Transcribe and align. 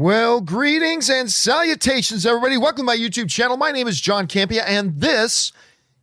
Well, 0.00 0.40
greetings 0.40 1.10
and 1.10 1.30
salutations, 1.30 2.24
everybody. 2.24 2.56
Welcome 2.56 2.78
to 2.78 2.82
my 2.84 2.96
YouTube 2.96 3.28
channel. 3.28 3.58
My 3.58 3.70
name 3.70 3.86
is 3.86 4.00
John 4.00 4.26
Campea, 4.26 4.62
and 4.66 4.98
this 4.98 5.52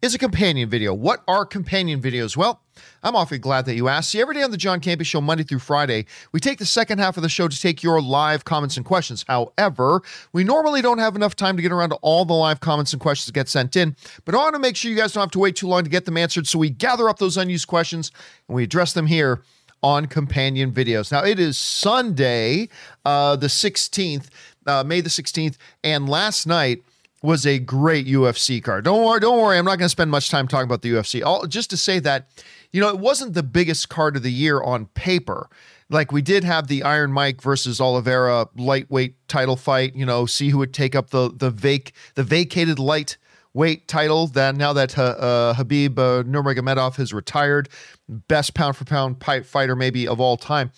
is 0.03 0.13
a 0.13 0.19
companion 0.19 0.69
video. 0.69 0.93
What 0.93 1.23
are 1.27 1.47
companion 1.47 1.99
videos? 1.99 2.37
Well, 2.37 2.61
I'm 3.01 3.15
awfully 3.15 3.39
glad 3.39 3.65
that 3.65 3.75
you 3.75 3.87
asked. 3.87 4.11
See, 4.11 4.21
every 4.21 4.35
day 4.35 4.43
on 4.43 4.51
the 4.51 4.57
John 4.57 4.81
Campea 4.81 5.03
Show, 5.03 5.19
Monday 5.19 5.43
through 5.43 5.57
Friday, 5.57 6.05
we 6.31 6.39
take 6.39 6.59
the 6.59 6.65
second 6.65 6.99
half 6.99 7.17
of 7.17 7.23
the 7.23 7.27
show 7.27 7.47
to 7.47 7.59
take 7.59 7.81
your 7.81 7.99
live 7.99 8.45
comments 8.45 8.77
and 8.77 8.85
questions. 8.85 9.25
However, 9.27 10.03
we 10.31 10.43
normally 10.43 10.83
don't 10.83 10.99
have 10.99 11.15
enough 11.15 11.35
time 11.35 11.55
to 11.55 11.63
get 11.63 11.71
around 11.71 11.89
to 11.89 11.95
all 12.03 12.23
the 12.23 12.35
live 12.35 12.59
comments 12.59 12.93
and 12.93 13.01
questions 13.01 13.25
that 13.25 13.33
get 13.33 13.49
sent 13.49 13.75
in, 13.75 13.95
but 14.25 14.35
I 14.35 14.37
want 14.37 14.53
to 14.53 14.59
make 14.59 14.75
sure 14.75 14.91
you 14.91 14.97
guys 14.97 15.11
don't 15.11 15.21
have 15.21 15.31
to 15.31 15.39
wait 15.39 15.55
too 15.55 15.67
long 15.67 15.83
to 15.83 15.89
get 15.89 16.05
them 16.05 16.17
answered. 16.17 16.45
So 16.45 16.59
we 16.59 16.69
gather 16.69 17.09
up 17.09 17.17
those 17.17 17.35
unused 17.35 17.67
questions 17.67 18.11
and 18.47 18.55
we 18.55 18.63
address 18.63 18.93
them 18.93 19.07
here 19.07 19.41
on 19.83 20.07
companion 20.07 20.71
videos. 20.71 21.11
Now, 21.11 21.23
it 21.23 21.39
is 21.39 21.57
Sunday, 21.57 22.69
uh, 23.05 23.35
the 23.35 23.47
16th, 23.47 24.27
uh, 24.65 24.83
May 24.83 25.01
the 25.01 25.09
16th, 25.09 25.57
and 25.83 26.09
last 26.09 26.47
night 26.47 26.83
was 27.23 27.45
a 27.45 27.59
great 27.59 28.05
UFC 28.07 28.63
card. 28.63 28.85
Don't 28.85 29.03
worry, 29.03 29.19
don't 29.19 29.41
worry. 29.41 29.57
I'm 29.57 29.65
not 29.65 29.77
going 29.77 29.85
to 29.85 29.89
spend 29.89 30.11
much 30.11 30.29
time 30.29 30.47
talking 30.47 30.65
about 30.65 30.81
the 30.81 30.91
UFC. 30.91 31.23
All, 31.25 31.45
just 31.47 31.69
to 31.71 31.77
say 31.77 31.99
that, 31.99 32.27
you 32.71 32.81
know, 32.81 32.89
it 32.89 32.99
wasn't 32.99 33.33
the 33.33 33.43
biggest 33.43 33.89
card 33.89 34.15
of 34.15 34.23
the 34.23 34.31
year 34.31 34.61
on 34.61 34.87
paper. 34.87 35.49
Like 35.89 36.11
we 36.11 36.21
did 36.21 36.43
have 36.43 36.67
the 36.67 36.83
Iron 36.83 37.11
Mike 37.11 37.41
versus 37.41 37.79
Oliveira 37.79 38.49
lightweight 38.55 39.15
title 39.27 39.55
fight. 39.55 39.95
You 39.95 40.05
know, 40.05 40.25
see 40.25 40.49
who 40.49 40.57
would 40.57 40.73
take 40.73 40.95
up 40.95 41.11
the 41.11 41.31
the 41.33 41.49
vac 41.49 41.93
the 42.15 42.23
vacated 42.23 42.77
light 42.77 43.17
weight 43.53 43.87
title. 43.87 44.27
That 44.27 44.55
now 44.55 44.73
that 44.73 44.97
uh, 44.97 45.03
uh, 45.03 45.53
Habib 45.53 45.97
uh, 45.97 46.23
Nurmagomedov 46.23 46.95
has 46.97 47.13
retired, 47.13 47.69
best 48.07 48.53
pound 48.53 48.75
for 48.75 48.85
pound 48.85 49.23
fighter 49.45 49.75
maybe 49.75 50.07
of 50.07 50.19
all 50.19 50.37
time, 50.37 50.71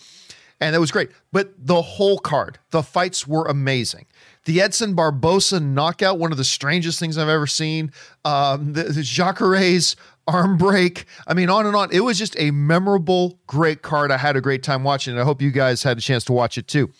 and 0.59 0.75
it 0.75 0.79
was 0.79 0.91
great. 0.91 1.09
But 1.31 1.53
the 1.57 1.81
whole 1.81 2.19
card, 2.19 2.59
the 2.71 2.83
fights 2.83 3.27
were 3.27 3.45
amazing. 3.45 4.05
The 4.45 4.61
Edson 4.61 4.95
Barboza 4.95 5.59
knockout, 5.59 6.17
one 6.17 6.31
of 6.31 6.37
the 6.37 6.43
strangest 6.43 6.99
things 6.99 7.17
I've 7.17 7.29
ever 7.29 7.47
seen. 7.47 7.91
Um, 8.25 8.73
the, 8.73 8.83
the 8.83 9.01
Jacare's 9.01 9.95
arm 10.27 10.57
break. 10.57 11.05
I 11.27 11.33
mean, 11.33 11.49
on 11.49 11.65
and 11.65 11.75
on. 11.75 11.89
It 11.91 12.01
was 12.01 12.17
just 12.17 12.39
a 12.39 12.51
memorable, 12.51 13.39
great 13.47 13.81
card. 13.81 14.11
I 14.11 14.17
had 14.17 14.35
a 14.35 14.41
great 14.41 14.63
time 14.63 14.83
watching 14.83 15.15
it. 15.15 15.19
I 15.19 15.23
hope 15.23 15.41
you 15.41 15.51
guys 15.51 15.83
had 15.83 15.97
a 15.97 16.01
chance 16.01 16.23
to 16.25 16.33
watch 16.33 16.57
it 16.57 16.67
too. 16.67 16.91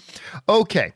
Okay 0.48 0.94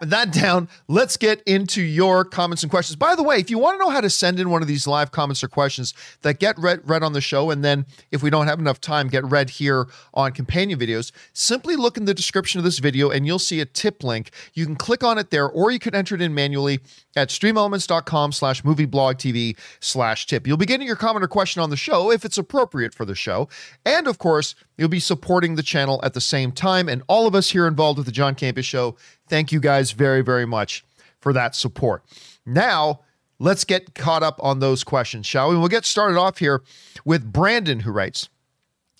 that 0.00 0.32
down, 0.32 0.68
let's 0.88 1.16
get 1.16 1.42
into 1.46 1.82
your 1.82 2.24
comments 2.24 2.62
and 2.62 2.70
questions. 2.70 2.96
By 2.96 3.14
the 3.14 3.22
way, 3.22 3.36
if 3.38 3.50
you 3.50 3.58
want 3.58 3.78
to 3.78 3.84
know 3.84 3.90
how 3.90 4.00
to 4.00 4.10
send 4.10 4.38
in 4.38 4.50
one 4.50 4.62
of 4.62 4.68
these 4.68 4.86
live 4.86 5.10
comments 5.10 5.42
or 5.42 5.48
questions 5.48 5.94
that 6.22 6.38
get 6.38 6.58
read, 6.58 6.88
read 6.88 7.02
on 7.02 7.12
the 7.12 7.20
show, 7.20 7.50
and 7.50 7.64
then 7.64 7.86
if 8.10 8.22
we 8.22 8.30
don't 8.30 8.46
have 8.46 8.58
enough 8.58 8.80
time, 8.80 9.08
get 9.08 9.24
read 9.24 9.50
here 9.50 9.86
on 10.12 10.32
companion 10.32 10.78
videos, 10.78 11.12
simply 11.32 11.76
look 11.76 11.96
in 11.96 12.04
the 12.04 12.14
description 12.14 12.58
of 12.58 12.64
this 12.64 12.78
video 12.78 13.10
and 13.10 13.26
you'll 13.26 13.38
see 13.38 13.60
a 13.60 13.64
tip 13.64 14.04
link. 14.04 14.30
You 14.54 14.66
can 14.66 14.76
click 14.76 15.02
on 15.02 15.18
it 15.18 15.30
there, 15.30 15.48
or 15.48 15.70
you 15.70 15.78
can 15.78 15.94
enter 15.94 16.14
it 16.14 16.20
in 16.20 16.34
manually 16.34 16.80
at 17.16 17.28
streamelements.com 17.30 18.32
slash 18.32 18.62
movieblogtv 18.62 19.56
slash 19.80 20.26
tip. 20.26 20.46
You'll 20.46 20.56
be 20.56 20.66
getting 20.66 20.86
your 20.86 20.96
comment 20.96 21.24
or 21.24 21.28
question 21.28 21.62
on 21.62 21.70
the 21.70 21.76
show 21.76 22.10
if 22.10 22.24
it's 22.24 22.38
appropriate 22.38 22.94
for 22.94 23.04
the 23.04 23.14
show. 23.14 23.48
And 23.84 24.06
of 24.06 24.18
course, 24.18 24.54
you'll 24.76 24.88
be 24.88 25.00
supporting 25.00 25.56
the 25.56 25.62
channel 25.62 26.00
at 26.02 26.14
the 26.14 26.20
same 26.20 26.52
time. 26.52 26.88
And 26.88 27.02
all 27.08 27.26
of 27.26 27.34
us 27.34 27.50
here 27.50 27.66
involved 27.66 27.98
with 27.98 28.06
the 28.06 28.12
John 28.12 28.34
Campea 28.34 28.64
Show 28.64 28.96
Thank 29.28 29.50
you 29.50 29.60
guys 29.60 29.90
very, 29.90 30.22
very 30.22 30.46
much 30.46 30.84
for 31.20 31.32
that 31.32 31.56
support. 31.56 32.04
Now, 32.44 33.00
let's 33.38 33.64
get 33.64 33.94
caught 33.94 34.22
up 34.22 34.38
on 34.42 34.60
those 34.60 34.84
questions, 34.84 35.26
shall 35.26 35.50
we? 35.50 35.58
We'll 35.58 35.68
get 35.68 35.84
started 35.84 36.16
off 36.16 36.38
here 36.38 36.62
with 37.04 37.32
Brandon, 37.32 37.80
who 37.80 37.90
writes 37.90 38.28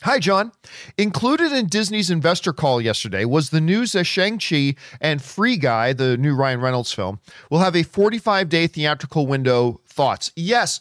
Hi, 0.02 0.18
John. 0.18 0.52
Included 0.98 1.52
in 1.52 1.66
Disney's 1.68 2.10
investor 2.10 2.52
call 2.52 2.82
yesterday 2.82 3.24
was 3.24 3.48
the 3.48 3.62
news 3.62 3.92
that 3.92 4.04
Shang-Chi 4.04 4.74
and 5.00 5.22
Free 5.22 5.56
Guy, 5.56 5.94
the 5.94 6.18
new 6.18 6.34
Ryan 6.34 6.60
Reynolds 6.60 6.92
film, 6.92 7.18
will 7.50 7.60
have 7.60 7.74
a 7.74 7.82
45 7.82 8.48
day 8.50 8.66
theatrical 8.66 9.26
window. 9.26 9.80
Thoughts? 9.88 10.32
Yes. 10.36 10.80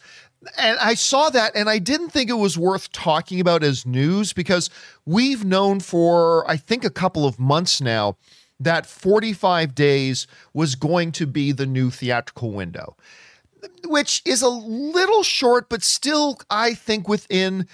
And 0.57 0.77
I 0.79 0.93
saw 0.93 1.29
that 1.29 1.55
and 1.55 1.69
I 1.69 1.79
didn't 1.79 2.09
think 2.09 2.29
it 2.29 2.33
was 2.33 2.57
worth 2.57 2.91
talking 2.91 3.39
about 3.39 3.63
as 3.63 3.85
news 3.85 4.33
because 4.33 4.69
we've 5.05 5.43
known 5.45 5.79
for, 5.79 6.49
I 6.49 6.57
think, 6.57 6.83
a 6.83 6.89
couple 6.89 7.25
of 7.25 7.39
months 7.39 7.81
now 7.81 8.17
that 8.59 8.85
45 8.85 9.75
days 9.75 10.27
was 10.53 10.75
going 10.75 11.11
to 11.13 11.27
be 11.27 11.51
the 11.51 11.65
new 11.65 11.89
theatrical 11.89 12.51
window, 12.51 12.95
which 13.85 14.21
is 14.25 14.41
a 14.41 14.49
little 14.49 15.23
short, 15.23 15.67
but 15.69 15.83
still, 15.83 16.37
I 16.49 16.73
think, 16.73 17.07
within 17.07 17.67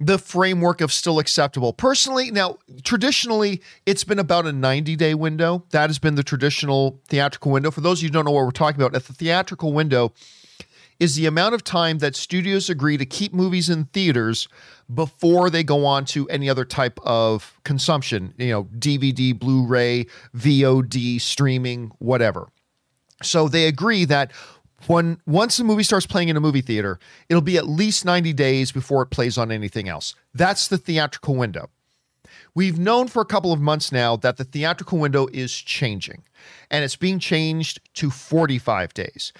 the 0.00 0.18
framework 0.18 0.80
of 0.80 0.92
still 0.92 1.18
acceptable. 1.18 1.72
Personally, 1.72 2.30
now, 2.30 2.58
traditionally, 2.82 3.62
it's 3.86 4.04
been 4.04 4.18
about 4.18 4.46
a 4.46 4.52
90 4.52 4.96
day 4.96 5.14
window. 5.14 5.64
That 5.70 5.88
has 5.88 5.98
been 5.98 6.14
the 6.14 6.24
traditional 6.24 7.00
theatrical 7.08 7.52
window. 7.52 7.70
For 7.70 7.80
those 7.80 7.98
of 7.98 8.02
you 8.02 8.08
who 8.08 8.12
don't 8.12 8.24
know 8.24 8.32
what 8.32 8.44
we're 8.44 8.50
talking 8.50 8.80
about, 8.80 8.94
at 8.94 9.04
the 9.04 9.12
theatrical 9.12 9.72
window, 9.72 10.12
is 11.00 11.16
the 11.16 11.26
amount 11.26 11.54
of 11.54 11.64
time 11.64 11.98
that 11.98 12.16
studios 12.16 12.70
agree 12.70 12.96
to 12.96 13.06
keep 13.06 13.32
movies 13.32 13.68
in 13.68 13.84
theaters 13.86 14.48
before 14.92 15.50
they 15.50 15.64
go 15.64 15.84
on 15.84 16.04
to 16.04 16.28
any 16.28 16.48
other 16.48 16.64
type 16.64 16.98
of 17.04 17.58
consumption, 17.64 18.34
you 18.38 18.50
know, 18.50 18.64
DVD, 18.64 19.38
Blu 19.38 19.66
ray, 19.66 20.06
VOD, 20.36 21.20
streaming, 21.20 21.90
whatever. 21.98 22.48
So 23.22 23.48
they 23.48 23.66
agree 23.66 24.04
that 24.04 24.32
when 24.86 25.18
once 25.26 25.56
the 25.56 25.64
movie 25.64 25.82
starts 25.82 26.06
playing 26.06 26.28
in 26.28 26.36
a 26.36 26.40
movie 26.40 26.60
theater, 26.60 26.98
it'll 27.28 27.42
be 27.42 27.56
at 27.56 27.66
least 27.66 28.04
90 28.04 28.32
days 28.34 28.70
before 28.70 29.02
it 29.02 29.06
plays 29.06 29.38
on 29.38 29.50
anything 29.50 29.88
else. 29.88 30.14
That's 30.34 30.68
the 30.68 30.78
theatrical 30.78 31.34
window. 31.34 31.70
We've 32.54 32.78
known 32.78 33.08
for 33.08 33.20
a 33.20 33.26
couple 33.26 33.52
of 33.52 33.60
months 33.60 33.90
now 33.90 34.16
that 34.16 34.36
the 34.36 34.44
theatrical 34.44 34.98
window 34.98 35.26
is 35.32 35.52
changing 35.52 36.22
and 36.70 36.84
it's 36.84 36.94
being 36.94 37.18
changed 37.18 37.80
to 37.94 38.10
45 38.10 38.94
days 38.94 39.32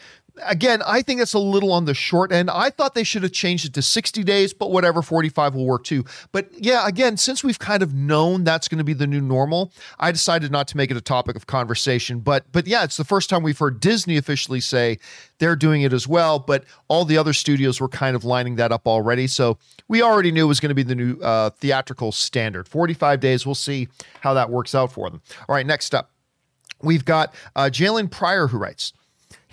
again, 0.42 0.82
I 0.86 1.02
think 1.02 1.20
that's 1.20 1.34
a 1.34 1.38
little 1.38 1.72
on 1.72 1.84
the 1.84 1.94
short 1.94 2.32
end. 2.32 2.50
I 2.50 2.70
thought 2.70 2.94
they 2.94 3.04
should 3.04 3.22
have 3.22 3.32
changed 3.32 3.64
it 3.66 3.74
to 3.74 3.82
60 3.82 4.24
days, 4.24 4.52
but 4.52 4.70
whatever, 4.70 5.02
45 5.02 5.54
will 5.54 5.66
work 5.66 5.84
too. 5.84 6.04
But 6.32 6.48
yeah, 6.56 6.86
again, 6.86 7.16
since 7.16 7.44
we've 7.44 7.58
kind 7.58 7.82
of 7.82 7.94
known 7.94 8.44
that's 8.44 8.68
going 8.68 8.78
to 8.78 8.84
be 8.84 8.92
the 8.92 9.06
new 9.06 9.20
normal, 9.20 9.72
I 9.98 10.12
decided 10.12 10.50
not 10.50 10.68
to 10.68 10.76
make 10.76 10.90
it 10.90 10.96
a 10.96 11.00
topic 11.00 11.36
of 11.36 11.46
conversation. 11.46 12.20
But 12.20 12.44
but 12.52 12.66
yeah, 12.66 12.84
it's 12.84 12.96
the 12.96 13.04
first 13.04 13.30
time 13.30 13.42
we've 13.42 13.58
heard 13.58 13.80
Disney 13.80 14.16
officially 14.16 14.60
say 14.60 14.98
they're 15.38 15.56
doing 15.56 15.82
it 15.82 15.92
as 15.92 16.08
well, 16.08 16.38
but 16.38 16.64
all 16.88 17.04
the 17.04 17.18
other 17.18 17.32
studios 17.32 17.80
were 17.80 17.88
kind 17.88 18.16
of 18.16 18.24
lining 18.24 18.56
that 18.56 18.72
up 18.72 18.86
already. 18.86 19.26
So 19.26 19.58
we 19.88 20.02
already 20.02 20.32
knew 20.32 20.44
it 20.44 20.48
was 20.48 20.60
going 20.60 20.70
to 20.70 20.74
be 20.74 20.82
the 20.82 20.94
new 20.94 21.18
uh, 21.20 21.50
theatrical 21.50 22.12
standard. 22.12 22.68
45 22.68 23.20
days, 23.20 23.46
we'll 23.46 23.54
see 23.54 23.88
how 24.20 24.34
that 24.34 24.50
works 24.50 24.74
out 24.74 24.92
for 24.92 25.10
them. 25.10 25.22
All 25.48 25.54
right, 25.54 25.66
next 25.66 25.94
up. 25.94 26.10
We've 26.82 27.04
got 27.04 27.34
uh, 27.56 27.70
Jalen 27.72 28.10
Pryor 28.10 28.48
who 28.48 28.58
writes, 28.58 28.92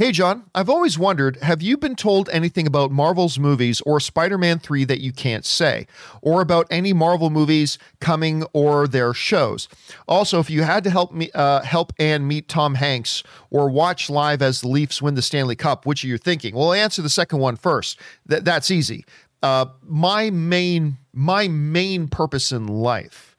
Hey, 0.02 0.12
John, 0.12 0.46
I've 0.56 0.68
always 0.68 0.98
wondered 0.98 1.38
have 1.44 1.62
you 1.62 1.78
been 1.78 1.96
told 1.96 2.28
anything 2.30 2.66
about 2.66 2.90
Marvel's 2.90 3.38
movies 3.38 3.82
or 3.82 4.00
Spider 4.00 4.36
Man 4.36 4.58
3 4.58 4.84
that 4.86 5.00
you 5.00 5.14
can't 5.14 5.46
say, 5.46 5.86
or 6.24 6.42
about 6.42 6.66
any 6.72 6.92
Marvel 6.92 7.30
movies 7.30 7.78
coming 8.00 8.44
or 8.52 8.88
their 8.88 9.14
shows? 9.14 9.70
Also, 10.08 10.40
if 10.40 10.50
you 10.50 10.64
had 10.64 10.84
to 10.86 10.90
help 10.90 11.14
me 11.14 11.30
uh, 11.36 11.62
help 11.62 11.94
Anne 12.00 12.28
meet 12.28 12.48
Tom 12.48 12.74
Hanks 12.74 13.22
or 13.52 13.70
watch 13.70 14.10
live 14.10 14.42
as 14.42 14.62
the 14.62 14.70
Leafs 14.70 15.04
win 15.04 15.14
the 15.14 15.22
Stanley 15.22 15.56
Cup, 15.56 15.86
which 15.86 16.04
are 16.04 16.08
you 16.08 16.18
thinking? 16.18 16.56
Well, 16.56 16.70
I'll 16.70 16.74
answer 16.74 17.04
the 17.04 17.08
second 17.08 17.38
one 17.38 17.56
first. 17.56 18.00
Th- 18.28 18.42
that's 18.42 18.72
easy. 18.72 19.06
Uh, 19.44 19.68
my 19.84 20.32
main 20.32 20.98
my 21.14 21.48
main 21.48 22.08
purpose 22.08 22.52
in 22.52 22.66
life 22.66 23.36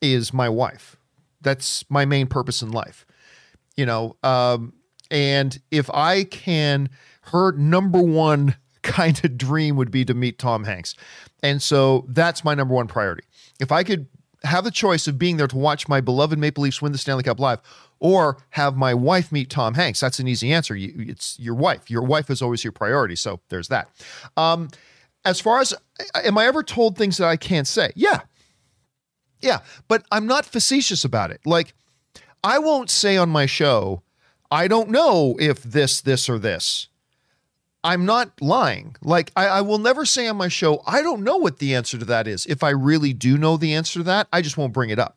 is 0.00 0.32
my 0.32 0.48
wife. 0.48 0.96
That's 1.42 1.88
my 1.88 2.04
main 2.06 2.26
purpose 2.26 2.60
in 2.60 2.72
life. 2.72 3.06
You 3.76 3.86
know, 3.86 4.16
um, 4.24 4.72
and 5.12 5.60
if 5.70 5.90
I 5.90 6.24
can, 6.24 6.88
her 7.26 7.52
number 7.52 8.02
one 8.02 8.56
kind 8.82 9.24
of 9.24 9.38
dream 9.38 9.76
would 9.76 9.92
be 9.92 10.04
to 10.06 10.14
meet 10.14 10.38
Tom 10.38 10.64
Hanks. 10.64 10.96
And 11.42 11.62
so 11.62 12.04
that's 12.08 12.42
my 12.44 12.54
number 12.54 12.74
one 12.74 12.88
priority. 12.88 13.24
If 13.60 13.70
I 13.70 13.84
could 13.84 14.08
have 14.42 14.64
the 14.64 14.72
choice 14.72 15.06
of 15.06 15.18
being 15.18 15.36
there 15.36 15.46
to 15.46 15.56
watch 15.56 15.86
my 15.86 16.00
beloved 16.00 16.36
Maple 16.36 16.64
Leafs 16.64 16.82
win 16.82 16.90
the 16.90 16.98
Stanley 16.98 17.22
Cup 17.22 17.38
live 17.38 17.60
or 18.00 18.38
have 18.50 18.76
my 18.76 18.92
wife 18.92 19.30
meet 19.30 19.50
Tom 19.50 19.74
Hanks, 19.74 20.00
that's 20.00 20.18
an 20.18 20.26
easy 20.26 20.52
answer. 20.52 20.74
It's 20.76 21.38
your 21.38 21.54
wife. 21.54 21.90
Your 21.90 22.02
wife 22.02 22.30
is 22.30 22.42
always 22.42 22.64
your 22.64 22.72
priority. 22.72 23.14
So 23.14 23.40
there's 23.50 23.68
that. 23.68 23.88
Um, 24.36 24.70
as 25.24 25.40
far 25.40 25.60
as, 25.60 25.74
am 26.14 26.38
I 26.38 26.46
ever 26.46 26.64
told 26.64 26.96
things 26.96 27.18
that 27.18 27.28
I 27.28 27.36
can't 27.36 27.68
say? 27.68 27.92
Yeah. 27.94 28.20
Yeah. 29.40 29.58
But 29.86 30.04
I'm 30.10 30.26
not 30.26 30.44
facetious 30.44 31.04
about 31.04 31.30
it. 31.30 31.40
Like, 31.44 31.74
I 32.42 32.58
won't 32.58 32.90
say 32.90 33.16
on 33.16 33.28
my 33.28 33.46
show, 33.46 34.02
I 34.52 34.68
don't 34.68 34.90
know 34.90 35.34
if 35.40 35.62
this, 35.62 36.02
this, 36.02 36.28
or 36.28 36.38
this. 36.38 36.88
I'm 37.82 38.04
not 38.04 38.42
lying. 38.42 38.94
Like, 39.00 39.32
I, 39.34 39.46
I, 39.46 39.60
will 39.62 39.78
never 39.78 40.04
say 40.04 40.28
on 40.28 40.36
my 40.36 40.48
show, 40.48 40.82
I 40.86 41.00
don't 41.00 41.24
know 41.24 41.38
what 41.38 41.58
the 41.58 41.74
answer 41.74 41.96
to 41.96 42.04
that 42.04 42.28
is. 42.28 42.44
If 42.44 42.62
I 42.62 42.68
really 42.68 43.14
do 43.14 43.38
know 43.38 43.56
the 43.56 43.72
answer 43.74 44.00
to 44.00 44.04
that, 44.04 44.28
I 44.30 44.42
just 44.42 44.58
won't 44.58 44.74
bring 44.74 44.90
it 44.90 44.98
up. 44.98 45.16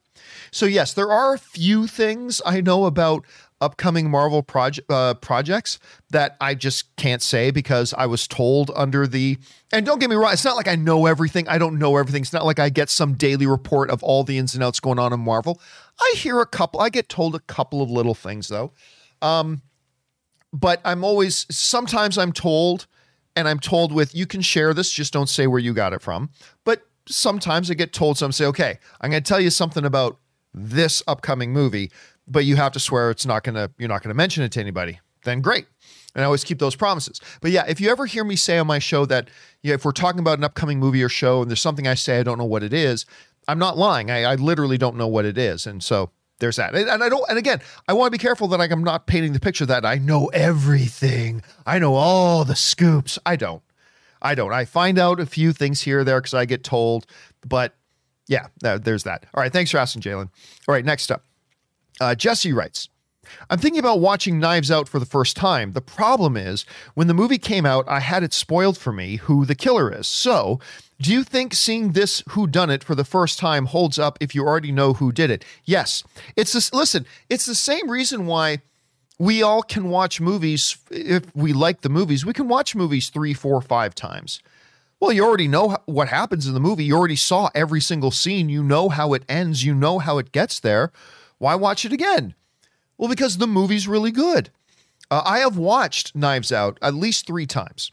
So, 0.51 0.65
yes, 0.65 0.93
there 0.93 1.11
are 1.11 1.33
a 1.33 1.37
few 1.37 1.85
things 1.85 2.41
I 2.45 2.61
know 2.61 2.85
about 2.85 3.25
upcoming 3.59 4.09
Marvel 4.09 4.41
project 4.41 4.89
uh, 4.89 5.15
projects 5.15 5.79
that 6.11 6.37
I 6.39 6.55
just 6.55 6.95
can't 6.95 7.21
say 7.21 7.51
because 7.51 7.93
I 7.93 8.05
was 8.05 8.27
told 8.27 8.71
under 8.73 9.05
the 9.05 9.37
and 9.71 9.85
don't 9.85 9.99
get 9.99 10.09
me 10.09 10.15
wrong, 10.15 10.31
it's 10.33 10.45
not 10.45 10.55
like 10.55 10.67
I 10.67 10.75
know 10.75 11.05
everything. 11.07 11.47
I 11.47 11.57
don't 11.57 11.77
know 11.77 11.97
everything. 11.97 12.21
It's 12.21 12.33
not 12.33 12.45
like 12.45 12.59
I 12.59 12.69
get 12.69 12.89
some 12.89 13.13
daily 13.13 13.47
report 13.47 13.89
of 13.89 14.01
all 14.01 14.23
the 14.23 14.37
ins 14.37 14.55
and 14.55 14.63
outs 14.63 14.79
going 14.79 14.99
on 14.99 15.11
in 15.11 15.19
Marvel. 15.19 15.61
I 15.99 16.13
hear 16.17 16.39
a 16.39 16.45
couple, 16.45 16.79
I 16.79 16.89
get 16.89 17.09
told 17.09 17.35
a 17.35 17.39
couple 17.39 17.81
of 17.81 17.89
little 17.89 18.15
things 18.15 18.47
though. 18.47 18.71
Um, 19.21 19.61
but 20.53 20.79
I'm 20.85 21.03
always, 21.03 21.45
sometimes 21.49 22.17
I'm 22.17 22.31
told, 22.31 22.87
and 23.35 23.47
I'm 23.47 23.59
told 23.59 23.91
with, 23.91 24.15
you 24.15 24.25
can 24.25 24.41
share 24.41 24.73
this, 24.73 24.91
just 24.91 25.11
don't 25.11 25.29
say 25.29 25.47
where 25.47 25.59
you 25.59 25.73
got 25.73 25.93
it 25.93 26.01
from. 26.01 26.29
But 26.63 26.83
sometimes 27.07 27.69
I 27.69 27.73
get 27.73 27.93
told 27.93 28.17
some 28.17 28.31
say, 28.31 28.45
okay, 28.45 28.79
I'm 29.01 29.11
going 29.11 29.21
to 29.21 29.27
tell 29.27 29.41
you 29.41 29.49
something 29.49 29.85
about 29.85 30.17
this 30.53 31.03
upcoming 31.07 31.51
movie, 31.51 31.91
but 32.27 32.45
you 32.45 32.55
have 32.55 32.71
to 32.71 32.79
swear 32.79 33.11
it's 33.11 33.25
not 33.25 33.43
going 33.43 33.55
to, 33.55 33.69
you're 33.77 33.89
not 33.89 34.01
going 34.01 34.13
to 34.13 34.17
mention 34.17 34.43
it 34.43 34.51
to 34.53 34.61
anybody. 34.61 34.99
Then 35.25 35.41
great. 35.41 35.65
And 36.15 36.23
I 36.23 36.25
always 36.25 36.45
keep 36.45 36.59
those 36.59 36.75
promises. 36.75 37.19
But 37.41 37.51
yeah, 37.51 37.65
if 37.67 37.81
you 37.81 37.89
ever 37.89 38.05
hear 38.05 38.23
me 38.23 38.37
say 38.37 38.57
on 38.57 38.67
my 38.67 38.79
show 38.79 39.05
that 39.07 39.29
you 39.61 39.71
know, 39.71 39.75
if 39.75 39.83
we're 39.83 39.91
talking 39.91 40.21
about 40.21 40.37
an 40.37 40.45
upcoming 40.45 40.79
movie 40.79 41.03
or 41.03 41.09
show 41.09 41.41
and 41.41 41.51
there's 41.51 41.61
something 41.61 41.87
I 41.87 41.95
say 41.95 42.19
I 42.19 42.23
don't 42.23 42.37
know 42.37 42.45
what 42.45 42.63
it 42.63 42.71
is, 42.71 43.05
I'm 43.47 43.59
not 43.59 43.77
lying. 43.77 44.09
I, 44.09 44.23
I 44.23 44.35
literally 44.35 44.77
don't 44.77 44.95
know 44.95 45.07
what 45.07 45.25
it 45.25 45.37
is. 45.37 45.67
And 45.67 45.83
so 45.83 46.11
there's 46.39 46.57
that. 46.57 46.75
And 46.75 47.03
I 47.03 47.09
don't, 47.09 47.23
and 47.29 47.37
again, 47.37 47.61
I 47.87 47.93
want 47.93 48.07
to 48.07 48.11
be 48.11 48.21
careful 48.21 48.47
that 48.49 48.59
I'm 48.59 48.83
not 48.83 49.07
painting 49.07 49.33
the 49.33 49.39
picture 49.39 49.65
that 49.65 49.85
I 49.85 49.97
know 49.97 50.27
everything. 50.27 51.41
I 51.65 51.79
know 51.79 51.95
all 51.95 52.43
the 52.43 52.55
scoops. 52.55 53.17
I 53.25 53.35
don't. 53.35 53.61
I 54.21 54.35
don't. 54.35 54.51
I 54.53 54.65
find 54.65 54.97
out 54.97 55.19
a 55.19 55.25
few 55.25 55.53
things 55.53 55.81
here 55.81 55.99
or 55.99 56.03
there 56.03 56.19
because 56.19 56.33
I 56.33 56.45
get 56.45 56.63
told, 56.63 57.05
but 57.47 57.75
yeah, 58.27 58.47
there's 58.59 59.03
that. 59.03 59.25
All 59.33 59.41
right. 59.41 59.53
Thanks 59.53 59.71
for 59.71 59.77
asking, 59.77 60.01
Jalen. 60.01 60.29
All 60.67 60.73
right. 60.73 60.83
Next 60.83 61.11
up, 61.11 61.23
uh, 62.01 62.15
Jesse 62.15 62.53
writes, 62.53 62.89
I'm 63.49 63.59
thinking 63.59 63.79
about 63.79 63.99
watching 63.99 64.39
Knives 64.39 64.71
Out 64.71 64.87
for 64.87 64.99
the 64.99 65.05
first 65.05 65.35
time. 65.35 65.73
The 65.73 65.81
problem 65.81 66.37
is, 66.37 66.65
when 66.93 67.07
the 67.07 67.13
movie 67.13 67.37
came 67.37 67.65
out, 67.65 67.85
I 67.87 67.99
had 67.99 68.23
it 68.23 68.33
spoiled 68.33 68.77
for 68.77 68.91
me 68.91 69.17
who 69.17 69.45
the 69.45 69.55
killer 69.55 69.91
is. 69.91 70.07
So, 70.07 70.59
do 71.01 71.11
you 71.11 71.23
think 71.23 71.53
seeing 71.53 71.91
this 71.91 72.23
who 72.29 72.47
done 72.47 72.69
it 72.69 72.83
for 72.83 72.95
the 72.95 73.03
first 73.03 73.37
time 73.37 73.65
holds 73.65 73.99
up 73.99 74.17
if 74.21 74.33
you 74.33 74.45
already 74.45 74.71
know 74.71 74.93
who 74.93 75.11
did 75.11 75.29
it? 75.29 75.43
Yes. 75.65 76.03
It's 76.35 76.53
this 76.53 76.73
listen, 76.73 77.05
it's 77.29 77.45
the 77.45 77.55
same 77.55 77.89
reason 77.89 78.27
why 78.27 78.61
we 79.17 79.41
all 79.41 79.61
can 79.61 79.89
watch 79.89 80.19
movies 80.19 80.77
if 80.91 81.23
we 81.35 81.53
like 81.53 81.81
the 81.81 81.89
movies. 81.89 82.25
We 82.25 82.33
can 82.33 82.47
watch 82.47 82.75
movies 82.75 83.09
three, 83.09 83.33
four, 83.33 83.61
five 83.61 83.95
times. 83.95 84.41
Well, 84.99 85.11
you 85.11 85.25
already 85.25 85.47
know 85.47 85.77
what 85.85 86.07
happens 86.07 86.47
in 86.47 86.53
the 86.53 86.59
movie. 86.59 86.85
You 86.85 86.95
already 86.95 87.17
saw 87.17 87.49
every 87.53 87.81
single 87.81 88.11
scene. 88.11 88.49
You 88.49 88.63
know 88.63 88.89
how 88.89 89.13
it 89.13 89.23
ends. 89.27 89.63
You 89.63 89.75
know 89.75 89.99
how 89.99 90.17
it 90.17 90.31
gets 90.31 90.59
there. 90.59 90.91
Why 91.37 91.55
watch 91.55 91.83
it 91.85 91.91
again? 91.93 92.33
Well, 92.97 93.09
because 93.09 93.37
the 93.37 93.47
movie's 93.47 93.87
really 93.87 94.11
good. 94.11 94.49
Uh, 95.11 95.21
I 95.25 95.39
have 95.39 95.57
watched 95.57 96.15
Knives 96.15 96.51
Out 96.51 96.77
at 96.81 96.93
least 96.93 97.27
three 97.27 97.45
times. 97.45 97.91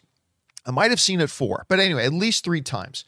I 0.65 0.71
might 0.71 0.91
have 0.91 1.01
seen 1.01 1.21
it 1.21 1.31
four, 1.31 1.65
but 1.69 1.81
anyway, 1.81 2.05
at 2.05 2.13
least 2.13 2.45
three 2.45 2.61
times. 2.61 3.05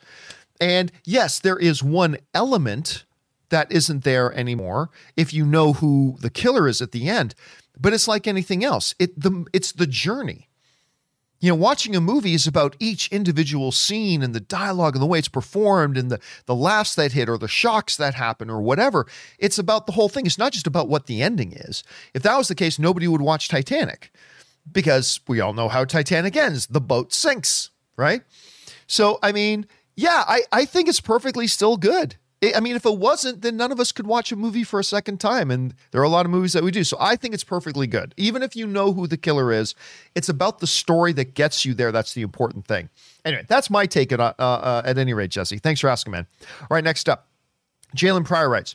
And 0.61 0.93
yes, 1.05 1.39
there 1.39 1.59
is 1.59 1.83
one 1.83 2.19
element 2.35 3.05
that 3.51 3.71
isn't 3.71 4.05
there 4.05 4.33
anymore 4.35 4.91
if 5.17 5.33
you 5.33 5.47
know 5.47 5.75
who 5.75 6.17
the 6.21 6.31
killer 6.31 6.67
is 6.67 6.83
at 6.83 6.93
the 6.93 7.09
end. 7.09 7.35
But 7.79 7.93
it's 7.93 8.09
like 8.09 8.27
anything 8.27 8.65
else. 8.65 8.95
It 8.99 9.21
the 9.21 9.47
it's 9.53 9.73
the 9.73 9.87
journey 9.87 10.49
you 11.45 11.51
know, 11.51 11.57
watching 11.57 11.95
a 11.95 12.01
movie 12.01 12.33
is 12.33 12.47
about 12.47 12.75
each 12.81 13.09
individual 13.13 13.71
scene 13.71 14.23
and 14.23 14.35
the 14.35 14.41
dialogue 14.41 14.95
and 14.95 15.03
the 15.03 15.07
way 15.07 15.19
it's 15.19 15.29
performed 15.29 15.99
and 15.99 16.11
the, 16.11 16.19
the 16.47 16.55
laughs 16.55 16.95
that 16.95 17.13
hit 17.13 17.29
or 17.29 17.37
the 17.37 17.49
shocks 17.49 17.99
that 17.99 18.15
happen 18.15 18.49
or 18.49 18.63
whatever. 18.63 19.07
It's 19.39 19.59
about 19.59 19.85
the 19.85 19.93
whole 19.93 20.09
thing. 20.09 20.25
It's 20.25 20.39
not 20.39 20.53
just 20.53 20.67
about 20.67 20.89
what 20.89 21.05
the 21.05 21.21
ending 21.21 21.53
is. 21.53 21.85
If 22.15 22.23
that 22.23 22.39
was 22.39 22.49
the 22.49 22.55
case, 22.55 22.79
nobody 22.79 23.07
would 23.07 23.21
watch 23.21 23.51
Titanic 23.51 24.11
because 24.73 25.21
we 25.29 25.41
all 25.41 25.53
know 25.53 25.69
how 25.69 25.85
Titanic 25.85 26.35
ends. 26.35 26.67
The 26.67 26.81
boat 26.81 27.13
sinks, 27.13 27.69
right? 27.95 28.23
So, 28.87 29.19
I 29.23 29.33
mean, 29.33 29.67
yeah, 29.97 30.25
I, 30.27 30.45
I 30.51 30.65
think 30.65 30.89
it's 30.89 31.01
perfectly 31.01 31.47
still 31.47 31.77
good. 31.77 32.17
I 32.53 32.61
mean, 32.61 32.75
if 32.75 32.85
it 32.85 32.99
wasn't, 32.99 33.43
then 33.43 33.57
none 33.57 33.71
of 33.71 33.79
us 33.79 33.93
could 33.93 34.07
watch 34.07 34.33
a 34.33 34.37
movie 34.37 34.65
for 34.65 34.81
a 34.81 34.85
second 34.85 35.21
time. 35.21 35.51
And 35.51 35.75
there 35.93 36.01
are 36.01 36.05
a 36.05 36.09
lot 36.09 36.27
of 36.27 36.33
movies 36.33 36.53
that 36.55 36.65
we 36.65 36.71
do. 36.71 36.83
So 36.83 36.97
I 36.99 37.15
think 37.15 37.33
it's 37.33 37.45
perfectly 37.45 37.87
good. 37.87 38.13
Even 38.17 38.43
if 38.43 38.57
you 38.57 38.67
know 38.67 38.93
who 38.93 39.07
the 39.07 39.17
killer 39.17 39.53
is, 39.53 39.75
it's 40.15 40.29
about 40.29 40.59
the 40.59 40.67
story 40.67 41.13
that 41.13 41.35
gets 41.35 41.65
you 41.65 41.75
there. 41.75 41.93
That's 41.93 42.15
the 42.15 42.23
important 42.23 42.67
thing. 42.67 42.91
Anyway, 43.25 43.45
that's 43.47 43.71
my 43.71 43.87
take 43.87 44.11
at, 44.13 44.21
uh, 44.21 44.35
uh, 44.39 44.83
at 44.85 44.99
any 44.99 45.15
rate, 45.15 45.31
Jesse. 45.31 45.59
Thanks 45.59 45.81
for 45.81 45.89
asking, 45.89 46.11
man. 46.11 46.27
All 46.63 46.69
right, 46.71 46.85
next 46.85 47.09
up. 47.09 47.29
Jalen 47.97 48.25
Pryor 48.25 48.49
writes, 48.49 48.75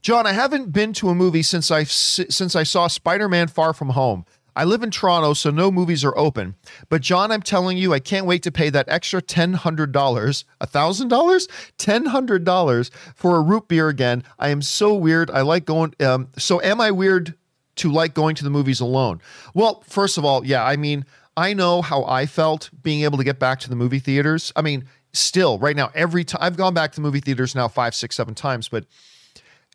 John, 0.00 0.26
I 0.26 0.32
haven't 0.32 0.72
been 0.72 0.92
to 0.94 1.08
a 1.08 1.14
movie 1.14 1.42
since 1.42 1.70
I 1.70 1.82
since 1.84 2.54
I 2.54 2.62
saw 2.62 2.86
Spider-Man 2.86 3.48
Far 3.48 3.72
From 3.72 3.90
Home. 3.90 4.24
I 4.58 4.64
live 4.64 4.82
in 4.82 4.90
Toronto, 4.90 5.34
so 5.34 5.50
no 5.50 5.70
movies 5.70 6.04
are 6.04 6.18
open. 6.18 6.56
But 6.88 7.00
John, 7.00 7.30
I'm 7.30 7.42
telling 7.42 7.78
you, 7.78 7.94
I 7.94 8.00
can't 8.00 8.26
wait 8.26 8.42
to 8.42 8.50
pay 8.50 8.70
that 8.70 8.88
extra 8.88 9.22
ten 9.22 9.52
hundred 9.52 9.92
dollars, 9.92 10.44
a 10.60 10.66
thousand 10.66 11.06
dollars, 11.06 11.46
ten 11.78 12.06
hundred 12.06 12.42
dollars 12.42 12.90
for 13.14 13.36
a 13.36 13.40
root 13.40 13.68
beer 13.68 13.88
again. 13.88 14.24
I 14.36 14.48
am 14.48 14.60
so 14.60 14.96
weird. 14.96 15.30
I 15.30 15.42
like 15.42 15.64
going. 15.64 15.94
Um, 16.00 16.30
so 16.36 16.60
am 16.60 16.80
I 16.80 16.90
weird 16.90 17.34
to 17.76 17.92
like 17.92 18.14
going 18.14 18.34
to 18.34 18.42
the 18.42 18.50
movies 18.50 18.80
alone? 18.80 19.20
Well, 19.54 19.84
first 19.86 20.18
of 20.18 20.24
all, 20.24 20.44
yeah. 20.44 20.64
I 20.64 20.76
mean, 20.76 21.04
I 21.36 21.54
know 21.54 21.80
how 21.80 22.04
I 22.06 22.26
felt 22.26 22.68
being 22.82 23.04
able 23.04 23.18
to 23.18 23.24
get 23.24 23.38
back 23.38 23.60
to 23.60 23.70
the 23.70 23.76
movie 23.76 24.00
theaters. 24.00 24.52
I 24.56 24.62
mean, 24.62 24.88
still, 25.12 25.60
right 25.60 25.76
now, 25.76 25.92
every 25.94 26.24
time 26.24 26.40
I've 26.42 26.56
gone 26.56 26.74
back 26.74 26.90
to 26.90 26.96
the 26.96 27.02
movie 27.02 27.20
theaters 27.20 27.54
now 27.54 27.68
five, 27.68 27.94
six, 27.94 28.16
seven 28.16 28.34
times, 28.34 28.68
but 28.68 28.86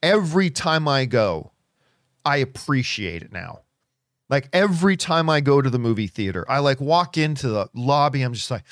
every 0.02 0.50
time 0.50 0.90
I 0.90 1.06
go, 1.06 1.54
I 2.26 2.38
appreciate 2.38 3.24
it 3.24 3.32
now. 3.32 3.63
Like 4.34 4.50
every 4.52 4.98
time 4.98 5.30
I 5.30 5.42
go 5.42 5.62
to 5.62 5.70
the 5.70 5.78
movie 5.78 6.08
theater, 6.08 6.44
I 6.50 6.58
like 6.58 6.82
walk 6.82 7.20
into 7.20 7.50
the 7.50 7.70
lobby. 7.76 8.24
I'm 8.24 8.34
just 8.34 8.50
like, 8.50 8.64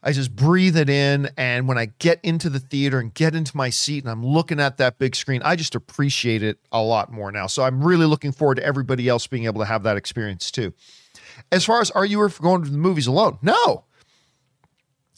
I 0.00 0.12
just 0.12 0.36
breathe 0.36 0.76
it 0.76 0.88
in. 0.88 1.28
And 1.36 1.66
when 1.66 1.76
I 1.76 1.86
get 1.98 2.20
into 2.22 2.48
the 2.48 2.60
theater 2.60 3.00
and 3.00 3.12
get 3.12 3.34
into 3.34 3.56
my 3.56 3.68
seat 3.68 4.04
and 4.04 4.10
I'm 4.12 4.24
looking 4.24 4.60
at 4.60 4.76
that 4.76 5.00
big 5.00 5.16
screen, 5.16 5.42
I 5.44 5.56
just 5.56 5.74
appreciate 5.74 6.44
it 6.44 6.60
a 6.70 6.80
lot 6.80 7.10
more 7.10 7.32
now. 7.32 7.48
So 7.48 7.64
I'm 7.64 7.82
really 7.82 8.06
looking 8.06 8.30
forward 8.30 8.58
to 8.58 8.62
everybody 8.62 9.08
else 9.08 9.26
being 9.26 9.46
able 9.46 9.60
to 9.60 9.66
have 9.66 9.82
that 9.82 9.96
experience 9.96 10.52
too. 10.52 10.72
As 11.50 11.64
far 11.64 11.80
as 11.80 11.90
are 11.90 12.06
you 12.06 12.28
going 12.40 12.62
to 12.62 12.70
the 12.70 12.78
movies 12.78 13.08
alone? 13.08 13.38
No. 13.42 13.86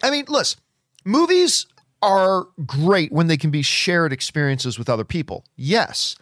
I 0.02 0.10
mean, 0.10 0.24
listen, 0.28 0.60
movies 1.04 1.66
are 2.00 2.46
great 2.64 3.12
when 3.12 3.26
they 3.26 3.36
can 3.36 3.50
be 3.50 3.60
shared 3.60 4.14
experiences 4.14 4.78
with 4.78 4.88
other 4.88 5.04
people. 5.04 5.44
Yes. 5.56 6.16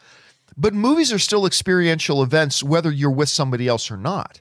But 0.57 0.75
movies 0.75 1.13
are 1.13 1.19
still 1.19 1.47
experiential 1.47 2.23
events, 2.23 2.63
whether 2.63 2.91
you're 2.91 3.11
with 3.11 3.29
somebody 3.29 3.69
else 3.69 3.91
or 3.91 3.97
not. 3.97 4.41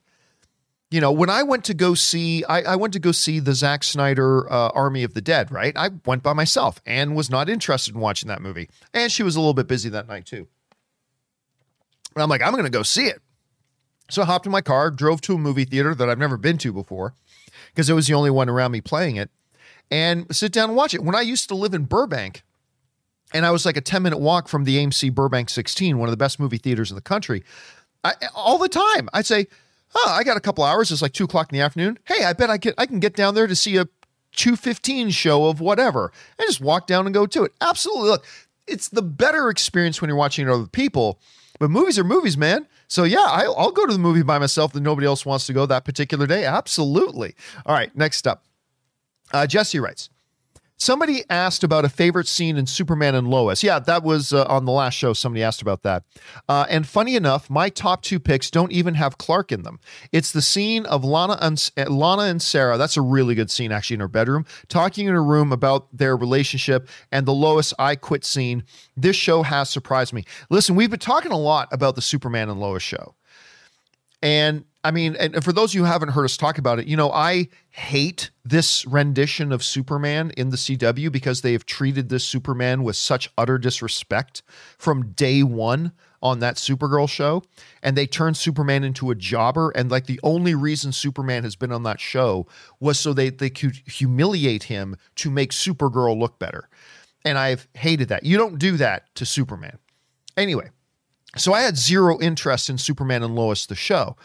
You 0.89 0.99
know, 0.99 1.11
when 1.11 1.29
I 1.29 1.43
went 1.43 1.63
to 1.65 1.73
go 1.73 1.93
see, 1.93 2.43
I, 2.43 2.61
I 2.63 2.75
went 2.75 2.93
to 2.93 2.99
go 2.99 3.13
see 3.13 3.39
the 3.39 3.53
Zack 3.53 3.83
Snyder 3.83 4.51
uh, 4.51 4.69
Army 4.69 5.03
of 5.03 5.13
the 5.13 5.21
Dead, 5.21 5.49
right? 5.49 5.73
I 5.77 5.89
went 6.05 6.21
by 6.21 6.33
myself 6.33 6.81
and 6.85 7.15
was 7.15 7.29
not 7.29 7.49
interested 7.49 7.95
in 7.95 8.01
watching 8.01 8.27
that 8.27 8.41
movie. 8.41 8.69
And 8.93 9.09
she 9.09 9.23
was 9.23 9.37
a 9.37 9.39
little 9.39 9.53
bit 9.53 9.67
busy 9.67 9.89
that 9.89 10.09
night 10.09 10.25
too. 10.25 10.47
And 12.13 12.21
I'm 12.21 12.29
like, 12.29 12.41
I'm 12.41 12.51
going 12.51 12.65
to 12.65 12.69
go 12.69 12.83
see 12.83 13.05
it. 13.05 13.21
So 14.09 14.23
I 14.23 14.25
hopped 14.25 14.45
in 14.45 14.51
my 14.51 14.59
car, 14.59 14.91
drove 14.91 15.21
to 15.21 15.35
a 15.35 15.37
movie 15.37 15.63
theater 15.63 15.95
that 15.95 16.09
I've 16.09 16.19
never 16.19 16.35
been 16.35 16.57
to 16.57 16.73
before 16.73 17.13
because 17.67 17.89
it 17.89 17.93
was 17.93 18.07
the 18.07 18.13
only 18.13 18.29
one 18.29 18.49
around 18.49 18.71
me 18.71 18.81
playing 18.81 19.15
it, 19.15 19.29
and 19.89 20.25
sit 20.35 20.51
down 20.51 20.69
and 20.69 20.75
watch 20.75 20.93
it. 20.93 21.03
When 21.03 21.15
I 21.15 21.21
used 21.21 21.47
to 21.49 21.55
live 21.55 21.73
in 21.73 21.85
Burbank, 21.85 22.43
and 23.33 23.45
I 23.45 23.51
was 23.51 23.65
like 23.65 23.77
a 23.77 23.81
10 23.81 24.03
minute 24.03 24.19
walk 24.19 24.47
from 24.47 24.63
the 24.63 24.77
AMC 24.77 25.13
Burbank 25.13 25.49
16, 25.49 25.97
one 25.97 26.07
of 26.07 26.11
the 26.11 26.17
best 26.17 26.39
movie 26.39 26.57
theaters 26.57 26.91
in 26.91 26.95
the 26.95 27.01
country. 27.01 27.43
I, 28.03 28.13
all 28.33 28.57
the 28.57 28.69
time, 28.69 29.09
I'd 29.13 29.25
say, 29.25 29.47
"Oh, 29.95 30.09
I 30.09 30.23
got 30.23 30.37
a 30.37 30.41
couple 30.41 30.63
hours. 30.63 30.91
It's 30.91 31.01
like 31.01 31.13
two 31.13 31.25
o'clock 31.25 31.51
in 31.51 31.57
the 31.57 31.63
afternoon. 31.63 31.99
Hey, 32.05 32.23
I 32.23 32.33
bet 32.33 32.49
I 32.49 32.57
can 32.57 32.73
I 32.77 32.85
can 32.85 32.99
get 32.99 33.15
down 33.15 33.35
there 33.35 33.47
to 33.47 33.55
see 33.55 33.77
a 33.77 33.85
215 34.35 35.11
show 35.11 35.45
of 35.45 35.59
whatever, 35.61 36.11
and 36.39 36.47
just 36.47 36.61
walk 36.61 36.87
down 36.87 37.05
and 37.05 37.13
go 37.13 37.25
to 37.27 37.43
it." 37.43 37.53
Absolutely, 37.61 38.09
look, 38.09 38.25
it's 38.67 38.89
the 38.89 39.03
better 39.03 39.49
experience 39.49 40.01
when 40.01 40.09
you're 40.09 40.17
watching 40.17 40.47
it 40.47 40.51
other 40.51 40.67
people. 40.67 41.19
But 41.59 41.69
movies 41.69 41.99
are 41.99 42.03
movies, 42.03 42.37
man. 42.37 42.67
So 42.87 43.03
yeah, 43.03 43.19
I, 43.19 43.43
I'll 43.43 43.71
go 43.71 43.85
to 43.85 43.93
the 43.93 43.99
movie 43.99 44.23
by 44.23 44.39
myself 44.39 44.73
that 44.73 44.81
nobody 44.81 45.05
else 45.05 45.25
wants 45.25 45.45
to 45.45 45.53
go 45.53 45.67
that 45.67 45.85
particular 45.85 46.25
day. 46.25 46.43
Absolutely. 46.43 47.35
All 47.67 47.75
right, 47.75 47.95
next 47.95 48.25
up, 48.25 48.45
uh, 49.31 49.45
Jesse 49.45 49.79
writes. 49.79 50.09
Somebody 50.81 51.23
asked 51.29 51.63
about 51.63 51.85
a 51.85 51.89
favorite 51.89 52.27
scene 52.27 52.57
in 52.57 52.65
Superman 52.65 53.13
and 53.13 53.27
Lois. 53.27 53.61
Yeah, 53.61 53.77
that 53.77 54.01
was 54.01 54.33
uh, 54.33 54.45
on 54.45 54.65
the 54.65 54.71
last 54.71 54.95
show. 54.95 55.13
Somebody 55.13 55.43
asked 55.43 55.61
about 55.61 55.83
that. 55.83 56.01
Uh, 56.49 56.65
and 56.71 56.87
funny 56.87 57.15
enough, 57.15 57.51
my 57.51 57.69
top 57.69 58.01
two 58.01 58.19
picks 58.19 58.49
don't 58.49 58.71
even 58.71 58.95
have 58.95 59.19
Clark 59.19 59.51
in 59.51 59.61
them. 59.61 59.79
It's 60.11 60.31
the 60.31 60.41
scene 60.41 60.87
of 60.87 61.03
Lana 61.03 61.37
and, 61.39 61.71
Lana 61.87 62.23
and 62.23 62.41
Sarah. 62.41 62.79
That's 62.79 62.97
a 62.97 63.01
really 63.01 63.35
good 63.35 63.51
scene, 63.51 63.71
actually, 63.71 63.93
in 63.93 63.99
her 63.99 64.07
bedroom, 64.07 64.43
talking 64.69 65.05
in 65.05 65.13
her 65.13 65.23
room 65.23 65.51
about 65.51 65.95
their 65.95 66.17
relationship 66.17 66.89
and 67.11 67.27
the 67.27 67.31
Lois 67.31 67.75
I 67.77 67.95
quit 67.95 68.25
scene. 68.25 68.63
This 68.97 69.15
show 69.15 69.43
has 69.43 69.69
surprised 69.69 70.13
me. 70.13 70.25
Listen, 70.49 70.73
we've 70.73 70.89
been 70.89 70.97
talking 70.97 71.31
a 71.31 71.37
lot 71.37 71.67
about 71.71 71.93
the 71.93 72.01
Superman 72.01 72.49
and 72.49 72.59
Lois 72.59 72.81
show. 72.81 73.13
And 74.23 74.65
I 74.83 74.89
mean, 74.89 75.15
and 75.19 75.43
for 75.43 75.53
those 75.53 75.73
who 75.73 75.83
haven't 75.83 76.09
heard 76.09 76.25
us 76.25 76.37
talk 76.37 76.57
about 76.57 76.79
it, 76.79 76.87
you 76.87 76.97
know, 76.97 77.11
I 77.11 77.49
hate 77.69 78.31
this 78.43 78.85
rendition 78.87 79.51
of 79.51 79.63
Superman 79.63 80.31
in 80.35 80.49
the 80.49 80.57
CW 80.57 81.11
because 81.11 81.41
they 81.41 81.51
have 81.53 81.67
treated 81.67 82.09
this 82.09 82.23
Superman 82.23 82.83
with 82.83 82.95
such 82.95 83.31
utter 83.37 83.59
disrespect 83.59 84.41
from 84.79 85.11
day 85.11 85.43
one 85.43 85.91
on 86.23 86.39
that 86.39 86.55
Supergirl 86.55 87.07
show. 87.07 87.43
And 87.83 87.95
they 87.95 88.07
turned 88.07 88.37
Superman 88.37 88.83
into 88.83 89.11
a 89.11 89.15
jobber. 89.15 89.69
And 89.71 89.91
like 89.91 90.07
the 90.07 90.19
only 90.23 90.55
reason 90.55 90.91
Superman 90.91 91.43
has 91.43 91.55
been 91.55 91.71
on 91.71 91.83
that 91.83 91.99
show 91.99 92.47
was 92.79 92.99
so 92.99 93.13
they, 93.13 93.29
they 93.29 93.51
could 93.51 93.75
humiliate 93.85 94.63
him 94.63 94.95
to 95.17 95.29
make 95.29 95.51
Supergirl 95.51 96.17
look 96.17 96.39
better. 96.39 96.69
And 97.23 97.37
I've 97.37 97.67
hated 97.75 98.09
that. 98.09 98.25
You 98.25 98.37
don't 98.37 98.57
do 98.57 98.77
that 98.77 99.13
to 99.15 99.27
Superman. 99.27 99.77
Anyway, 100.35 100.69
so 101.37 101.53
I 101.53 101.61
had 101.61 101.77
zero 101.77 102.19
interest 102.19 102.69
in 102.69 102.79
Superman 102.79 103.21
and 103.21 103.35
Lois, 103.35 103.67
the 103.67 103.75
show. 103.75 104.15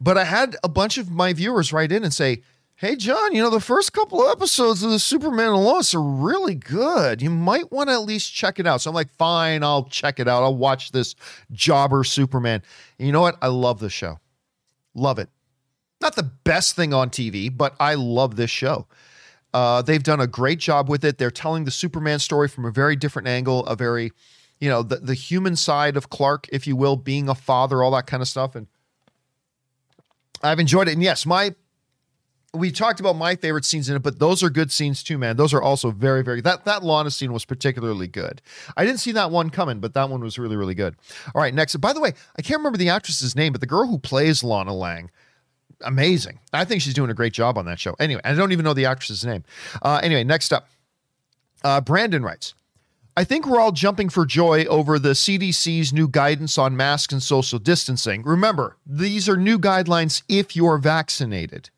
But 0.00 0.18
I 0.18 0.24
had 0.24 0.56
a 0.62 0.68
bunch 0.68 0.98
of 0.98 1.10
my 1.10 1.32
viewers 1.32 1.72
write 1.72 1.92
in 1.92 2.04
and 2.04 2.12
say, 2.12 2.42
Hey, 2.78 2.94
John, 2.94 3.34
you 3.34 3.42
know, 3.42 3.48
the 3.48 3.58
first 3.58 3.94
couple 3.94 4.22
of 4.22 4.30
episodes 4.30 4.82
of 4.82 4.90
the 4.90 4.98
Superman 4.98 5.46
and 5.46 5.64
Lois 5.64 5.94
are 5.94 6.02
really 6.02 6.54
good. 6.54 7.22
You 7.22 7.30
might 7.30 7.72
want 7.72 7.88
to 7.88 7.94
at 7.94 8.02
least 8.02 8.34
check 8.34 8.58
it 8.58 8.66
out. 8.66 8.82
So 8.82 8.90
I'm 8.90 8.94
like, 8.94 9.10
fine, 9.14 9.62
I'll 9.62 9.84
check 9.84 10.20
it 10.20 10.28
out. 10.28 10.42
I'll 10.42 10.54
watch 10.54 10.92
this 10.92 11.14
jobber 11.52 12.04
Superman. 12.04 12.62
And 12.98 13.06
you 13.06 13.12
know 13.12 13.22
what? 13.22 13.38
I 13.40 13.46
love 13.46 13.80
the 13.80 13.88
show. 13.88 14.20
Love 14.94 15.18
it. 15.18 15.30
Not 16.02 16.16
the 16.16 16.22
best 16.22 16.76
thing 16.76 16.92
on 16.92 17.08
TV, 17.08 17.54
but 17.54 17.74
I 17.80 17.94
love 17.94 18.36
this 18.36 18.50
show. 18.50 18.86
Uh, 19.54 19.80
they've 19.80 20.02
done 20.02 20.20
a 20.20 20.26
great 20.26 20.58
job 20.58 20.90
with 20.90 21.02
it. 21.02 21.16
They're 21.16 21.30
telling 21.30 21.64
the 21.64 21.70
Superman 21.70 22.18
story 22.18 22.46
from 22.46 22.66
a 22.66 22.70
very 22.70 22.94
different 22.94 23.26
angle, 23.26 23.64
a 23.64 23.74
very, 23.74 24.12
you 24.60 24.68
know, 24.68 24.82
the, 24.82 24.96
the 24.96 25.14
human 25.14 25.56
side 25.56 25.96
of 25.96 26.10
Clark, 26.10 26.46
if 26.52 26.66
you 26.66 26.76
will, 26.76 26.96
being 26.96 27.30
a 27.30 27.34
father, 27.34 27.82
all 27.82 27.92
that 27.92 28.06
kind 28.06 28.20
of 28.20 28.28
stuff. 28.28 28.54
And 28.54 28.66
I've 30.42 30.60
enjoyed 30.60 30.88
it. 30.88 30.92
And 30.92 31.02
yes, 31.02 31.26
my 31.26 31.54
we 32.56 32.70
talked 32.70 33.00
about 33.00 33.16
my 33.16 33.36
favorite 33.36 33.64
scenes 33.64 33.88
in 33.88 33.96
it, 33.96 34.02
but 34.02 34.18
those 34.18 34.42
are 34.42 34.50
good 34.50 34.72
scenes 34.72 35.02
too, 35.02 35.18
man. 35.18 35.36
Those 35.36 35.52
are 35.52 35.62
also 35.62 35.90
very, 35.90 36.22
very 36.22 36.40
that 36.42 36.64
that 36.64 36.82
Lana 36.82 37.10
scene 37.10 37.32
was 37.32 37.44
particularly 37.44 38.08
good. 38.08 38.42
I 38.76 38.84
didn't 38.84 39.00
see 39.00 39.12
that 39.12 39.30
one 39.30 39.50
coming, 39.50 39.80
but 39.80 39.94
that 39.94 40.08
one 40.08 40.22
was 40.22 40.38
really, 40.38 40.56
really 40.56 40.74
good. 40.74 40.96
All 41.34 41.42
right, 41.42 41.54
next. 41.54 41.76
By 41.76 41.92
the 41.92 42.00
way, 42.00 42.12
I 42.38 42.42
can't 42.42 42.58
remember 42.58 42.78
the 42.78 42.88
actress's 42.88 43.36
name, 43.36 43.52
but 43.52 43.60
the 43.60 43.66
girl 43.66 43.86
who 43.86 43.98
plays 43.98 44.42
Lana 44.42 44.74
Lang, 44.74 45.10
amazing. 45.82 46.40
I 46.52 46.64
think 46.64 46.82
she's 46.82 46.94
doing 46.94 47.10
a 47.10 47.14
great 47.14 47.32
job 47.32 47.58
on 47.58 47.66
that 47.66 47.78
show. 47.78 47.94
Anyway, 47.98 48.20
I 48.24 48.34
don't 48.34 48.52
even 48.52 48.64
know 48.64 48.74
the 48.74 48.86
actress's 48.86 49.24
name. 49.24 49.44
Uh, 49.82 50.00
anyway, 50.02 50.24
next 50.24 50.52
up, 50.52 50.68
uh, 51.64 51.80
Brandon 51.80 52.22
writes. 52.22 52.54
I 53.18 53.24
think 53.24 53.46
we're 53.46 53.60
all 53.60 53.72
jumping 53.72 54.10
for 54.10 54.26
joy 54.26 54.64
over 54.66 54.98
the 54.98 55.10
CDC's 55.10 55.90
new 55.90 56.06
guidance 56.06 56.58
on 56.58 56.76
masks 56.76 57.14
and 57.14 57.22
social 57.22 57.58
distancing. 57.58 58.22
Remember, 58.22 58.76
these 58.84 59.26
are 59.26 59.38
new 59.38 59.58
guidelines 59.58 60.22
if 60.28 60.54
you're 60.54 60.78
vaccinated 60.78 61.70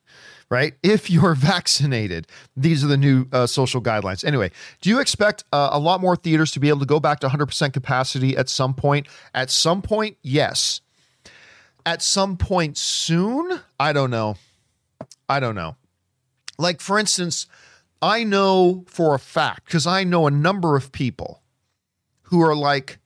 right? 0.50 0.75
If 0.83 1.11
you're 1.11 1.35
vaccinated, 1.37 2.26
these 2.57 2.83
are 2.83 2.87
the 2.87 2.97
new 2.97 3.26
uh, 3.33 3.47
social 3.47 3.83
guidelines. 3.83 4.25
Anyway, 4.25 4.50
do 4.80 4.88
you 4.88 4.99
expect 4.99 5.45
uh, 5.52 5.68
a 5.73 5.78
lot 5.78 6.00
more 6.00 6.16
theaters 6.16 6.52
to 6.52 6.61
be 6.61 6.71
able 6.71 6.80
to 6.80 6.87
go 6.87 7.00
back 7.00 7.21
to 7.21 7.28
100% 7.28 7.73
capacity 7.73 8.35
at 8.35 8.49
some 8.49 8.75
point? 8.75 9.07
At 9.35 9.50
some 9.50 9.83
point, 9.83 10.16
yes. 10.23 10.80
At 11.85 12.02
some 12.02 12.38
point 12.38 12.78
soon? 12.78 13.61
I 13.78 13.92
don't 13.92 14.11
know. 14.11 14.37
I 15.28 15.40
don't 15.40 15.54
know. 15.54 15.76
Like, 16.59 16.80
for 16.80 16.99
instance, 16.99 17.47
I 18.00 18.25
know 18.25 18.85
for 18.87 19.14
a 19.14 19.19
fact, 19.19 19.67
because 19.67 19.87
I 19.87 20.05
know 20.05 20.26
a 20.26 20.31
number 20.31 20.76
of 20.76 20.93
people 20.93 21.43
who 22.23 22.40
are 22.40 22.55
like, 22.55 22.99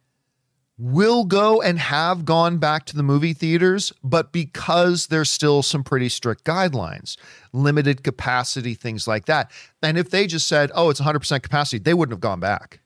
will 0.79 1.25
go 1.25 1.63
and 1.63 1.79
have 1.79 2.25
gone 2.25 2.59
back 2.59 2.85
to 2.87 2.97
the 2.97 3.03
movie 3.03 3.33
theaters, 3.33 3.93
but 4.03 4.33
because 4.33 5.07
there's 5.07 5.31
still 5.31 5.63
some 5.63 5.85
pretty 5.85 6.09
strict 6.09 6.45
guidelines, 6.45 7.17
limited 7.53 8.03
capacity, 8.03 8.75
things 8.75 9.07
like 9.07 9.27
that. 9.27 9.51
And 9.83 9.97
if 9.97 10.11
they 10.11 10.27
just 10.27 10.49
said, 10.49 10.73
oh, 10.75 10.91
it's 10.91 11.01
100% 11.01 11.43
capacity, 11.43 11.79
they 11.79 11.95
wouldn't 11.95 12.13
have 12.13 12.21
gone 12.21 12.41
back. 12.41 12.81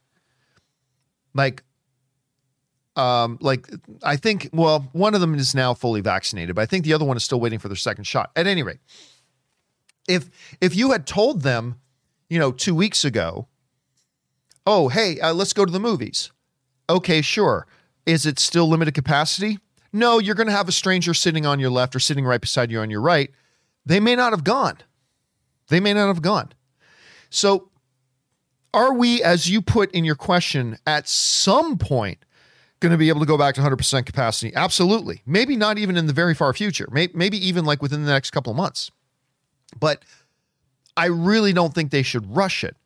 Like, 1.33 1.63
um, 2.97 3.39
like 3.41 3.67
I 4.03 4.17
think, 4.17 4.51
well, 4.53 4.89
one 4.93 5.15
of 5.15 5.21
them 5.21 5.35
is 5.35 5.55
now 5.55 5.73
fully 5.73 6.01
vaccinated, 6.01 6.55
but 6.55 6.63
I 6.63 6.67
think 6.67 6.85
the 6.85 6.93
other 6.93 7.05
one 7.05 7.17
is 7.17 7.25
still 7.25 7.41
waiting 7.41 7.59
for 7.59 7.69
their 7.69 7.77
second 7.77 8.05
shot. 8.05 8.31
At 8.37 8.47
any 8.47 8.63
rate, 8.63 8.79
if 10.09 10.31
if 10.61 10.75
you 10.75 10.93
had 10.93 11.07
told 11.07 11.43
them, 11.43 11.77
you 12.29 12.39
know, 12.39 12.53
two 12.53 12.75
weeks 12.75 13.05
ago, 13.05 13.47
oh, 14.67 14.89
hey, 14.89 15.21
uh, 15.21 15.33
let's 15.33 15.53
go 15.53 15.65
to 15.65 15.73
the 15.73 15.81
movies. 15.81 16.31
Okay, 16.89 17.23
sure. 17.23 17.67
Is 18.05 18.27
it 18.27 18.39
still 18.39 18.69
limited 18.69 18.95
capacity? 18.95 19.59
No, 19.93 20.19
you're 20.19 20.35
going 20.35 20.49
to 20.49 20.53
have 20.53 20.69
a 20.69 20.73
stranger 20.73 21.15
sitting 21.15 21.47
on 21.47 21.59
your 21.59 21.71
left 21.71 21.97
or 21.97 22.01
sitting 22.01 22.25
right 22.25 22.41
beside 22.41 22.71
you 22.71 22.81
on 22.81 22.91
your 22.91 23.01
right. 23.01 23.31
They 23.85 24.01
may 24.01 24.17
not 24.17 24.33
have 24.33 24.45
gone. 24.45 24.79
They 25.69 25.81
may 25.81 25.95
not 25.95 26.09
have 26.09 26.23
gone. 26.23 26.53
So, 27.31 27.71
are 28.75 28.93
we, 28.93 29.23
as 29.23 29.49
you 29.49 29.63
put 29.63 29.91
in 29.93 30.05
your 30.05 30.15
question, 30.17 30.77
at 30.87 31.09
some 31.09 31.79
point 31.79 32.19
going 32.81 32.93
to 32.93 32.99
be 32.99 33.09
able 33.09 33.21
to 33.21 33.27
go 33.27 33.39
back 33.39 33.55
to 33.55 33.63
100% 33.63 34.05
capacity? 34.05 34.55
Absolutely. 34.55 35.23
Maybe 35.25 35.57
not 35.57 35.79
even 35.79 35.97
in 35.97 36.07
the 36.07 36.13
very 36.13 36.35
far 36.35 36.53
future. 36.53 36.87
Maybe 36.91 37.39
even 37.39 37.65
like 37.65 37.81
within 37.81 38.05
the 38.05 38.13
next 38.13 38.33
couple 38.33 38.51
of 38.51 38.57
months. 38.57 38.91
But 39.79 40.05
I 40.97 41.07
really 41.07 41.53
don't 41.53 41.75
think 41.75 41.91
they 41.91 42.03
should 42.03 42.35
rush 42.35 42.65
it. 42.65 42.77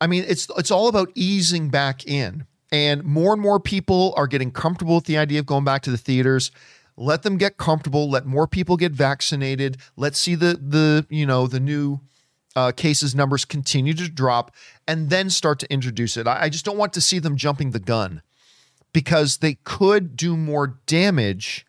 I 0.00 0.06
mean, 0.06 0.24
it's 0.26 0.48
it's 0.56 0.70
all 0.70 0.88
about 0.88 1.10
easing 1.14 1.68
back 1.68 2.06
in. 2.06 2.46
And 2.70 3.04
more 3.04 3.34
and 3.34 3.42
more 3.42 3.60
people 3.60 4.14
are 4.16 4.26
getting 4.26 4.50
comfortable 4.50 4.94
with 4.94 5.04
the 5.04 5.18
idea 5.18 5.40
of 5.40 5.46
going 5.46 5.64
back 5.64 5.82
to 5.82 5.90
the 5.90 5.98
theaters. 5.98 6.50
Let 6.96 7.22
them 7.22 7.36
get 7.36 7.58
comfortable. 7.58 8.10
Let 8.10 8.24
more 8.24 8.46
people 8.46 8.76
get 8.76 8.92
vaccinated. 8.92 9.76
Let's 9.96 10.18
see 10.18 10.34
the 10.34 10.54
the 10.54 11.06
you 11.10 11.26
know 11.26 11.46
the 11.46 11.60
new 11.60 12.00
uh, 12.56 12.72
cases 12.72 13.14
numbers 13.14 13.44
continue 13.44 13.94
to 13.94 14.08
drop, 14.08 14.54
and 14.86 15.10
then 15.10 15.30
start 15.30 15.58
to 15.60 15.72
introduce 15.72 16.16
it. 16.16 16.26
I, 16.26 16.42
I 16.44 16.48
just 16.48 16.64
don't 16.64 16.78
want 16.78 16.92
to 16.94 17.00
see 17.00 17.18
them 17.18 17.36
jumping 17.36 17.70
the 17.70 17.80
gun 17.80 18.22
because 18.92 19.38
they 19.38 19.54
could 19.64 20.16
do 20.16 20.36
more 20.36 20.78
damage 20.86 21.66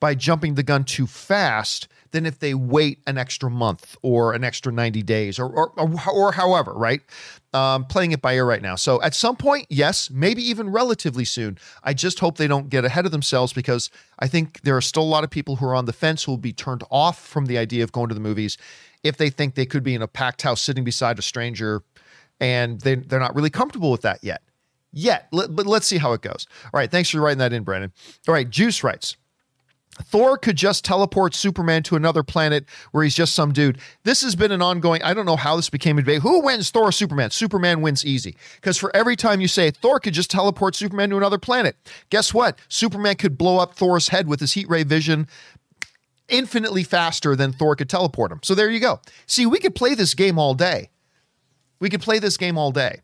by 0.00 0.14
jumping 0.14 0.54
the 0.54 0.62
gun 0.62 0.84
too 0.84 1.06
fast 1.06 1.88
than 2.12 2.26
if 2.26 2.38
they 2.38 2.54
wait 2.54 3.00
an 3.06 3.18
extra 3.18 3.50
month 3.50 3.96
or 4.02 4.32
an 4.32 4.44
extra 4.44 4.72
90 4.72 5.02
days 5.02 5.38
or, 5.38 5.46
or, 5.46 5.72
or, 5.78 6.10
or 6.10 6.32
however, 6.32 6.72
right? 6.72 7.00
Um, 7.52 7.84
playing 7.84 8.12
it 8.12 8.22
by 8.22 8.34
ear 8.34 8.46
right 8.46 8.62
now. 8.62 8.76
So 8.76 9.02
at 9.02 9.14
some 9.14 9.36
point, 9.36 9.66
yes, 9.68 10.10
maybe 10.10 10.42
even 10.42 10.70
relatively 10.70 11.24
soon. 11.24 11.58
I 11.82 11.92
just 11.94 12.20
hope 12.20 12.38
they 12.38 12.46
don't 12.46 12.70
get 12.70 12.84
ahead 12.84 13.04
of 13.04 13.12
themselves 13.12 13.52
because 13.52 13.90
I 14.20 14.28
think 14.28 14.60
there 14.62 14.76
are 14.76 14.82
still 14.82 15.02
a 15.02 15.04
lot 15.04 15.24
of 15.24 15.30
people 15.30 15.56
who 15.56 15.66
are 15.66 15.74
on 15.74 15.86
the 15.86 15.92
fence 15.92 16.24
who 16.24 16.32
will 16.32 16.38
be 16.38 16.52
turned 16.52 16.84
off 16.90 17.26
from 17.26 17.46
the 17.46 17.58
idea 17.58 17.82
of 17.84 17.92
going 17.92 18.08
to 18.08 18.14
the 18.14 18.20
movies 18.20 18.56
if 19.02 19.16
they 19.16 19.30
think 19.30 19.54
they 19.54 19.66
could 19.66 19.82
be 19.82 19.94
in 19.94 20.02
a 20.02 20.08
packed 20.08 20.42
house 20.42 20.62
sitting 20.62 20.84
beside 20.84 21.18
a 21.18 21.22
stranger 21.22 21.82
and 22.40 22.80
they, 22.80 22.94
they're 22.94 23.20
not 23.20 23.34
really 23.34 23.50
comfortable 23.50 23.90
with 23.90 24.02
that 24.02 24.22
yet. 24.22 24.42
Yet, 24.92 25.28
but 25.32 25.66
let's 25.66 25.86
see 25.86 25.96
how 25.96 26.12
it 26.12 26.20
goes. 26.20 26.46
All 26.64 26.78
right, 26.78 26.90
thanks 26.90 27.08
for 27.08 27.18
writing 27.20 27.38
that 27.38 27.54
in, 27.54 27.62
Brandon. 27.62 27.92
All 28.28 28.34
right, 28.34 28.48
Juice 28.48 28.84
writes. 28.84 29.16
Thor 30.04 30.38
could 30.38 30.56
just 30.56 30.84
teleport 30.84 31.34
Superman 31.34 31.82
to 31.84 31.96
another 31.96 32.22
planet 32.22 32.64
where 32.92 33.04
he's 33.04 33.14
just 33.14 33.34
some 33.34 33.52
dude. 33.52 33.78
This 34.04 34.22
has 34.22 34.34
been 34.34 34.50
an 34.50 34.62
ongoing. 34.62 35.02
I 35.02 35.12
don't 35.12 35.26
know 35.26 35.36
how 35.36 35.56
this 35.56 35.68
became 35.68 35.98
a 35.98 36.02
debate. 36.02 36.22
Who 36.22 36.42
wins 36.42 36.70
Thor 36.70 36.84
or 36.84 36.92
Superman? 36.92 37.30
Superman 37.30 37.82
wins 37.82 38.04
easy. 38.04 38.36
Because 38.56 38.78
for 38.78 38.94
every 38.96 39.16
time 39.16 39.40
you 39.40 39.48
say 39.48 39.70
Thor 39.70 40.00
could 40.00 40.14
just 40.14 40.30
teleport 40.30 40.74
Superman 40.74 41.10
to 41.10 41.18
another 41.18 41.38
planet, 41.38 41.76
guess 42.08 42.32
what? 42.32 42.58
Superman 42.68 43.16
could 43.16 43.36
blow 43.36 43.58
up 43.58 43.74
Thor's 43.74 44.08
head 44.08 44.28
with 44.28 44.40
his 44.40 44.54
heat 44.54 44.68
ray 44.68 44.82
vision 44.82 45.28
infinitely 46.28 46.82
faster 46.82 47.36
than 47.36 47.52
Thor 47.52 47.76
could 47.76 47.90
teleport 47.90 48.32
him. 48.32 48.40
So 48.42 48.54
there 48.54 48.70
you 48.70 48.80
go. 48.80 49.00
See, 49.26 49.44
we 49.44 49.58
could 49.58 49.74
play 49.74 49.94
this 49.94 50.14
game 50.14 50.38
all 50.38 50.54
day. 50.54 50.88
We 51.80 51.90
could 51.90 52.00
play 52.00 52.18
this 52.18 52.36
game 52.36 52.56
all 52.56 52.70
day. 52.70 53.02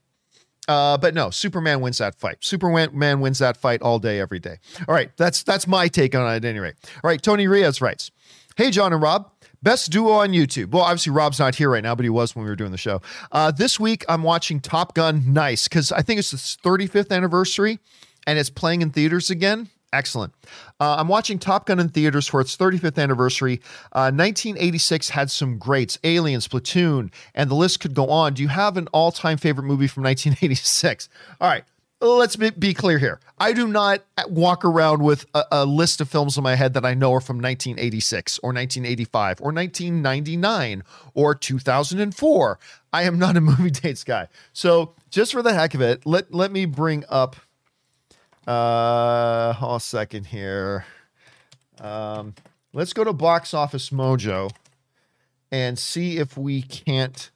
Uh, 0.68 0.98
but 0.98 1.14
no, 1.14 1.30
Superman 1.30 1.80
wins 1.80 1.98
that 1.98 2.14
fight. 2.14 2.36
Superman 2.40 3.20
wins 3.20 3.38
that 3.38 3.56
fight 3.56 3.80
all 3.82 3.98
day, 3.98 4.20
every 4.20 4.38
day. 4.38 4.58
All 4.86 4.94
right, 4.94 5.10
that's 5.16 5.42
that's 5.42 5.66
my 5.66 5.88
take 5.88 6.14
on 6.14 6.30
it 6.30 6.36
at 6.36 6.44
any 6.44 6.58
rate. 6.58 6.74
All 7.02 7.08
right, 7.08 7.20
Tony 7.20 7.46
Riaz 7.46 7.80
writes, 7.80 8.10
"Hey 8.56 8.70
John 8.70 8.92
and 8.92 9.00
Rob, 9.02 9.30
best 9.62 9.90
duo 9.90 10.12
on 10.12 10.30
YouTube. 10.30 10.70
Well, 10.70 10.82
obviously 10.82 11.12
Rob's 11.12 11.38
not 11.38 11.54
here 11.54 11.70
right 11.70 11.82
now, 11.82 11.94
but 11.94 12.04
he 12.04 12.10
was 12.10 12.36
when 12.36 12.44
we 12.44 12.50
were 12.50 12.56
doing 12.56 12.70
the 12.72 12.78
show. 12.78 13.00
Uh, 13.32 13.50
this 13.50 13.80
week 13.80 14.04
I'm 14.08 14.22
watching 14.22 14.60
Top 14.60 14.94
Gun 14.94 15.32
Nice 15.32 15.68
because 15.68 15.90
I 15.90 16.02
think 16.02 16.18
it's 16.18 16.30
the 16.30 16.36
35th 16.36 17.10
anniversary, 17.10 17.78
and 18.26 18.38
it's 18.38 18.50
playing 18.50 18.82
in 18.82 18.90
theaters 18.90 19.30
again. 19.30 19.68
Excellent. 19.92 20.34
Uh, 20.78 20.96
I'm 20.98 21.08
watching 21.08 21.38
Top 21.38 21.66
Gun 21.66 21.78
in 21.78 21.88
theaters 21.88 22.26
for 22.26 22.40
its 22.40 22.56
35th 22.56 23.02
anniversary. 23.02 23.60
Uh, 23.92 24.12
1986 24.12 25.08
had 25.10 25.30
some 25.30 25.58
greats 25.58 25.98
Aliens, 26.04 26.46
Platoon, 26.46 27.10
and 27.34 27.50
the 27.50 27.54
list 27.54 27.80
could 27.80 27.94
go 27.94 28.10
on. 28.10 28.34
Do 28.34 28.42
you 28.42 28.48
have 28.48 28.76
an 28.76 28.86
all 28.88 29.10
time 29.10 29.38
favorite 29.38 29.64
movie 29.64 29.86
from 29.86 30.02
1986? 30.04 31.08
All 31.40 31.48
right. 31.48 31.64
Let's 32.00 32.36
be 32.36 32.74
clear 32.74 32.98
here. 32.98 33.18
I 33.38 33.52
do 33.52 33.66
not 33.66 34.04
walk 34.28 34.64
around 34.64 35.02
with 35.02 35.26
a, 35.34 35.44
a 35.50 35.64
list 35.64 36.00
of 36.00 36.08
films 36.08 36.36
in 36.36 36.44
my 36.44 36.54
head 36.54 36.74
that 36.74 36.84
I 36.84 36.94
know 36.94 37.12
are 37.14 37.20
from 37.20 37.38
1986 37.38 38.38
or 38.38 38.50
1985 38.52 39.40
or 39.40 39.50
1999 39.52 40.84
or 41.14 41.34
2004. 41.34 42.58
I 42.92 43.02
am 43.02 43.18
not 43.18 43.36
a 43.36 43.40
movie 43.40 43.70
dates 43.70 44.04
guy. 44.04 44.28
So, 44.52 44.94
just 45.10 45.32
for 45.32 45.42
the 45.42 45.54
heck 45.54 45.74
of 45.74 45.80
it, 45.80 46.06
let, 46.06 46.32
let 46.32 46.52
me 46.52 46.66
bring 46.66 47.04
up 47.08 47.34
uh, 48.48 49.52
hold 49.52 49.76
a 49.76 49.80
second 49.80 50.26
here. 50.26 50.86
Um, 51.80 52.34
let's 52.72 52.92
go 52.92 53.04
to 53.04 53.12
Box 53.12 53.52
Office 53.52 53.90
Mojo 53.90 54.50
and 55.52 55.78
see 55.78 56.16
if 56.16 56.36
we 56.36 56.62
can't 56.62 57.30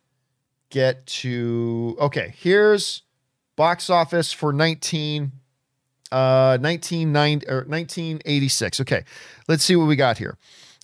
get 0.70 1.06
to. 1.06 1.96
Okay, 2.00 2.34
here's 2.36 3.02
box 3.56 3.90
office 3.90 4.32
for 4.32 4.52
19 4.52 5.32
uh 6.10 6.58
1990 6.58 7.48
or 7.48 7.64
1986. 7.66 8.80
Okay, 8.80 9.04
let's 9.48 9.64
see 9.64 9.76
what 9.76 9.86
we 9.86 9.96
got 9.96 10.16
here. 10.18 10.38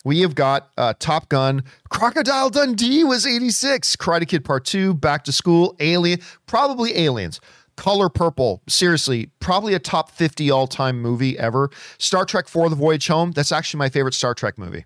We 0.04 0.20
have 0.20 0.35
got 0.35 0.70
uh, 0.78 0.94
Top 0.99 1.28
Gun, 1.28 1.64
Crocodile 1.90 2.50
Dundee 2.50 3.02
was 3.02 3.26
86, 3.26 3.97
Karate 3.97 4.28
Kid 4.28 4.44
Part 4.44 4.64
2, 4.64 4.94
Back 4.94 5.25
to 5.25 5.32
School, 5.32 5.75
Alien, 5.80 6.20
probably 6.47 6.97
Aliens. 6.97 7.40
Color 7.78 8.08
Purple, 8.08 8.61
seriously, 8.68 9.30
probably 9.38 9.73
a 9.73 9.78
top 9.78 10.11
50 10.11 10.50
all 10.50 10.66
time 10.66 11.00
movie 11.00 11.38
ever. 11.38 11.70
Star 11.99 12.25
Trek 12.25 12.49
Four 12.49 12.68
The 12.68 12.76
Voyage 12.76 13.06
Home, 13.06 13.30
that's 13.30 13.52
actually 13.52 13.78
my 13.78 13.88
favorite 13.88 14.14
Star 14.14 14.35
Trek 14.35 14.58
movie. 14.58 14.85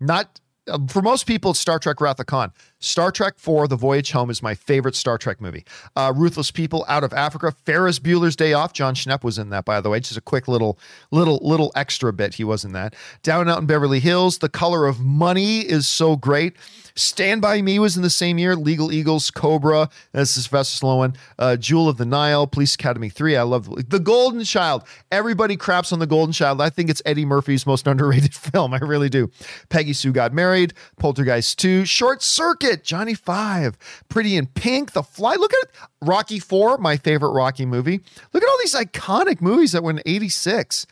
Not 0.00 0.40
uh, 0.68 0.78
for 0.88 1.02
most 1.02 1.26
people, 1.26 1.50
it's 1.50 1.60
Star 1.60 1.78
Trek 1.78 2.00
Wrath 2.00 2.18
of 2.18 2.24
Khan. 2.26 2.50
Star 2.78 3.10
Trek 3.10 3.34
Four 3.36 3.68
The 3.68 3.76
Voyage 3.76 4.12
Home 4.12 4.30
is 4.30 4.42
my 4.42 4.54
favorite 4.54 4.94
Star 4.94 5.18
Trek 5.18 5.38
movie. 5.38 5.66
Uh, 5.94 6.14
Ruthless 6.16 6.50
People 6.50 6.84
Out 6.88 7.04
of 7.04 7.12
Africa, 7.12 7.52
Ferris 7.66 7.98
Bueller's 7.98 8.36
Day 8.36 8.54
Off. 8.54 8.72
John 8.72 8.94
Schnepp 8.94 9.22
was 9.22 9.38
in 9.38 9.50
that, 9.50 9.66
by 9.66 9.82
the 9.82 9.90
way. 9.90 10.00
Just 10.00 10.16
a 10.16 10.22
quick 10.22 10.48
little, 10.48 10.78
little, 11.10 11.40
little 11.42 11.72
extra 11.76 12.10
bit. 12.12 12.34
He 12.34 12.44
was 12.44 12.64
in 12.64 12.72
that. 12.72 12.94
Down 13.22 13.50
Out 13.50 13.58
in 13.58 13.66
Beverly 13.66 14.00
Hills, 14.00 14.38
The 14.38 14.48
Color 14.48 14.86
of 14.86 15.00
Money 15.00 15.60
is 15.60 15.86
so 15.86 16.16
great. 16.16 16.56
Stand 16.94 17.40
By 17.40 17.62
Me 17.62 17.78
was 17.78 17.96
in 17.96 18.02
the 18.02 18.10
same 18.10 18.38
year. 18.38 18.54
Legal 18.54 18.92
Eagles, 18.92 19.30
Cobra. 19.30 19.88
This 20.12 20.36
is 20.36 20.44
Sylvester 20.44 20.84
Stallone. 20.84 21.16
Uh, 21.38 21.56
Jewel 21.56 21.88
of 21.88 21.96
the 21.96 22.04
Nile, 22.04 22.46
Police 22.46 22.74
Academy 22.74 23.08
3. 23.08 23.36
I 23.36 23.42
love 23.42 23.88
The 23.90 23.98
Golden 23.98 24.44
Child. 24.44 24.84
Everybody 25.10 25.56
craps 25.56 25.92
on 25.92 25.98
The 25.98 26.06
Golden 26.06 26.32
Child. 26.32 26.60
I 26.60 26.70
think 26.70 26.90
it's 26.90 27.02
Eddie 27.06 27.24
Murphy's 27.24 27.66
most 27.66 27.86
underrated 27.92 28.34
film. 28.34 28.74
I 28.74 28.78
really 28.78 29.08
do. 29.08 29.30
Peggy 29.68 29.92
Sue 29.92 30.12
Got 30.12 30.32
Married, 30.32 30.74
Poltergeist 30.98 31.58
2, 31.58 31.84
Short 31.84 32.22
Circuit, 32.22 32.84
Johnny 32.84 33.14
5, 33.14 33.76
Pretty 34.08 34.36
in 34.36 34.46
Pink, 34.46 34.92
The 34.92 35.02
Fly. 35.02 35.34
Look 35.34 35.52
at 35.52 35.62
it. 35.64 35.70
Rocky 36.02 36.38
4, 36.38 36.78
my 36.78 36.96
favorite 36.96 37.30
Rocky 37.30 37.64
movie. 37.64 38.00
Look 38.32 38.42
at 38.42 38.48
all 38.48 38.58
these 38.60 38.74
iconic 38.74 39.40
movies 39.40 39.72
that 39.72 39.82
were 39.82 39.90
in 39.90 40.02
86. 40.04 40.86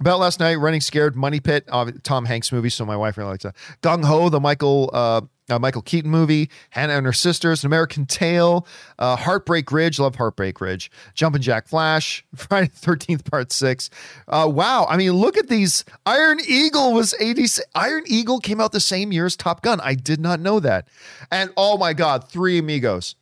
About 0.00 0.20
last 0.20 0.38
night, 0.38 0.56
Running 0.56 0.80
Scared, 0.80 1.16
Money 1.16 1.40
Pit, 1.40 1.64
uh, 1.68 1.90
Tom 2.04 2.24
Hanks 2.24 2.52
movie, 2.52 2.70
so 2.70 2.84
my 2.84 2.96
wife 2.96 3.16
really 3.16 3.30
likes 3.30 3.42
that. 3.42 3.56
Gung 3.82 4.04
Ho, 4.04 4.28
the 4.28 4.38
Michael 4.38 4.90
uh, 4.92 5.22
uh, 5.50 5.58
Michael 5.58 5.82
Keaton 5.82 6.10
movie, 6.10 6.50
Hannah 6.70 6.94
and 6.94 7.06
her 7.06 7.12
sisters, 7.12 7.62
An 7.62 7.68
American 7.68 8.06
Tail, 8.06 8.66
uh, 8.98 9.16
Heartbreak 9.16 9.70
Ridge, 9.72 9.98
love 9.98 10.16
Heartbreak 10.16 10.60
Ridge, 10.60 10.90
Jumpin' 11.14 11.42
Jack 11.42 11.68
Flash, 11.68 12.24
Friday 12.34 12.68
the 12.68 12.86
13th, 12.86 13.28
Part 13.30 13.52
6. 13.52 13.90
Uh, 14.26 14.50
wow. 14.52 14.86
I 14.88 14.96
mean, 14.96 15.12
look 15.12 15.36
at 15.36 15.48
these. 15.48 15.84
Iron 16.06 16.38
Eagle 16.46 16.92
was 16.92 17.14
86. 17.18 17.66
Iron 17.74 18.04
Eagle 18.06 18.40
came 18.40 18.60
out 18.60 18.72
the 18.72 18.80
same 18.80 19.12
year 19.12 19.26
as 19.26 19.36
Top 19.36 19.62
Gun. 19.62 19.80
I 19.80 19.94
did 19.94 20.20
not 20.20 20.40
know 20.40 20.60
that. 20.60 20.88
And 21.30 21.50
oh 21.56 21.78
my 21.78 21.92
God, 21.92 22.28
Three 22.28 22.58
Amigos. 22.58 23.16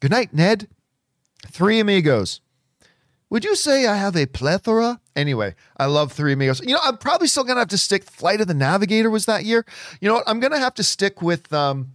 Good 0.00 0.10
night, 0.10 0.32
Ned. 0.32 0.68
Three 1.50 1.80
Amigos. 1.80 2.40
Would 3.30 3.44
you 3.44 3.54
say 3.56 3.86
I 3.86 3.96
have 3.96 4.16
a 4.16 4.26
plethora? 4.26 5.00
Anyway, 5.14 5.54
I 5.76 5.86
love 5.86 6.12
Three 6.12 6.32
Amigos. 6.32 6.60
You 6.60 6.74
know, 6.74 6.80
I'm 6.82 6.96
probably 6.96 7.28
still 7.28 7.44
gonna 7.44 7.60
have 7.60 7.68
to 7.68 7.78
stick. 7.78 8.04
Flight 8.04 8.40
of 8.40 8.46
the 8.46 8.54
Navigator 8.54 9.10
was 9.10 9.26
that 9.26 9.44
year. 9.44 9.66
You 10.00 10.08
know 10.08 10.14
what? 10.14 10.24
I'm 10.26 10.40
gonna 10.40 10.58
have 10.58 10.74
to 10.74 10.82
stick 10.82 11.20
with 11.20 11.52
um, 11.52 11.92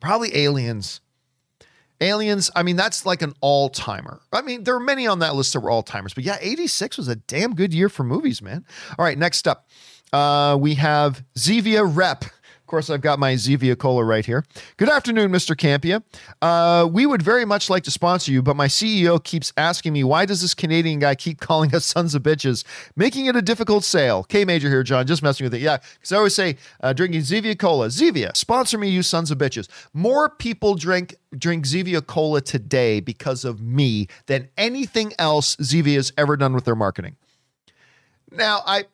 probably 0.00 0.34
Aliens. 0.36 1.00
Aliens. 2.00 2.50
I 2.54 2.62
mean, 2.62 2.76
that's 2.76 3.04
like 3.04 3.22
an 3.22 3.34
all 3.40 3.68
timer. 3.68 4.20
I 4.32 4.42
mean, 4.42 4.64
there 4.64 4.74
are 4.74 4.80
many 4.80 5.06
on 5.06 5.18
that 5.18 5.34
list 5.34 5.52
that 5.52 5.60
were 5.60 5.70
all 5.70 5.82
timers, 5.82 6.14
but 6.14 6.24
yeah, 6.24 6.38
86 6.40 6.96
was 6.96 7.08
a 7.08 7.16
damn 7.16 7.54
good 7.54 7.74
year 7.74 7.88
for 7.88 8.04
movies, 8.04 8.40
man. 8.40 8.64
All 8.98 9.04
right, 9.04 9.18
next 9.18 9.48
up, 9.48 9.68
uh, 10.12 10.56
we 10.58 10.74
have 10.74 11.24
Zevia 11.36 11.84
Rep 11.84 12.24
course, 12.68 12.88
I've 12.88 13.00
got 13.00 13.18
my 13.18 13.34
Zevia 13.34 13.76
Cola 13.76 14.04
right 14.04 14.24
here. 14.24 14.44
Good 14.76 14.88
afternoon, 14.88 15.32
Mr. 15.32 15.56
Campea. 15.56 16.02
Uh, 16.40 16.86
we 16.86 17.06
would 17.06 17.22
very 17.22 17.44
much 17.44 17.68
like 17.68 17.82
to 17.84 17.90
sponsor 17.90 18.30
you, 18.30 18.42
but 18.42 18.54
my 18.54 18.68
CEO 18.68 19.22
keeps 19.22 19.52
asking 19.56 19.92
me, 19.92 20.04
why 20.04 20.24
does 20.24 20.40
this 20.40 20.54
Canadian 20.54 21.00
guy 21.00 21.14
keep 21.14 21.40
calling 21.48 21.74
us 21.74 21.84
sons 21.84 22.14
of 22.14 22.22
bitches, 22.22 22.64
making 22.94 23.26
it 23.26 23.34
a 23.34 23.42
difficult 23.42 23.84
sale? 23.84 24.22
K 24.24 24.44
Major 24.44 24.68
here, 24.68 24.82
John, 24.82 25.06
just 25.06 25.22
messing 25.22 25.44
with 25.44 25.54
it. 25.54 25.60
Yeah, 25.60 25.78
because 25.94 26.12
I 26.12 26.16
always 26.16 26.34
say, 26.34 26.56
uh, 26.80 26.92
drinking 26.92 27.22
Zevia 27.22 27.58
Cola. 27.58 27.88
Zevia, 27.88 28.36
sponsor 28.36 28.78
me, 28.78 28.88
you 28.88 29.02
sons 29.02 29.30
of 29.30 29.38
bitches. 29.38 29.68
More 29.92 30.28
people 30.30 30.74
drink 30.74 31.16
drink 31.36 31.66
Zevia 31.66 32.04
Cola 32.06 32.40
today 32.40 33.00
because 33.00 33.44
of 33.44 33.60
me 33.60 34.06
than 34.26 34.48
anything 34.56 35.12
else 35.18 35.56
Zevia 35.56 35.96
has 35.96 36.12
ever 36.16 36.36
done 36.36 36.54
with 36.54 36.64
their 36.64 36.76
marketing. 36.76 37.16
Now, 38.30 38.62
I 38.66 38.84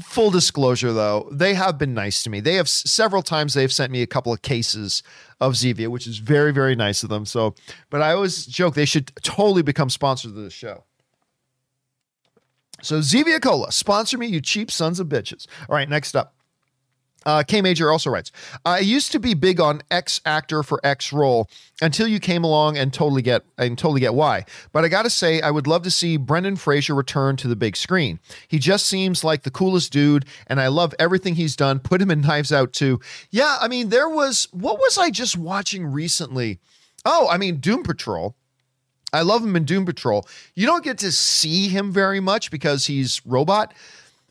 full 0.00 0.30
disclosure 0.30 0.92
though 0.92 1.28
they 1.32 1.54
have 1.54 1.78
been 1.78 1.94
nice 1.94 2.22
to 2.22 2.30
me. 2.30 2.40
They 2.40 2.54
have 2.54 2.68
several 2.68 3.22
times 3.22 3.54
they've 3.54 3.72
sent 3.72 3.92
me 3.92 4.02
a 4.02 4.06
couple 4.06 4.32
of 4.32 4.42
cases 4.42 5.02
of 5.40 5.54
zevia 5.54 5.88
which 5.88 6.06
is 6.06 6.18
very 6.18 6.52
very 6.52 6.76
nice 6.76 7.02
of 7.02 7.08
them. 7.08 7.24
So 7.24 7.54
but 7.90 8.02
i 8.02 8.12
always 8.12 8.46
joke 8.46 8.74
they 8.74 8.84
should 8.84 9.12
totally 9.22 9.62
become 9.62 9.90
sponsors 9.90 10.32
of 10.32 10.36
the 10.36 10.50
show. 10.50 10.84
So 12.82 13.00
zevia 13.00 13.40
cola 13.40 13.72
sponsor 13.72 14.18
me 14.18 14.26
you 14.26 14.40
cheap 14.40 14.70
sons 14.70 15.00
of 15.00 15.08
bitches. 15.08 15.46
All 15.68 15.74
right 15.74 15.88
next 15.88 16.16
up 16.16 16.34
uh, 17.26 17.42
K 17.42 17.60
Major 17.60 17.90
also 17.90 18.10
writes, 18.10 18.32
I 18.64 18.78
used 18.78 19.12
to 19.12 19.18
be 19.18 19.34
big 19.34 19.60
on 19.60 19.82
X 19.90 20.20
actor 20.24 20.62
for 20.62 20.80
X 20.84 21.12
role 21.12 21.48
until 21.82 22.06
you 22.06 22.20
came 22.20 22.44
along 22.44 22.78
and 22.78 22.92
totally 22.92 23.22
get 23.22 23.44
and 23.56 23.76
totally 23.76 24.00
get 24.00 24.14
why. 24.14 24.44
But 24.72 24.84
I 24.84 24.88
gotta 24.88 25.10
say, 25.10 25.40
I 25.40 25.50
would 25.50 25.66
love 25.66 25.82
to 25.82 25.90
see 25.90 26.16
Brendan 26.16 26.56
Fraser 26.56 26.94
return 26.94 27.36
to 27.38 27.48
the 27.48 27.56
big 27.56 27.76
screen. 27.76 28.20
He 28.46 28.58
just 28.58 28.86
seems 28.86 29.24
like 29.24 29.42
the 29.42 29.50
coolest 29.50 29.92
dude, 29.92 30.24
and 30.46 30.60
I 30.60 30.68
love 30.68 30.94
everything 30.98 31.34
he's 31.34 31.56
done. 31.56 31.80
Put 31.80 32.00
him 32.00 32.10
in 32.10 32.20
Knives 32.20 32.52
Out 32.52 32.72
too. 32.72 33.00
Yeah, 33.30 33.58
I 33.60 33.68
mean, 33.68 33.88
there 33.88 34.08
was 34.08 34.48
what 34.52 34.78
was 34.78 34.96
I 34.96 35.10
just 35.10 35.36
watching 35.36 35.86
recently? 35.86 36.60
Oh, 37.04 37.28
I 37.28 37.38
mean, 37.38 37.56
Doom 37.56 37.82
Patrol. 37.82 38.34
I 39.12 39.22
love 39.22 39.42
him 39.42 39.56
in 39.56 39.64
Doom 39.64 39.86
Patrol. 39.86 40.26
You 40.54 40.66
don't 40.66 40.84
get 40.84 40.98
to 40.98 41.12
see 41.12 41.68
him 41.68 41.92
very 41.92 42.20
much 42.20 42.50
because 42.50 42.86
he's 42.86 43.22
robot 43.24 43.72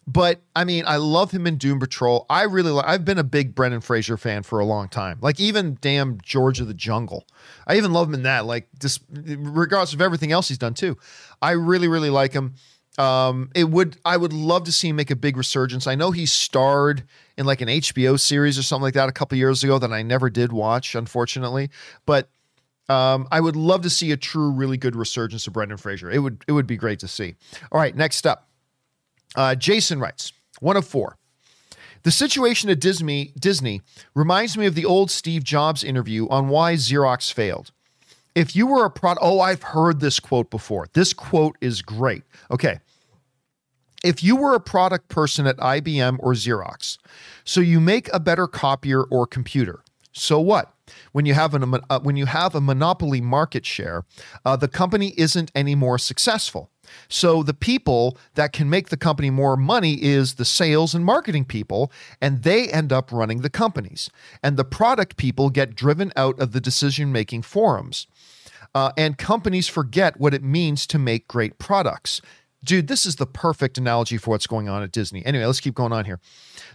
but 0.08 0.41
I 0.56 0.63
mean, 0.63 0.86
I 0.88 0.96
love 0.96 1.32
him 1.32 1.46
in 1.46 1.58
Doom 1.58 1.82
Patrol. 1.82 2.26
I 2.30 2.43
really 2.43 2.72
like. 2.72 2.86
I've 2.88 3.04
been 3.04 3.17
a 3.17 3.26
big 3.26 3.54
Brendan 3.54 3.82
Fraser 3.82 4.15
fan 4.15 4.41
for 4.43 4.60
a 4.60 4.65
long 4.65 4.88
time. 4.88 5.20
Like 5.22 5.38
even 5.38 5.78
damn 5.82 6.20
George 6.22 6.62
of 6.62 6.67
the 6.67 6.74
Jungle. 6.74 7.28
I 7.67 7.76
even 7.76 7.91
love 7.91 8.08
him 8.08 8.13
in 8.13 8.24
that. 8.24 8.46
Like 8.46 8.70
just 8.80 9.02
regardless 9.12 9.93
of 9.93 10.00
everything 10.00 10.32
else 10.32 10.48
he's 10.48 10.58
done 10.58 10.74
too. 10.74 10.98
I 11.41 11.52
really 11.52 11.89
really 11.89 12.10
like 12.10 12.32
him. 12.32 12.56
Um, 12.98 13.52
it 13.54 13.65
would 13.65 13.98
I 14.06 14.15
would 14.15 14.32
love 14.32 14.63
to 14.63 14.72
see 14.72 14.88
him 14.88 14.96
make 14.96 15.12
a 15.12 15.15
big 15.15 15.36
resurgence. 15.36 15.88
I 15.88 15.96
know 15.96 16.12
he 16.12 16.26
starred 16.26 17.04
in 17.38 17.46
like 17.46 17.60
an 17.60 17.67
HBO 17.67 18.17
series 18.17 18.58
or 18.58 18.63
something 18.63 18.84
like 18.84 18.93
that 18.93 19.10
a 19.10 19.12
couple 19.12 19.38
years 19.38 19.62
ago 19.62 19.78
that 19.78 19.91
I 19.91 20.04
never 20.04 20.30
did 20.30 20.54
watch, 20.54 20.96
unfortunately. 20.96 21.70
But 22.06 22.30
um, 22.89 23.28
I 23.30 23.41
would 23.41 23.58
love 23.58 23.82
to 23.82 23.89
see 23.89 24.12
a 24.13 24.17
true, 24.17 24.50
really 24.50 24.78
good 24.78 24.96
resurgence 24.96 25.46
of 25.48 25.54
Brendan 25.54 25.78
Fraser. 25.78 26.10
It 26.10 26.20
would 26.20 26.46
it 26.48 26.54
would 26.54 26.65
be 26.65 26.78
great 26.78 27.00
to 27.00 27.10
see. 27.10 27.36
All 27.72 27.80
right, 27.80 27.93
next 27.93 28.26
up. 28.26 28.46
Uh, 29.36 29.56
Jason 29.56 30.00
writes, 30.00 30.34
one 30.60 30.78
of 30.78 30.86
four. 30.88 31.18
The 32.04 32.12
situation 32.12 32.70
at 32.70 32.80
Disney, 32.80 33.34
Disney 33.38 33.82
reminds 34.16 34.58
me 34.58 34.66
of 34.66 34.76
the 34.76 34.86
old 34.86 35.12
Steve 35.12 35.44
Jobs 35.44 35.84
interview 35.84 36.28
on 36.30 36.48
why 36.48 36.76
Xerox 36.76 37.32
failed. 37.32 37.72
If 38.36 38.56
you 38.56 38.68
were 38.68 38.86
a 38.86 38.92
product, 38.92 39.26
oh, 39.26 39.40
I've 39.40 39.63
heard 39.63 40.00
this 40.00 40.20
quote 40.20 40.50
before. 40.50 40.88
This 40.94 41.12
quote 41.12 41.58
is 41.60 41.82
great. 41.82 42.24
Okay. 42.52 42.80
If 44.04 44.24
you 44.24 44.36
were 44.36 44.54
a 44.54 44.60
product 44.60 45.10
person 45.10 45.48
at 45.48 45.58
IBM 45.58 46.18
or 46.20 46.34
Xerox, 46.34 46.98
so 47.44 47.62
you 47.62 47.80
make 47.80 48.13
a 48.13 48.20
better 48.20 48.48
copier 48.48 49.04
or 49.04 49.26
computer, 49.26 49.84
so 50.13 50.40
what? 50.40 50.74
When 51.12 51.26
you 51.26 51.34
have 51.34 51.54
an, 51.54 51.82
uh, 51.90 52.00
when 52.00 52.16
you 52.16 52.26
have 52.26 52.56
a 52.56 52.62
monopoly 52.62 53.22
market 53.22 53.66
share, 53.66 54.06
uh, 54.46 54.56
the 54.56 54.68
company 54.68 55.13
isn't 55.18 55.52
any 55.54 55.76
more 55.76 55.98
successful. 55.98 56.70
So 57.10 57.43
the 57.43 57.54
people 57.54 58.17
that 58.36 58.54
can 58.54 58.69
make 58.69 58.89
the 58.89 58.97
company 58.97 59.30
more 59.30 59.58
money 59.58 60.02
is 60.02 60.36
the 60.36 60.45
sales 60.45 60.93
and 60.93 61.06
marketing 61.06 61.45
people, 61.45 61.91
and 62.21 62.43
they 62.43 62.69
end 62.69 62.91
up 62.93 63.12
running 63.12 63.41
the 63.41 63.50
companies. 63.50 64.10
And 64.43 64.58
the 64.58 64.65
product 64.65 65.17
people 65.17 65.50
get 65.50 65.76
driven 65.76 66.12
out 66.15 66.39
of 66.39 66.52
the 66.52 66.62
decision 66.62 67.12
making 67.12 67.43
forums. 67.43 68.08
Uh, 68.76 68.91
and 68.97 69.17
companies 69.17 69.67
forget 69.67 70.19
what 70.19 70.34
it 70.34 70.43
means 70.43 70.86
to 70.88 71.00
make 71.00 71.28
great 71.28 71.58
products. 71.58 72.21
Dude, 72.63 72.88
this 72.88 73.06
is 73.06 73.17
the 73.17 73.28
perfect 73.28 73.78
analogy 73.78 74.17
for 74.17 74.32
what's 74.32 74.48
going 74.48 74.67
on 74.67 74.82
at 74.82 74.91
Disney. 74.91 75.24
Anyway, 75.26 75.46
let's 75.46 75.60
keep 75.60 75.76
going 75.76 75.93
on 75.93 76.06
here. 76.06 76.20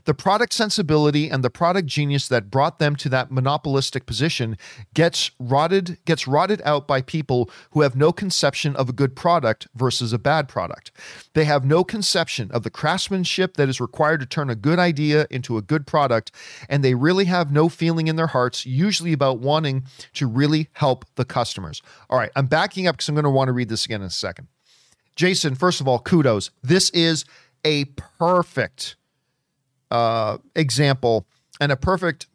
The 0.04 0.14
product 0.14 0.52
sensibility 0.52 1.28
and 1.28 1.42
the 1.42 1.50
product 1.50 1.88
genius 1.88 2.28
that 2.28 2.50
brought 2.50 2.78
them 2.78 2.94
to 2.96 3.08
that 3.08 3.32
monopolistic 3.32 4.06
position 4.06 4.56
gets 4.94 5.32
rotted 5.40 5.98
gets 6.04 6.28
rotted 6.28 6.62
out 6.64 6.86
by 6.86 7.02
people 7.02 7.50
who 7.72 7.80
have 7.80 7.96
no 7.96 8.12
conception 8.12 8.76
of 8.76 8.88
a 8.88 8.92
good 8.92 9.16
product 9.16 9.66
versus 9.74 10.12
a 10.12 10.20
bad 10.20 10.48
product. 10.48 10.92
They 11.34 11.44
have 11.46 11.64
no 11.64 11.82
conception 11.82 12.52
of 12.52 12.62
the 12.62 12.70
craftsmanship 12.70 13.56
that 13.56 13.68
is 13.68 13.80
required 13.80 14.20
to 14.20 14.26
turn 14.26 14.50
a 14.50 14.54
good 14.54 14.78
idea 14.78 15.26
into 15.30 15.56
a 15.56 15.62
good 15.62 15.84
product 15.84 16.30
and 16.68 16.84
they 16.84 16.94
really 16.94 17.24
have 17.24 17.50
no 17.50 17.68
feeling 17.68 18.06
in 18.06 18.14
their 18.14 18.28
hearts 18.28 18.64
usually 18.64 19.12
about 19.12 19.40
wanting 19.40 19.84
to 20.14 20.28
really 20.28 20.68
help 20.74 21.04
the 21.16 21.24
customers. 21.24 21.82
All 22.08 22.18
right, 22.18 22.30
I'm 22.36 22.46
backing 22.46 22.86
up 22.86 22.98
cuz 22.98 23.08
I'm 23.08 23.16
going 23.16 23.24
to 23.24 23.30
want 23.30 23.48
to 23.48 23.52
read 23.52 23.68
this 23.68 23.84
again 23.84 24.00
in 24.00 24.06
a 24.06 24.10
second. 24.10 24.46
Jason, 25.16 25.54
first 25.54 25.80
of 25.80 25.88
all, 25.88 25.98
kudos. 25.98 26.50
This 26.62 26.90
is 26.90 27.24
a 27.64 27.84
perfect 27.86 28.96
uh, 29.90 30.38
example 30.56 31.26
and 31.60 31.70
a 31.70 31.76
perfect 31.76 32.26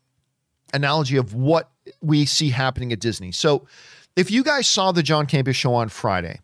analogy 0.74 1.18
of 1.18 1.34
what 1.34 1.72
we 2.02 2.26
see 2.26 2.50
happening 2.50 2.92
at 2.92 3.00
Disney. 3.00 3.32
So, 3.32 3.68
if 4.16 4.32
you 4.32 4.44
guys 4.44 4.68
saw 4.68 4.92
the 4.92 5.04
John 5.04 5.28
Campea 5.28 5.54
show 5.54 5.76
on 5.76 5.90
Friday, 5.90 6.40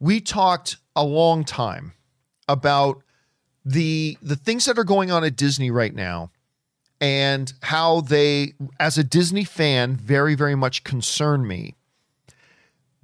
we 0.00 0.20
talked 0.20 0.76
a 0.94 1.04
long 1.04 1.44
time 1.44 1.92
about 2.48 3.02
the 3.64 4.16
the 4.22 4.36
things 4.36 4.64
that 4.64 4.78
are 4.78 4.84
going 4.84 5.10
on 5.10 5.24
at 5.24 5.36
Disney 5.36 5.70
right 5.70 5.94
now 5.94 6.30
and 7.00 7.52
how 7.62 8.00
they 8.00 8.54
as 8.80 8.96
a 8.96 9.04
Disney 9.04 9.44
fan 9.44 9.96
very 9.96 10.34
very 10.34 10.54
much 10.54 10.84
concern 10.84 11.46
me 11.46 11.74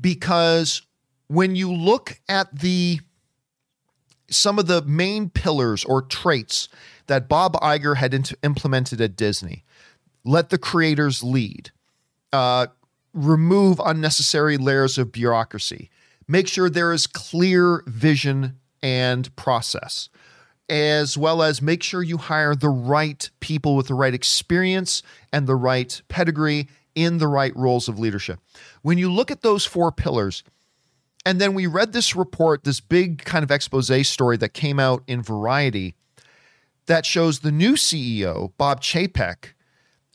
because 0.00 0.82
when 1.28 1.56
you 1.56 1.72
look 1.72 2.20
at 2.28 2.60
the 2.60 3.00
some 4.30 4.58
of 4.58 4.66
the 4.66 4.82
main 4.82 5.28
pillars 5.28 5.84
or 5.84 6.02
traits 6.02 6.68
that 7.06 7.28
Bob 7.28 7.54
Iger 7.54 7.96
had 7.96 8.34
implemented 8.42 9.00
at 9.00 9.16
Disney, 9.16 9.64
let 10.24 10.50
the 10.50 10.58
creators 10.58 11.22
lead, 11.22 11.70
uh, 12.32 12.68
remove 13.12 13.80
unnecessary 13.84 14.56
layers 14.56 14.96
of 14.96 15.12
bureaucracy, 15.12 15.90
make 16.26 16.48
sure 16.48 16.70
there 16.70 16.92
is 16.92 17.06
clear 17.06 17.82
vision 17.86 18.58
and 18.82 19.34
process, 19.36 20.08
as 20.68 21.18
well 21.18 21.42
as 21.42 21.60
make 21.60 21.82
sure 21.82 22.02
you 22.02 22.16
hire 22.16 22.54
the 22.54 22.68
right 22.70 23.28
people 23.40 23.76
with 23.76 23.88
the 23.88 23.94
right 23.94 24.14
experience 24.14 25.02
and 25.32 25.46
the 25.46 25.56
right 25.56 26.00
pedigree 26.08 26.68
in 26.94 27.18
the 27.18 27.28
right 27.28 27.54
roles 27.56 27.88
of 27.88 27.98
leadership. 27.98 28.38
When 28.82 28.98
you 28.98 29.10
look 29.12 29.30
at 29.30 29.42
those 29.42 29.64
four 29.64 29.92
pillars, 29.92 30.42
and 31.24 31.40
then 31.40 31.54
we 31.54 31.66
read 31.66 31.92
this 31.92 32.16
report, 32.16 32.64
this 32.64 32.80
big 32.80 33.24
kind 33.24 33.42
of 33.42 33.50
expose 33.50 34.08
story 34.08 34.36
that 34.38 34.54
came 34.54 34.80
out 34.80 35.02
in 35.06 35.22
Variety 35.22 35.94
that 36.86 37.06
shows 37.06 37.40
the 37.40 37.52
new 37.52 37.74
CEO, 37.74 38.52
Bob 38.58 38.80
Chapek, 38.80 39.54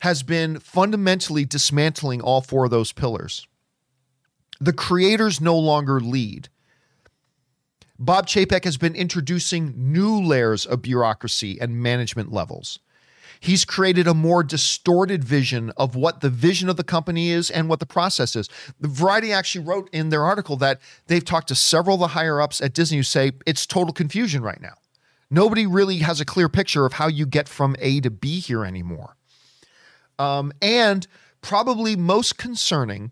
has 0.01 0.21
been 0.21 0.59
fundamentally 0.59 1.45
dismantling 1.45 2.21
all 2.21 2.41
four 2.41 2.65
of 2.65 2.71
those 2.71 2.91
pillars. 2.91 3.47
The 4.59 4.73
creators 4.73 5.39
no 5.39 5.57
longer 5.57 5.99
lead. 5.99 6.49
Bob 7.97 8.27
Chapek 8.27 8.63
has 8.63 8.77
been 8.77 8.95
introducing 8.95 9.73
new 9.75 10.21
layers 10.21 10.65
of 10.65 10.81
bureaucracy 10.81 11.59
and 11.59 11.81
management 11.81 12.31
levels. 12.31 12.79
He's 13.39 13.65
created 13.65 14.07
a 14.07 14.13
more 14.13 14.43
distorted 14.43 15.23
vision 15.23 15.71
of 15.77 15.95
what 15.95 16.21
the 16.21 16.29
vision 16.29 16.69
of 16.69 16.77
the 16.77 16.83
company 16.83 17.29
is 17.29 17.49
and 17.49 17.69
what 17.69 17.79
the 17.79 17.85
process 17.85 18.35
is. 18.35 18.49
The 18.79 18.87
Variety 18.87 19.31
actually 19.31 19.65
wrote 19.65 19.89
in 19.91 20.09
their 20.09 20.23
article 20.23 20.57
that 20.57 20.79
they've 21.07 21.23
talked 21.23 21.47
to 21.49 21.55
several 21.55 21.95
of 21.95 21.99
the 22.01 22.07
higher 22.07 22.41
ups 22.41 22.61
at 22.61 22.73
Disney 22.73 22.97
who 22.97 23.03
say 23.03 23.31
it's 23.45 23.65
total 23.65 23.93
confusion 23.93 24.41
right 24.41 24.61
now. 24.61 24.73
Nobody 25.29 25.65
really 25.65 25.97
has 25.97 26.21
a 26.21 26.25
clear 26.25 26.49
picture 26.49 26.85
of 26.85 26.93
how 26.93 27.07
you 27.07 27.25
get 27.25 27.49
from 27.49 27.75
A 27.79 27.99
to 28.01 28.09
B 28.09 28.39
here 28.39 28.63
anymore. 28.63 29.17
Um, 30.17 30.51
and 30.61 31.05
probably 31.41 31.95
most 31.95 32.37
concerning 32.37 33.11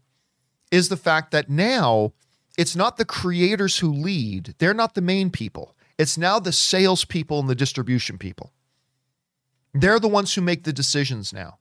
is 0.71 0.89
the 0.89 0.97
fact 0.97 1.31
that 1.31 1.49
now 1.49 2.13
it's 2.57 2.75
not 2.75 2.97
the 2.97 3.05
creators 3.05 3.79
who 3.79 3.91
lead, 3.91 4.55
they're 4.57 4.73
not 4.73 4.95
the 4.95 5.01
main 5.01 5.29
people. 5.29 5.75
It's 5.97 6.17
now 6.17 6.39
the 6.39 6.51
salespeople 6.51 7.39
and 7.39 7.49
the 7.49 7.55
distribution 7.55 8.17
people. 8.17 8.51
They're 9.75 9.99
the 9.99 10.07
ones 10.07 10.33
who 10.33 10.41
make 10.41 10.63
the 10.63 10.71
decisions 10.71 11.33
now. 11.33 11.59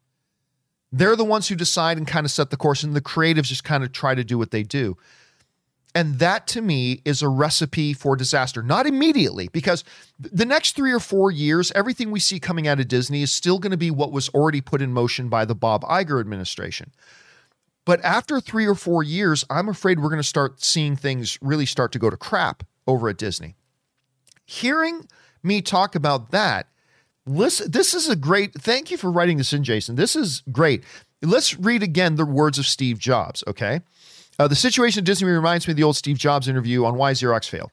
They're 0.92 1.16
the 1.16 1.24
ones 1.24 1.48
who 1.48 1.56
decide 1.56 1.98
and 1.98 2.06
kind 2.06 2.24
of 2.24 2.30
set 2.30 2.50
the 2.50 2.56
course, 2.56 2.84
and 2.84 2.94
the 2.94 3.00
creatives 3.00 3.48
just 3.48 3.64
kind 3.64 3.82
of 3.82 3.90
try 3.90 4.14
to 4.14 4.22
do 4.22 4.38
what 4.38 4.52
they 4.52 4.62
do. 4.62 4.96
And 5.96 6.20
that 6.20 6.46
to 6.48 6.62
me 6.62 7.02
is 7.04 7.22
a 7.22 7.28
recipe 7.28 7.92
for 7.92 8.14
disaster. 8.14 8.62
Not 8.62 8.86
immediately, 8.86 9.48
because 9.48 9.82
the 10.18 10.44
next 10.44 10.76
three 10.76 10.92
or 10.92 11.00
four 11.00 11.32
years, 11.32 11.72
everything 11.74 12.12
we 12.12 12.20
see 12.20 12.38
coming 12.38 12.68
out 12.68 12.78
of 12.78 12.86
Disney 12.86 13.22
is 13.22 13.32
still 13.32 13.58
going 13.58 13.72
to 13.72 13.76
be 13.76 13.90
what 13.90 14.12
was 14.12 14.28
already 14.28 14.60
put 14.60 14.80
in 14.80 14.92
motion 14.92 15.28
by 15.28 15.44
the 15.44 15.54
Bob 15.56 15.82
Iger 15.82 16.20
administration. 16.20 16.92
But 17.84 18.02
after 18.04 18.40
three 18.40 18.66
or 18.66 18.76
four 18.76 19.02
years, 19.02 19.44
I'm 19.50 19.68
afraid 19.68 19.98
we're 19.98 20.08
going 20.08 20.18
to 20.18 20.24
start 20.24 20.62
seeing 20.62 20.94
things 20.94 21.36
really 21.42 21.66
start 21.66 21.90
to 21.92 21.98
go 21.98 22.10
to 22.10 22.16
crap 22.16 22.64
over 22.86 23.08
at 23.08 23.18
Disney. 23.18 23.56
Hearing 24.46 25.08
me 25.42 25.60
talk 25.60 25.96
about 25.96 26.30
that 26.30 26.68
Listen, 27.26 27.70
this 27.70 27.94
is 27.94 28.08
a 28.08 28.16
great. 28.16 28.54
Thank 28.54 28.90
you 28.90 28.96
for 28.96 29.10
writing 29.10 29.38
this 29.38 29.52
in, 29.52 29.64
Jason. 29.64 29.96
This 29.96 30.14
is 30.14 30.42
great. 30.52 30.84
Let's 31.22 31.58
read 31.58 31.82
again 31.82 32.16
the 32.16 32.26
words 32.26 32.58
of 32.58 32.66
Steve 32.66 32.98
Jobs. 32.98 33.42
Okay, 33.46 33.80
uh, 34.38 34.48
the 34.48 34.54
situation 34.54 35.00
at 35.00 35.04
Disney 35.06 35.28
reminds 35.28 35.66
me 35.66 35.72
of 35.72 35.76
the 35.76 35.84
old 35.84 35.96
Steve 35.96 36.18
Jobs 36.18 36.48
interview 36.48 36.84
on 36.84 36.96
why 36.96 37.12
Xerox 37.12 37.48
failed. 37.48 37.70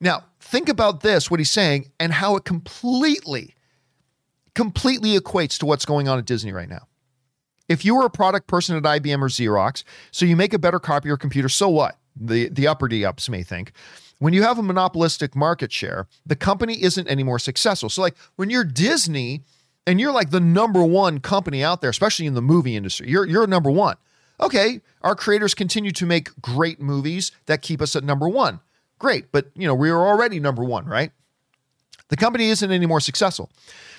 Now, 0.00 0.24
think 0.40 0.68
about 0.68 1.00
this, 1.00 1.30
what 1.30 1.40
he's 1.40 1.50
saying, 1.50 1.90
and 2.00 2.12
how 2.12 2.36
it 2.36 2.44
completely, 2.44 3.54
completely 4.54 5.16
equates 5.16 5.56
to 5.58 5.66
what's 5.66 5.84
going 5.84 6.08
on 6.08 6.18
at 6.18 6.26
Disney 6.26 6.52
right 6.52 6.68
now. 6.68 6.88
If 7.68 7.84
you 7.84 7.94
were 7.94 8.04
a 8.04 8.10
product 8.10 8.46
person 8.46 8.76
at 8.76 8.82
IBM 8.82 9.22
or 9.22 9.28
Xerox, 9.28 9.84
so 10.10 10.26
you 10.26 10.36
make 10.36 10.52
a 10.52 10.58
better 10.58 10.80
copier 10.80 11.14
or 11.14 11.16
computer, 11.16 11.48
so 11.48 11.68
what? 11.68 11.96
The 12.16 12.48
the 12.48 12.66
upper 12.66 12.88
D 12.88 13.04
ups 13.04 13.28
may 13.28 13.42
think. 13.42 13.72
When 14.18 14.32
you 14.32 14.42
have 14.42 14.58
a 14.58 14.62
monopolistic 14.62 15.34
market 15.34 15.72
share, 15.72 16.06
the 16.24 16.36
company 16.36 16.82
isn't 16.82 17.08
any 17.08 17.22
more 17.22 17.38
successful. 17.38 17.88
So, 17.88 18.00
like 18.02 18.16
when 18.36 18.50
you're 18.50 18.64
Disney 18.64 19.42
and 19.86 20.00
you're 20.00 20.12
like 20.12 20.30
the 20.30 20.40
number 20.40 20.84
one 20.84 21.20
company 21.20 21.62
out 21.62 21.80
there, 21.80 21.90
especially 21.90 22.26
in 22.26 22.34
the 22.34 22.42
movie 22.42 22.76
industry, 22.76 23.08
you're 23.08 23.26
you're 23.26 23.46
number 23.46 23.70
one. 23.70 23.96
Okay, 24.40 24.80
our 25.02 25.14
creators 25.14 25.54
continue 25.54 25.92
to 25.92 26.06
make 26.06 26.30
great 26.40 26.80
movies 26.80 27.32
that 27.46 27.62
keep 27.62 27.80
us 27.80 27.94
at 27.94 28.04
number 28.04 28.28
one. 28.28 28.60
Great, 28.98 29.30
but 29.32 29.46
you 29.54 29.66
know 29.66 29.74
we 29.74 29.90
are 29.90 30.06
already 30.06 30.40
number 30.40 30.64
one, 30.64 30.86
right? 30.86 31.12
The 32.08 32.16
company 32.16 32.48
isn't 32.50 32.70
any 32.70 32.86
more 32.86 33.00
successful. 33.00 33.50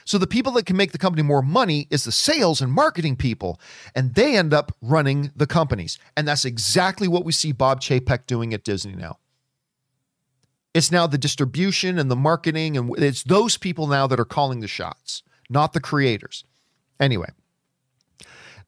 So 0.06 0.19
the 0.19 0.28
people 0.28 0.51
that 0.54 0.67
can 0.67 0.78
make 0.78 0.91
the 0.91 0.99
company 0.99 1.23
more 1.23 1.41
money 1.41 1.88
is 1.89 2.04
the 2.04 2.12
sales 2.12 2.62
and 2.62 2.71
marketing 2.71 3.15
people, 3.15 3.60
and 3.95 4.13
they 4.13 4.38
end 4.38 4.54
up 4.54 4.71
running 4.82 5.32
the 5.36 5.47
companies. 5.47 5.97
And 6.15 6.28
that's 6.28 6.45
exactly 6.45 7.08
what 7.08 7.25
we 7.25 7.32
see 7.32 7.51
Bob 7.51 7.82
Chapek 7.82 8.28
doing 8.28 8.54
at 8.54 8.63
Disney 8.63 8.95
now. 8.95 9.17
It's 10.75 10.91
now 10.91 11.07
the 11.07 11.17
distribution 11.17 11.97
and 11.97 12.11
the 12.11 12.17
marketing, 12.17 12.75
and 12.75 12.93
it's 12.97 13.23
those 13.23 13.55
people 13.55 13.88
now 13.88 14.07
that 14.07 14.19
are 14.19 14.25
calling 14.25 14.59
the 14.59 14.67
shots, 14.67 15.23
not 15.49 15.71
the 15.71 15.79
creators. 15.79 16.43
Anyway, 16.99 17.29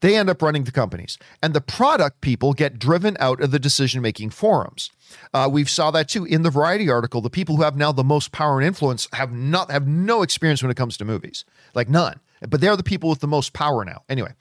they 0.00 0.16
end 0.16 0.30
up 0.30 0.40
running 0.40 0.64
the 0.64 0.72
companies, 0.72 1.18
and 1.42 1.52
the 1.52 1.60
product 1.60 2.22
people 2.22 2.54
get 2.54 2.78
driven 2.78 3.18
out 3.20 3.42
of 3.42 3.50
the 3.50 3.58
decision 3.58 4.00
making 4.00 4.30
forums. 4.30 4.90
Uh, 5.34 5.50
we 5.52 5.66
saw 5.66 5.90
that 5.90 6.08
too 6.08 6.24
in 6.24 6.44
the 6.44 6.50
Variety 6.50 6.88
article. 6.88 7.20
The 7.20 7.28
people 7.28 7.56
who 7.56 7.62
have 7.62 7.76
now 7.76 7.92
the 7.92 8.02
most 8.02 8.32
power 8.32 8.58
and 8.58 8.66
influence 8.66 9.06
have 9.12 9.30
not 9.30 9.70
have 9.70 9.86
no 9.86 10.22
experience 10.22 10.62
when 10.62 10.70
it 10.70 10.78
comes 10.78 10.96
to 10.96 11.04
movies, 11.04 11.44
like 11.74 11.90
none. 11.90 12.20
But 12.46 12.60
they're 12.60 12.76
the 12.76 12.82
people 12.82 13.08
with 13.10 13.20
the 13.20 13.26
most 13.26 13.52
power 13.52 13.84
now. 13.84 14.02
Anyway, 14.08 14.34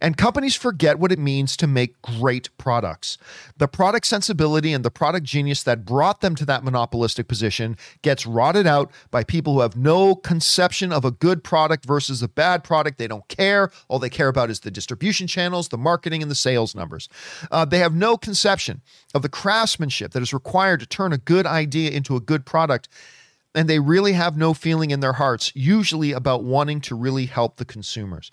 and 0.00 0.16
companies 0.16 0.56
forget 0.56 0.98
what 0.98 1.12
it 1.12 1.18
means 1.18 1.56
to 1.58 1.66
make 1.66 2.00
great 2.02 2.48
products. 2.58 3.18
The 3.56 3.68
product 3.68 4.06
sensibility 4.06 4.72
and 4.72 4.84
the 4.84 4.90
product 4.90 5.24
genius 5.24 5.62
that 5.64 5.84
brought 5.84 6.20
them 6.20 6.34
to 6.36 6.44
that 6.46 6.64
monopolistic 6.64 7.28
position 7.28 7.76
gets 8.02 8.26
rotted 8.26 8.66
out 8.66 8.90
by 9.10 9.24
people 9.24 9.54
who 9.54 9.60
have 9.60 9.76
no 9.76 10.14
conception 10.14 10.92
of 10.92 11.04
a 11.04 11.10
good 11.10 11.44
product 11.44 11.84
versus 11.84 12.22
a 12.22 12.28
bad 12.28 12.64
product. 12.64 12.98
They 12.98 13.08
don't 13.08 13.26
care. 13.28 13.70
All 13.88 13.98
they 13.98 14.10
care 14.10 14.28
about 14.28 14.50
is 14.50 14.60
the 14.60 14.70
distribution 14.70 15.26
channels, 15.26 15.68
the 15.68 15.78
marketing, 15.78 16.22
and 16.22 16.30
the 16.30 16.36
sales 16.36 16.74
numbers. 16.74 17.08
Uh, 17.50 17.64
they 17.64 17.78
have 17.78 17.94
no 17.94 18.16
conception 18.16 18.82
of 19.14 19.22
the 19.22 19.28
craftsmanship 19.28 20.12
that 20.12 20.22
is 20.22 20.32
required 20.32 20.80
to 20.80 20.86
turn 20.86 21.12
a 21.12 21.18
good 21.18 21.46
idea 21.46 21.90
into 21.90 22.16
a 22.16 22.20
good 22.20 22.44
product 22.44 22.88
and 23.56 23.68
they 23.68 23.78
really 23.78 24.12
have 24.12 24.36
no 24.36 24.52
feeling 24.52 24.90
in 24.90 25.00
their 25.00 25.14
hearts, 25.14 25.50
usually 25.54 26.12
about 26.12 26.44
wanting 26.44 26.80
to 26.82 26.94
really 26.94 27.24
help 27.24 27.56
the 27.56 27.64
consumers. 27.64 28.30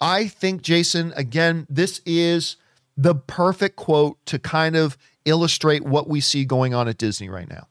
I 0.00 0.28
think, 0.28 0.60
Jason, 0.60 1.14
again, 1.16 1.66
this 1.70 2.02
is 2.04 2.56
the 2.96 3.14
perfect 3.14 3.76
quote 3.76 4.24
to 4.26 4.38
kind 4.38 4.76
of 4.76 4.98
illustrate 5.24 5.82
what 5.82 6.08
we 6.08 6.20
see 6.20 6.44
going 6.44 6.74
on 6.74 6.88
at 6.88 6.98
Disney 6.98 7.30
right 7.30 7.48
now. 7.48 7.68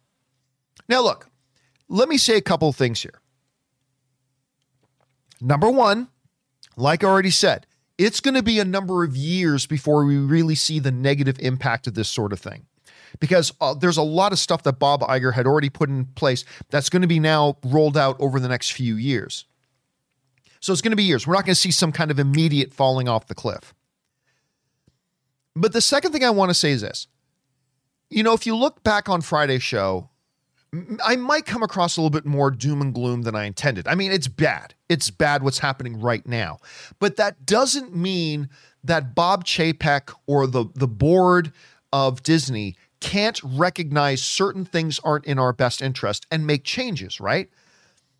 Now, 0.87 1.01
look, 1.01 1.29
let 1.87 2.09
me 2.09 2.17
say 2.17 2.35
a 2.35 2.41
couple 2.41 2.73
things 2.73 3.01
here. 3.03 3.21
Number 5.39 5.69
one, 5.69 6.09
like 6.75 7.03
I 7.03 7.07
already 7.07 7.29
said, 7.29 7.67
it's 7.99 8.19
going 8.19 8.33
to 8.33 8.43
be 8.43 8.59
a 8.59 8.65
number 8.65 9.03
of 9.03 9.15
years 9.15 9.67
before 9.67 10.05
we 10.05 10.17
really 10.17 10.55
see 10.55 10.79
the 10.79 10.91
negative 10.91 11.37
impact 11.39 11.85
of 11.85 11.93
this 11.93 12.09
sort 12.09 12.33
of 12.33 12.39
thing. 12.39 12.65
Because 13.19 13.53
uh, 13.59 13.73
there's 13.73 13.97
a 13.97 14.03
lot 14.03 14.31
of 14.31 14.39
stuff 14.39 14.63
that 14.63 14.79
Bob 14.79 15.01
Iger 15.01 15.33
had 15.33 15.47
already 15.47 15.69
put 15.69 15.89
in 15.89 16.05
place 16.05 16.45
that's 16.69 16.89
going 16.89 17.01
to 17.01 17.07
be 17.07 17.19
now 17.19 17.57
rolled 17.63 17.97
out 17.97 18.19
over 18.19 18.39
the 18.39 18.47
next 18.47 18.71
few 18.71 18.95
years. 18.95 19.45
So 20.59 20.73
it's 20.73 20.81
going 20.81 20.91
to 20.91 20.97
be 20.97 21.03
years. 21.03 21.25
We're 21.25 21.35
not 21.35 21.45
going 21.45 21.55
to 21.55 21.59
see 21.59 21.71
some 21.71 21.91
kind 21.91 22.11
of 22.11 22.19
immediate 22.19 22.73
falling 22.73 23.07
off 23.07 23.27
the 23.27 23.35
cliff. 23.35 23.73
But 25.55 25.73
the 25.73 25.81
second 25.81 26.11
thing 26.11 26.23
I 26.23 26.29
want 26.29 26.49
to 26.49 26.53
say 26.53 26.71
is 26.71 26.81
this. 26.81 27.07
You 28.09 28.23
know, 28.23 28.33
if 28.33 28.45
you 28.45 28.55
look 28.55 28.83
back 28.83 29.07
on 29.07 29.21
Friday's 29.21 29.63
show, 29.63 30.09
I 31.03 31.15
might 31.15 31.45
come 31.45 31.63
across 31.63 31.97
a 31.97 32.01
little 32.01 32.11
bit 32.11 32.25
more 32.25 32.51
doom 32.51 32.81
and 32.81 32.93
gloom 32.93 33.23
than 33.23 33.35
I 33.35 33.45
intended. 33.45 33.87
I 33.87 33.95
mean, 33.95 34.11
it's 34.11 34.27
bad. 34.27 34.75
It's 34.87 35.09
bad 35.09 35.43
what's 35.43 35.59
happening 35.59 35.99
right 35.99 36.25
now. 36.27 36.59
But 36.99 37.15
that 37.17 37.45
doesn't 37.45 37.95
mean 37.95 38.49
that 38.83 39.15
Bob 39.15 39.45
Chapek 39.45 40.13
or 40.27 40.47
the, 40.47 40.65
the 40.75 40.87
board 40.87 41.51
of 41.91 42.21
Disney 42.21 42.75
can't 42.99 43.39
recognize 43.43 44.21
certain 44.21 44.65
things 44.65 44.99
aren't 45.03 45.25
in 45.25 45.39
our 45.39 45.53
best 45.53 45.81
interest 45.81 46.25
and 46.31 46.45
make 46.45 46.63
changes, 46.63 47.19
right? 47.19 47.49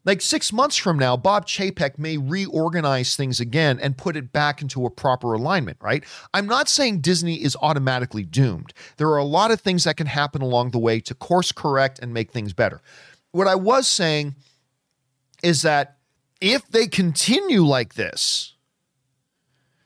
Like 0.05 0.21
six 0.21 0.53
months 0.53 0.77
from 0.77 0.97
now, 0.97 1.17
Bob 1.17 1.45
Chapek 1.45 1.99
may 1.99 2.17
reorganize 2.17 3.15
things 3.15 3.39
again 3.39 3.79
and 3.79 3.97
put 3.97 4.15
it 4.15 4.31
back 4.31 4.61
into 4.61 4.85
a 4.85 4.89
proper 4.89 5.33
alignment, 5.33 5.77
right? 5.81 6.03
I'm 6.33 6.47
not 6.47 6.69
saying 6.69 7.01
Disney 7.01 7.43
is 7.43 7.57
automatically 7.61 8.23
doomed. 8.23 8.73
There 8.97 9.09
are 9.09 9.17
a 9.17 9.25
lot 9.25 9.51
of 9.51 9.59
things 9.59 9.83
that 9.83 9.97
can 9.97 10.07
happen 10.07 10.41
along 10.41 10.71
the 10.71 10.79
way 10.79 10.99
to 11.01 11.13
course 11.13 11.51
correct 11.51 11.99
and 11.99 12.13
make 12.13 12.31
things 12.31 12.53
better. 12.53 12.81
What 13.31 13.47
I 13.47 13.55
was 13.55 13.87
saying 13.87 14.35
is 15.43 15.61
that 15.63 15.97
if 16.39 16.67
they 16.69 16.87
continue 16.87 17.65
like 17.65 17.95
this, 17.95 18.55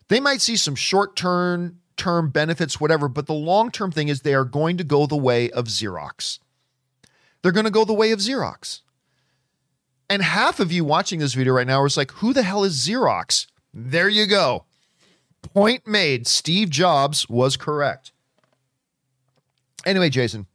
they 0.10 0.20
might 0.20 0.42
see 0.42 0.56
some 0.56 0.76
short 0.76 1.16
term 1.16 1.80
term 1.98 2.30
benefits, 2.30 2.80
whatever, 2.80 3.08
but 3.08 3.28
the 3.28 3.34
long 3.34 3.72
term 3.72 3.92
thing 3.92 4.08
is 4.08 4.22
they 4.22 4.34
are 4.34 4.46
going 4.46 4.78
to 4.78 4.84
go 4.84 5.06
the 5.06 5.16
way 5.16 5.50
of 5.52 5.66
Xerox. 5.66 6.40
They're 7.42 7.52
going 7.52 7.66
to 7.66 7.72
go 7.72 7.86
the 7.86 7.94
way 7.94 8.12
of 8.12 8.20
Xerox. 8.20 8.82
And 10.10 10.22
half 10.22 10.60
of 10.60 10.72
you 10.72 10.86
watching 10.86 11.20
this 11.20 11.34
video 11.34 11.54
right 11.54 11.68
now 11.68 11.84
is 11.86 11.98
like, 11.98 12.12
who 12.12 12.34
the 12.34 12.44
hell 12.44 12.64
is 12.64 12.88
Xerox? 12.88 13.48
There 13.74 14.10
you 14.10 14.28
go. 14.28 14.66
Point 15.42 15.88
made. 15.88 16.28
Steve 16.28 16.70
Jobs 16.70 17.28
was 17.28 17.58
correct. 17.58 18.12
Anyway, 19.86 20.10
Jason, 20.10 20.48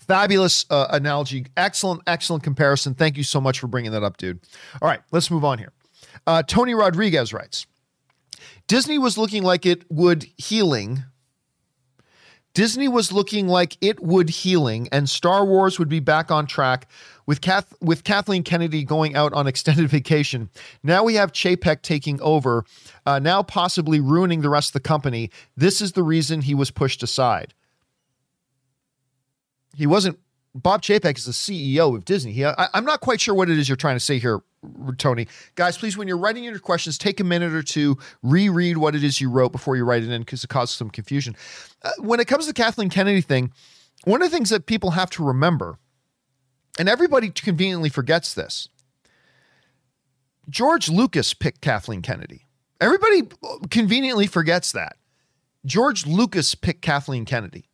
fabulous 0.00 0.66
uh, 0.70 0.88
analogy. 0.90 1.46
Excellent, 1.56 2.02
excellent 2.06 2.42
comparison. 2.42 2.94
Thank 2.94 3.16
you 3.16 3.22
so 3.22 3.40
much 3.40 3.60
for 3.60 3.68
bringing 3.68 3.92
that 3.92 4.02
up, 4.02 4.16
dude. 4.16 4.40
All 4.80 4.88
right, 4.88 5.00
let's 5.12 5.30
move 5.30 5.44
on 5.44 5.58
here. 5.58 5.72
Uh, 6.26 6.42
Tony 6.42 6.74
Rodriguez 6.74 7.32
writes 7.32 7.66
Disney 8.72 8.96
was 8.96 9.18
looking 9.18 9.42
like 9.42 9.66
it 9.66 9.84
would 9.90 10.24
healing. 10.38 11.04
Disney 12.54 12.88
was 12.88 13.12
looking 13.12 13.46
like 13.46 13.76
it 13.82 14.02
would 14.02 14.30
healing, 14.30 14.88
and 14.90 15.10
Star 15.10 15.44
Wars 15.44 15.78
would 15.78 15.90
be 15.90 16.00
back 16.00 16.30
on 16.30 16.46
track 16.46 16.88
with 17.26 17.42
Kath, 17.42 17.74
with 17.82 18.02
Kathleen 18.02 18.42
Kennedy 18.42 18.82
going 18.82 19.14
out 19.14 19.34
on 19.34 19.46
extended 19.46 19.90
vacation. 19.90 20.48
Now 20.82 21.04
we 21.04 21.16
have 21.16 21.32
Chapek 21.32 21.82
taking 21.82 22.18
over, 22.22 22.64
uh, 23.04 23.18
now 23.18 23.42
possibly 23.42 24.00
ruining 24.00 24.40
the 24.40 24.48
rest 24.48 24.70
of 24.70 24.72
the 24.72 24.88
company. 24.88 25.30
This 25.54 25.82
is 25.82 25.92
the 25.92 26.02
reason 26.02 26.40
he 26.40 26.54
was 26.54 26.70
pushed 26.70 27.02
aside. 27.02 27.52
He 29.76 29.86
wasn't. 29.86 30.18
Bob 30.54 30.82
Chapek 30.82 31.16
is 31.16 31.24
the 31.24 31.32
CEO 31.32 31.96
of 31.96 32.04
Disney. 32.04 32.32
He, 32.32 32.44
I, 32.44 32.68
I'm 32.74 32.84
not 32.84 33.00
quite 33.00 33.20
sure 33.20 33.34
what 33.34 33.48
it 33.48 33.58
is 33.58 33.68
you're 33.68 33.76
trying 33.76 33.96
to 33.96 34.00
say 34.00 34.18
here, 34.18 34.40
Tony. 34.98 35.26
Guys, 35.54 35.78
please, 35.78 35.96
when 35.96 36.08
you're 36.08 36.18
writing 36.18 36.44
your 36.44 36.58
questions, 36.58 36.98
take 36.98 37.20
a 37.20 37.24
minute 37.24 37.54
or 37.54 37.62
two, 37.62 37.96
reread 38.22 38.76
what 38.76 38.94
it 38.94 39.02
is 39.02 39.20
you 39.20 39.30
wrote 39.30 39.52
before 39.52 39.76
you 39.76 39.84
write 39.84 40.02
it 40.02 40.10
in 40.10 40.20
because 40.20 40.44
it 40.44 40.48
causes 40.48 40.76
some 40.76 40.90
confusion. 40.90 41.34
Uh, 41.82 41.90
when 41.98 42.20
it 42.20 42.28
comes 42.28 42.44
to 42.44 42.52
the 42.52 42.62
Kathleen 42.62 42.90
Kennedy 42.90 43.22
thing, 43.22 43.50
one 44.04 44.20
of 44.20 44.30
the 44.30 44.36
things 44.36 44.50
that 44.50 44.66
people 44.66 44.90
have 44.90 45.08
to 45.10 45.24
remember, 45.24 45.78
and 46.78 46.88
everybody 46.88 47.30
conveniently 47.30 47.88
forgets 47.88 48.34
this 48.34 48.68
George 50.50 50.88
Lucas 50.90 51.32
picked 51.32 51.62
Kathleen 51.62 52.02
Kennedy. 52.02 52.46
Everybody 52.80 53.22
conveniently 53.70 54.26
forgets 54.26 54.72
that. 54.72 54.96
George 55.64 56.04
Lucas 56.04 56.54
picked 56.56 56.82
Kathleen 56.82 57.24
Kennedy 57.24 57.68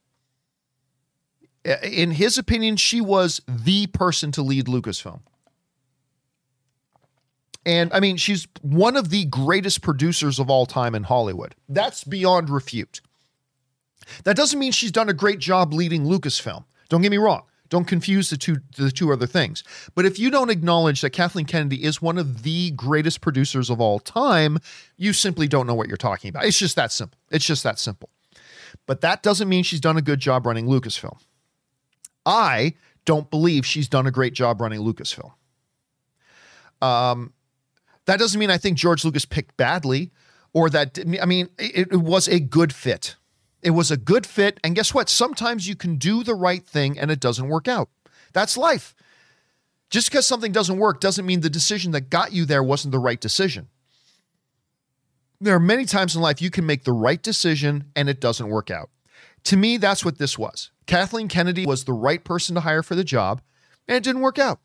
Uh, 1.67 1.77
in 1.83 2.13
his 2.13 2.39
opinion, 2.39 2.77
she 2.77 3.01
was 3.01 3.41
the 3.49 3.87
person 3.89 4.33
to 4.33 4.43
lead 4.43 4.67
Lucasfilm. 4.67 5.21
And 7.67 7.93
I 7.93 8.01
mean, 8.01 8.17
she's 8.17 8.49
one 8.63 8.97
of 8.97 9.11
the 9.11 9.27
greatest 9.27 9.83
producers 9.83 10.39
of 10.39 10.49
all 10.49 10.65
time 10.65 10.95
in 10.95 11.03
Hollywood. 11.05 11.55
That's 11.69 12.05
beyond 12.05 12.49
refute. 12.49 13.01
That 14.25 14.37
doesn't 14.37 14.59
mean 14.59 14.73
she's 14.73 14.93
done 14.93 15.09
a 15.09 15.15
great 15.15 15.39
job 15.39 15.75
leading 15.75 16.05
Lucasfilm. 16.05 16.65
Don't 16.89 17.03
get 17.03 17.11
me 17.11 17.19
wrong. 17.19 17.43
Don't 17.69 17.85
confuse 17.85 18.31
the 18.31 18.39
two 18.39 18.59
the 18.77 18.91
two 18.91 19.13
other 19.13 19.27
things. 19.27 19.63
But 19.95 20.07
if 20.07 20.19
you 20.19 20.31
don't 20.31 20.49
acknowledge 20.49 21.03
that 21.03 21.11
Kathleen 21.11 21.45
Kennedy 21.45 21.85
is 21.85 22.01
one 22.01 22.17
of 22.17 22.43
the 22.43 22.71
greatest 22.71 23.21
producers 23.21 23.69
of 23.69 23.81
all 23.81 23.99
time, 23.99 24.59
you 24.97 25.13
simply 25.13 25.47
don't 25.47 25.67
know 25.67 25.75
what 25.75 25.89
you're 25.89 25.99
talking 25.99 26.31
about. 26.31 26.47
It's 26.47 26.59
just 26.59 26.77
that 26.77 26.93
simple. 26.93 27.19
It's 27.31 27.45
just 27.45 27.65
that 27.65 27.79
simple. 27.79 28.09
But 28.87 29.03
that 29.03 29.23
doesn't 29.23 29.49
mean 29.49 29.65
she's 29.65 29.81
done 29.81 29.99
a 29.99 30.03
good 30.03 30.21
job 30.21 30.47
running 30.47 30.67
Lucasfilm. 30.67 31.19
I 32.29 32.75
don't 33.07 33.31
believe 33.31 33.65
she's 33.65 33.89
done 33.89 34.07
a 34.07 34.11
great 34.11 34.35
job 34.35 34.61
running 34.61 34.81
Lucasfilm. 34.81 35.33
Um, 36.83 37.33
that 38.05 38.19
doesn't 38.19 38.39
mean 38.39 38.51
I 38.51 38.59
think 38.59 38.77
George 38.77 39.05
Lucas 39.05 39.25
picked 39.25 39.57
badly 39.57 40.13
or 40.53 40.69
that, 40.71 40.99
I 41.21 41.25
mean, 41.25 41.49
it, 41.59 41.89
it 41.91 41.97
was 41.97 42.29
a 42.29 42.39
good 42.39 42.75
fit. 42.75 43.17
It 43.63 43.71
was 43.71 43.91
a 43.91 43.97
good 43.97 44.27
fit. 44.27 44.61
And 44.63 44.77
guess 44.77 44.93
what? 44.93 45.09
Sometimes 45.09 45.67
you 45.67 45.75
can 45.75 45.97
do 45.97 46.23
the 46.23 46.35
right 46.35 46.65
thing 46.65 46.99
and 46.99 47.11
it 47.11 47.19
doesn't 47.19 47.49
work 47.49 47.67
out. 47.67 47.89
That's 48.33 48.57
life. 48.57 48.95
Just 49.91 50.11
because 50.11 50.27
something 50.27 50.53
doesn't 50.53 50.79
work 50.79 51.01
doesn't 51.01 51.25
mean 51.25 51.41
the 51.41 51.51
decision 51.51 51.93
that 51.93 52.11
got 52.11 52.33
you 52.33 52.45
there 52.45 52.63
wasn't 52.63 52.93
the 52.93 52.99
right 52.99 53.21
decision. 53.21 53.69
There 55.41 55.55
are 55.55 55.61
many 55.61 55.87
times 55.87 56.15
in 56.15 56.21
life 56.21 56.43
you 56.43 56.51
can 56.51 56.67
make 56.67 56.85
the 56.85 56.93
right 56.93 57.23
decision 57.23 57.91
and 57.97 58.09
it 58.09 58.21
doesn't 58.21 58.49
work 58.49 58.71
out. 58.71 58.91
To 59.45 59.57
me, 59.57 59.77
that's 59.77 60.05
what 60.05 60.19
this 60.19 60.39
was. 60.39 60.71
Kathleen 60.87 61.29
Kennedy 61.29 61.67
was 61.67 61.85
the 61.85 61.93
right 61.93 62.23
person 62.23 62.55
to 62.55 62.63
hire 62.63 62.83
for 62.83 62.95
the 62.95 63.05
job, 63.05 63.41
and 63.87 63.97
it 63.97 64.03
didn't 64.03 64.23
work 64.23 64.39
out. 64.39 64.61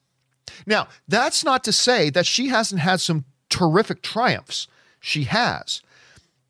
Now, 0.65 0.87
that's 1.07 1.43
not 1.43 1.63
to 1.65 1.71
say 1.71 2.09
that 2.09 2.25
she 2.25 2.47
hasn't 2.47 2.81
had 2.81 2.99
some 3.01 3.25
terrific 3.49 4.01
triumphs. 4.01 4.67
She 4.99 5.23
has. 5.25 5.81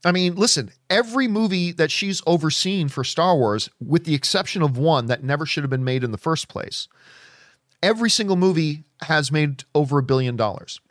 I 0.06 0.12
mean, 0.12 0.36
listen, 0.36 0.72
every 0.90 1.28
movie 1.28 1.72
that 1.72 1.92
she's 1.92 2.22
overseen 2.28 2.90
for 2.90 3.04
Star 3.04 3.38
Wars, 3.38 3.70
with 3.80 4.04
the 4.04 4.16
exception 4.16 4.62
of 4.62 4.78
one 4.78 5.06
that 5.08 5.24
never 5.24 5.46
should 5.46 5.64
have 5.64 5.72
been 5.72 5.84
made 5.84 6.04
in 6.04 6.12
the 6.12 6.18
first 6.18 6.50
place, 6.50 6.88
every 7.82 8.10
single 8.10 8.36
movie 8.36 8.84
has 9.04 9.32
made 9.32 9.64
over 9.74 9.98
a 9.98 10.04
billion 10.04 10.36
dollars. 10.36 10.82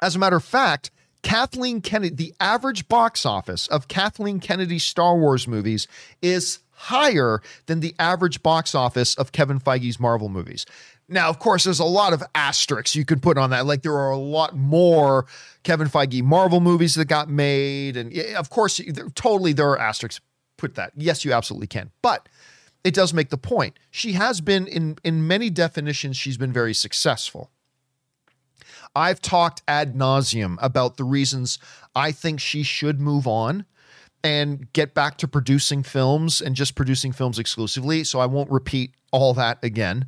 As 0.00 0.14
a 0.14 0.18
matter 0.18 0.36
of 0.36 0.44
fact, 0.44 0.90
Kathleen 1.22 1.80
Kennedy, 1.80 2.14
the 2.14 2.34
average 2.40 2.88
box 2.88 3.26
office 3.26 3.66
of 3.66 3.88
Kathleen 3.88 4.40
Kennedy's 4.40 4.84
Star 4.84 5.16
Wars 5.16 5.48
movies 5.48 5.88
is 6.22 6.60
higher 6.70 7.40
than 7.66 7.80
the 7.80 7.94
average 7.98 8.42
box 8.42 8.74
office 8.74 9.14
of 9.14 9.32
Kevin 9.32 9.58
Feige's 9.58 9.98
Marvel 9.98 10.28
movies. 10.28 10.66
Now, 11.08 11.28
of 11.28 11.38
course, 11.38 11.64
there's 11.64 11.78
a 11.78 11.84
lot 11.84 12.12
of 12.12 12.22
asterisks 12.34 12.96
you 12.96 13.04
could 13.04 13.22
put 13.22 13.38
on 13.38 13.50
that. 13.50 13.64
Like 13.64 13.82
there 13.82 13.96
are 13.96 14.10
a 14.10 14.18
lot 14.18 14.56
more 14.56 15.26
Kevin 15.62 15.88
Feige 15.88 16.22
Marvel 16.22 16.60
movies 16.60 16.94
that 16.96 17.04
got 17.06 17.28
made, 17.28 17.96
and 17.96 18.16
of 18.34 18.50
course, 18.50 18.80
totally 19.14 19.52
there 19.52 19.70
are 19.70 19.78
asterisks. 19.78 20.20
Put 20.56 20.74
that. 20.74 20.92
Yes, 20.96 21.24
you 21.24 21.32
absolutely 21.32 21.66
can. 21.66 21.90
But 22.02 22.28
it 22.82 22.94
does 22.94 23.12
make 23.12 23.28
the 23.28 23.36
point. 23.36 23.78
She 23.90 24.12
has 24.12 24.40
been 24.40 24.66
in 24.66 24.96
in 25.04 25.26
many 25.26 25.50
definitions. 25.50 26.16
She's 26.16 26.38
been 26.38 26.52
very 26.52 26.74
successful. 26.74 27.50
I've 28.96 29.20
talked 29.20 29.62
ad 29.68 29.94
nauseum 29.94 30.56
about 30.60 30.96
the 30.96 31.04
reasons 31.04 31.58
I 31.94 32.12
think 32.12 32.40
she 32.40 32.62
should 32.62 32.98
move 32.98 33.26
on 33.26 33.66
and 34.24 34.72
get 34.72 34.94
back 34.94 35.18
to 35.18 35.28
producing 35.28 35.82
films 35.82 36.40
and 36.40 36.56
just 36.56 36.74
producing 36.74 37.12
films 37.12 37.38
exclusively. 37.38 38.04
So 38.04 38.20
I 38.20 38.26
won't 38.26 38.50
repeat 38.50 38.92
all 39.12 39.34
that 39.34 39.62
again. 39.62 40.06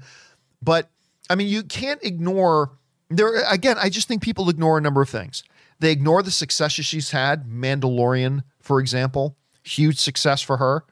But 0.63 0.89
I 1.29 1.35
mean, 1.35 1.49
you 1.49 1.63
can't 1.63 2.03
ignore 2.03 2.73
there 3.11 3.45
again. 3.45 3.77
I 3.79 3.91
just 3.91 4.09
think 4.09 4.23
people 4.23 4.49
ignore 4.49 4.79
a 4.79 4.81
number 4.81 5.03
of 5.03 5.11
things. 5.11 5.45
They 5.81 5.93
ignore 5.93 6.23
the 6.23 6.31
successes 6.31 6.87
she's 6.87 7.11
had. 7.11 7.47
Mandalorian, 7.47 8.43
for 8.59 8.81
example, 8.81 9.37
huge 9.63 9.99
success 9.99 10.41
for 10.41 10.57
her. 10.57 10.85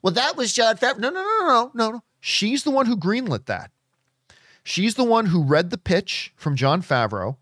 Well, 0.00 0.14
that 0.14 0.34
was 0.36 0.54
Jon 0.54 0.76
Favreau. 0.76 0.98
No, 0.98 1.10
no, 1.10 1.22
no, 1.22 1.46
no, 1.46 1.70
no, 1.74 1.90
no. 1.90 2.02
She's 2.20 2.64
the 2.64 2.70
one 2.70 2.86
who 2.86 2.96
greenlit 2.96 3.44
that. 3.46 3.70
She's 4.64 4.94
the 4.94 5.04
one 5.04 5.26
who 5.26 5.44
read 5.44 5.70
the 5.70 5.78
pitch 5.78 6.32
from 6.36 6.56
Jon 6.56 6.82
Favreau. 6.82 7.36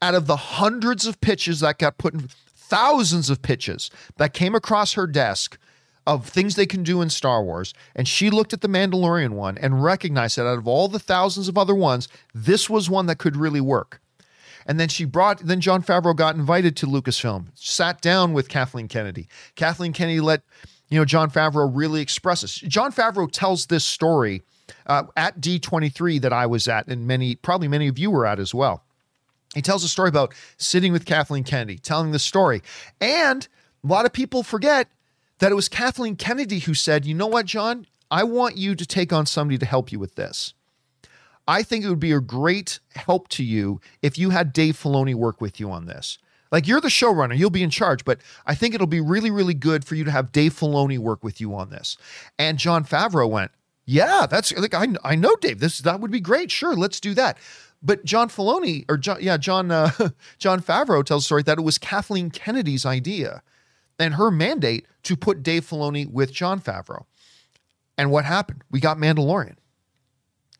Out 0.00 0.14
of 0.14 0.26
the 0.26 0.36
hundreds 0.36 1.06
of 1.06 1.20
pitches 1.20 1.60
that 1.60 1.78
got 1.78 1.98
put 1.98 2.14
in, 2.14 2.28
thousands 2.66 3.30
of 3.30 3.42
pitches 3.42 3.90
that 4.16 4.34
came 4.34 4.54
across 4.54 4.92
her 4.94 5.06
desk 5.06 5.58
of 6.06 6.28
things 6.28 6.54
they 6.54 6.66
can 6.66 6.82
do 6.82 7.02
in 7.02 7.10
Star 7.10 7.42
Wars. 7.42 7.74
And 7.94 8.06
she 8.06 8.30
looked 8.30 8.52
at 8.52 8.60
the 8.60 8.68
Mandalorian 8.68 9.30
one 9.30 9.58
and 9.58 9.82
recognized 9.82 10.38
that 10.38 10.46
out 10.46 10.58
of 10.58 10.68
all 10.68 10.86
the 10.88 10.98
thousands 10.98 11.48
of 11.48 11.58
other 11.58 11.74
ones, 11.74 12.08
this 12.34 12.70
was 12.70 12.88
one 12.88 13.06
that 13.06 13.18
could 13.18 13.36
really 13.36 13.60
work. 13.60 14.00
And 14.66 14.78
then 14.78 14.88
she 14.88 15.04
brought, 15.04 15.38
then 15.40 15.60
Jon 15.60 15.82
Favreau 15.82 16.14
got 16.14 16.36
invited 16.36 16.76
to 16.76 16.86
Lucasfilm, 16.86 17.46
sat 17.54 18.00
down 18.00 18.32
with 18.32 18.48
Kathleen 18.48 18.88
Kennedy. 18.88 19.28
Kathleen 19.54 19.92
Kennedy 19.92 20.20
let, 20.20 20.42
you 20.88 20.98
know, 20.98 21.04
Jon 21.04 21.30
Favreau 21.30 21.70
really 21.72 22.00
express 22.00 22.42
this. 22.42 22.56
Jon 22.56 22.92
Favreau 22.92 23.30
tells 23.30 23.66
this 23.66 23.84
story 23.84 24.42
uh, 24.86 25.04
at 25.16 25.40
D23 25.40 26.20
that 26.20 26.32
I 26.32 26.46
was 26.46 26.68
at, 26.68 26.86
and 26.88 27.06
many, 27.06 27.34
probably 27.36 27.68
many 27.68 27.88
of 27.88 27.98
you 27.98 28.10
were 28.10 28.26
at 28.26 28.38
as 28.38 28.54
well. 28.54 28.82
He 29.54 29.62
tells 29.62 29.84
a 29.84 29.88
story 29.88 30.08
about 30.08 30.34
sitting 30.58 30.92
with 30.92 31.06
Kathleen 31.06 31.44
Kennedy, 31.44 31.78
telling 31.78 32.12
the 32.12 32.18
story. 32.18 32.62
And 33.00 33.46
a 33.82 33.86
lot 33.86 34.04
of 34.04 34.12
people 34.12 34.42
forget 34.42 34.88
that 35.38 35.52
it 35.52 35.54
was 35.54 35.68
Kathleen 35.68 36.16
Kennedy 36.16 36.58
who 36.60 36.74
said, 36.74 37.06
You 37.06 37.14
know 37.14 37.26
what, 37.26 37.46
John? 37.46 37.86
I 38.10 38.22
want 38.24 38.56
you 38.56 38.74
to 38.74 38.86
take 38.86 39.12
on 39.12 39.26
somebody 39.26 39.58
to 39.58 39.66
help 39.66 39.90
you 39.90 39.98
with 39.98 40.14
this. 40.14 40.54
I 41.48 41.62
think 41.62 41.84
it 41.84 41.88
would 41.88 42.00
be 42.00 42.12
a 42.12 42.20
great 42.20 42.80
help 42.94 43.28
to 43.28 43.44
you 43.44 43.80
if 44.02 44.18
you 44.18 44.30
had 44.30 44.52
Dave 44.52 44.76
Filoni 44.76 45.14
work 45.14 45.40
with 45.40 45.60
you 45.60 45.70
on 45.70 45.86
this. 45.86 46.18
Like 46.52 46.66
you're 46.66 46.80
the 46.80 46.88
showrunner, 46.88 47.36
you'll 47.36 47.50
be 47.50 47.62
in 47.62 47.70
charge, 47.70 48.04
but 48.04 48.20
I 48.46 48.54
think 48.54 48.74
it'll 48.74 48.86
be 48.86 49.00
really, 49.00 49.30
really 49.30 49.54
good 49.54 49.84
for 49.84 49.94
you 49.94 50.04
to 50.04 50.10
have 50.10 50.32
Dave 50.32 50.54
Filoni 50.54 50.98
work 50.98 51.24
with 51.24 51.40
you 51.40 51.54
on 51.54 51.70
this. 51.70 51.96
And 52.38 52.58
Jon 52.58 52.84
Favreau 52.84 53.28
went, 53.28 53.50
Yeah, 53.86 54.26
that's 54.28 54.52
like 54.56 54.74
I, 54.74 54.88
I 55.04 55.14
know 55.14 55.36
Dave. 55.36 55.60
This 55.60 55.78
that 55.78 56.00
would 56.00 56.10
be 56.10 56.20
great. 56.20 56.50
Sure, 56.50 56.74
let's 56.74 57.00
do 57.00 57.14
that. 57.14 57.38
But 57.82 58.04
John 58.04 58.28
Filoni, 58.28 58.84
or 58.88 58.96
John, 58.96 59.18
yeah, 59.20 59.36
John 59.36 59.70
uh, 59.70 59.90
Jon 60.38 60.60
Favreau 60.60 61.04
tells 61.04 61.22
a 61.22 61.26
story 61.26 61.42
that 61.44 61.58
it 61.58 61.62
was 61.62 61.78
Kathleen 61.78 62.30
Kennedy's 62.30 62.84
idea 62.84 63.42
and 63.98 64.14
her 64.14 64.30
mandate 64.30 64.86
to 65.04 65.16
put 65.16 65.42
Dave 65.42 65.64
Filoni 65.64 66.10
with 66.10 66.32
Jon 66.32 66.60
Favreau. 66.60 67.04
And 67.96 68.10
what 68.10 68.24
happened? 68.24 68.62
We 68.70 68.80
got 68.80 68.98
Mandalorian. 68.98 69.56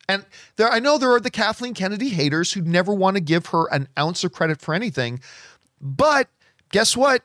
And 0.09 0.25
there, 0.55 0.69
I 0.69 0.79
know 0.79 0.97
there 0.97 1.11
are 1.11 1.19
the 1.19 1.29
Kathleen 1.29 1.73
Kennedy 1.73 2.09
haters 2.09 2.53
who 2.53 2.61
never 2.61 2.93
want 2.93 3.17
to 3.17 3.21
give 3.21 3.47
her 3.47 3.65
an 3.73 3.89
ounce 3.99 4.23
of 4.23 4.31
credit 4.31 4.61
for 4.61 4.73
anything. 4.73 5.19
But 5.81 6.29
guess 6.71 6.95
what? 6.95 7.23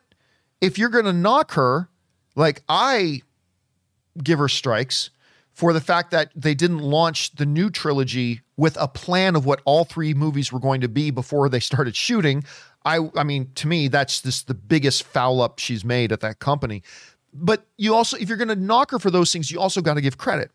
If 0.60 0.78
you're 0.78 0.88
going 0.88 1.04
to 1.04 1.12
knock 1.12 1.52
her, 1.52 1.88
Like 2.34 2.62
I 2.68 3.22
give 4.22 4.38
her 4.38 4.48
strikes 4.48 5.10
for 5.52 5.72
the 5.72 5.80
fact 5.80 6.10
that 6.10 6.30
they 6.34 6.54
didn't 6.54 6.78
launch 6.78 7.34
the 7.34 7.46
new 7.46 7.70
trilogy 7.70 8.40
with 8.56 8.76
a 8.80 8.88
plan 8.88 9.36
of 9.36 9.44
what 9.44 9.60
all 9.64 9.84
three 9.84 10.14
movies 10.14 10.52
were 10.52 10.60
going 10.60 10.80
to 10.80 10.88
be 10.88 11.10
before 11.10 11.48
they 11.48 11.60
started 11.60 11.94
shooting. 11.94 12.44
I 12.84 13.08
I 13.16 13.22
mean, 13.24 13.50
to 13.56 13.68
me, 13.68 13.88
that's 13.88 14.22
just 14.22 14.46
the 14.46 14.54
biggest 14.54 15.02
foul 15.04 15.40
up 15.40 15.58
she's 15.58 15.84
made 15.84 16.12
at 16.12 16.20
that 16.20 16.38
company. 16.38 16.82
But 17.34 17.66
you 17.76 17.94
also, 17.94 18.16
if 18.16 18.28
you're 18.28 18.38
going 18.38 18.48
to 18.48 18.56
knock 18.56 18.90
her 18.90 18.98
for 18.98 19.10
those 19.10 19.32
things, 19.32 19.50
you 19.50 19.60
also 19.60 19.80
got 19.80 19.94
to 19.94 20.00
give 20.00 20.18
credit. 20.18 20.50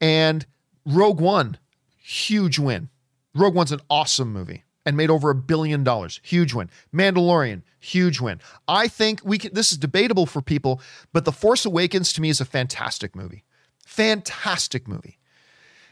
And 0.00 0.44
Rogue 0.84 1.20
One, 1.20 1.58
huge 1.96 2.58
win. 2.58 2.88
Rogue 3.34 3.54
One's 3.54 3.72
an 3.72 3.80
awesome 3.90 4.32
movie 4.32 4.64
and 4.84 4.96
made 4.96 5.10
over 5.10 5.30
a 5.30 5.34
billion 5.34 5.84
dollars. 5.84 6.20
Huge 6.22 6.54
win. 6.54 6.70
Mandalorian, 6.94 7.62
huge 7.78 8.20
win. 8.20 8.40
I 8.66 8.88
think 8.88 9.20
we 9.24 9.38
can 9.38 9.52
this 9.52 9.72
is 9.72 9.78
debatable 9.78 10.26
for 10.26 10.40
people, 10.40 10.80
but 11.12 11.24
The 11.24 11.32
Force 11.32 11.64
Awakens 11.66 12.12
to 12.14 12.22
me 12.22 12.30
is 12.30 12.40
a 12.40 12.46
fantastic 12.46 13.14
movie. 13.14 13.44
Fantastic 13.88 14.86
movie. 14.86 15.18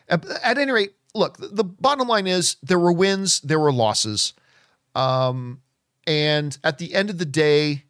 At, 0.07 0.25
at 0.45 0.59
any 0.59 0.71
rate, 0.71 0.93
look, 1.15 1.39
the 1.39 1.65
bottom 1.65 2.07
line 2.07 2.27
is 2.27 2.57
there 2.63 2.79
were 2.79 2.93
wins, 2.93 3.41
there 3.41 3.59
were 3.59 3.73
losses. 3.73 4.35
Um, 4.95 5.63
and 6.07 6.57
at 6.63 6.77
the 6.77 6.95
end 6.95 7.09
of 7.09 7.17
the 7.17 7.25
day, 7.25 7.85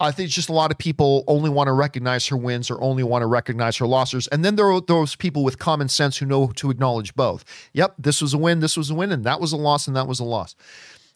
I 0.00 0.10
think 0.10 0.30
just 0.30 0.48
a 0.48 0.54
lot 0.54 0.70
of 0.70 0.78
people 0.78 1.22
only 1.26 1.50
want 1.50 1.68
to 1.68 1.72
recognize 1.72 2.26
her 2.28 2.36
wins 2.36 2.70
or 2.70 2.80
only 2.82 3.02
want 3.02 3.22
to 3.22 3.26
recognize 3.26 3.76
her 3.76 3.86
losses. 3.86 4.26
And 4.28 4.42
then 4.42 4.56
there 4.56 4.72
are 4.72 4.80
those 4.80 5.14
people 5.14 5.44
with 5.44 5.58
common 5.58 5.90
sense 5.90 6.16
who 6.16 6.24
know 6.24 6.48
to 6.56 6.70
acknowledge 6.70 7.14
both. 7.14 7.44
Yep, 7.74 7.94
this 7.98 8.22
was 8.22 8.32
a 8.32 8.38
win, 8.38 8.60
this 8.60 8.76
was 8.78 8.88
a 8.88 8.94
win, 8.94 9.12
and 9.12 9.22
that 9.24 9.38
was 9.38 9.52
a 9.52 9.56
loss, 9.58 9.86
and 9.86 9.94
that 9.96 10.08
was 10.08 10.18
a 10.18 10.24
loss. 10.24 10.56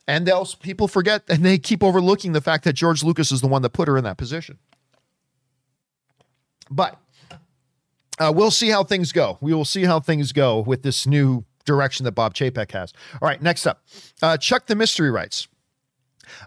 And 0.07 0.29
else 0.29 0.55
people 0.55 0.89
forget 0.89 1.23
and 1.29 1.43
they 1.43 1.57
keep 1.57 1.83
overlooking 1.83 2.33
the 2.33 2.43
fact 2.43 2.65
that 2.65 2.75
George 2.75 3.03
Lucas 3.03 3.33
is 3.33 3.41
the 3.41 3.49
one 3.49 3.63
that 3.63 3.71
put 3.71 3.89
her 3.89 3.97
in 3.97 4.05
that 4.05 4.19
position. 4.19 4.59
But 6.71 7.01
uh, 8.21 8.33
we'll 8.35 8.51
see 8.51 8.69
how 8.69 8.85
things 8.85 9.11
go. 9.11 9.39
We 9.41 9.53
will 9.53 9.65
see 9.65 9.85
how 9.85 9.99
things 9.99 10.33
go 10.33 10.61
with 10.61 10.83
this 10.83 11.07
new 11.07 11.45
direction 11.65 12.05
that 12.05 12.13
Bob 12.13 12.35
Chapek 12.35 12.71
has. 12.73 12.93
All 13.21 13.29
right, 13.29 13.41
next 13.43 13.67
up, 13.67 13.83
uh, 14.23 14.37
Chuck 14.37 14.67
the 14.67 14.77
Mystery 14.77 15.11
writes. 15.11 15.49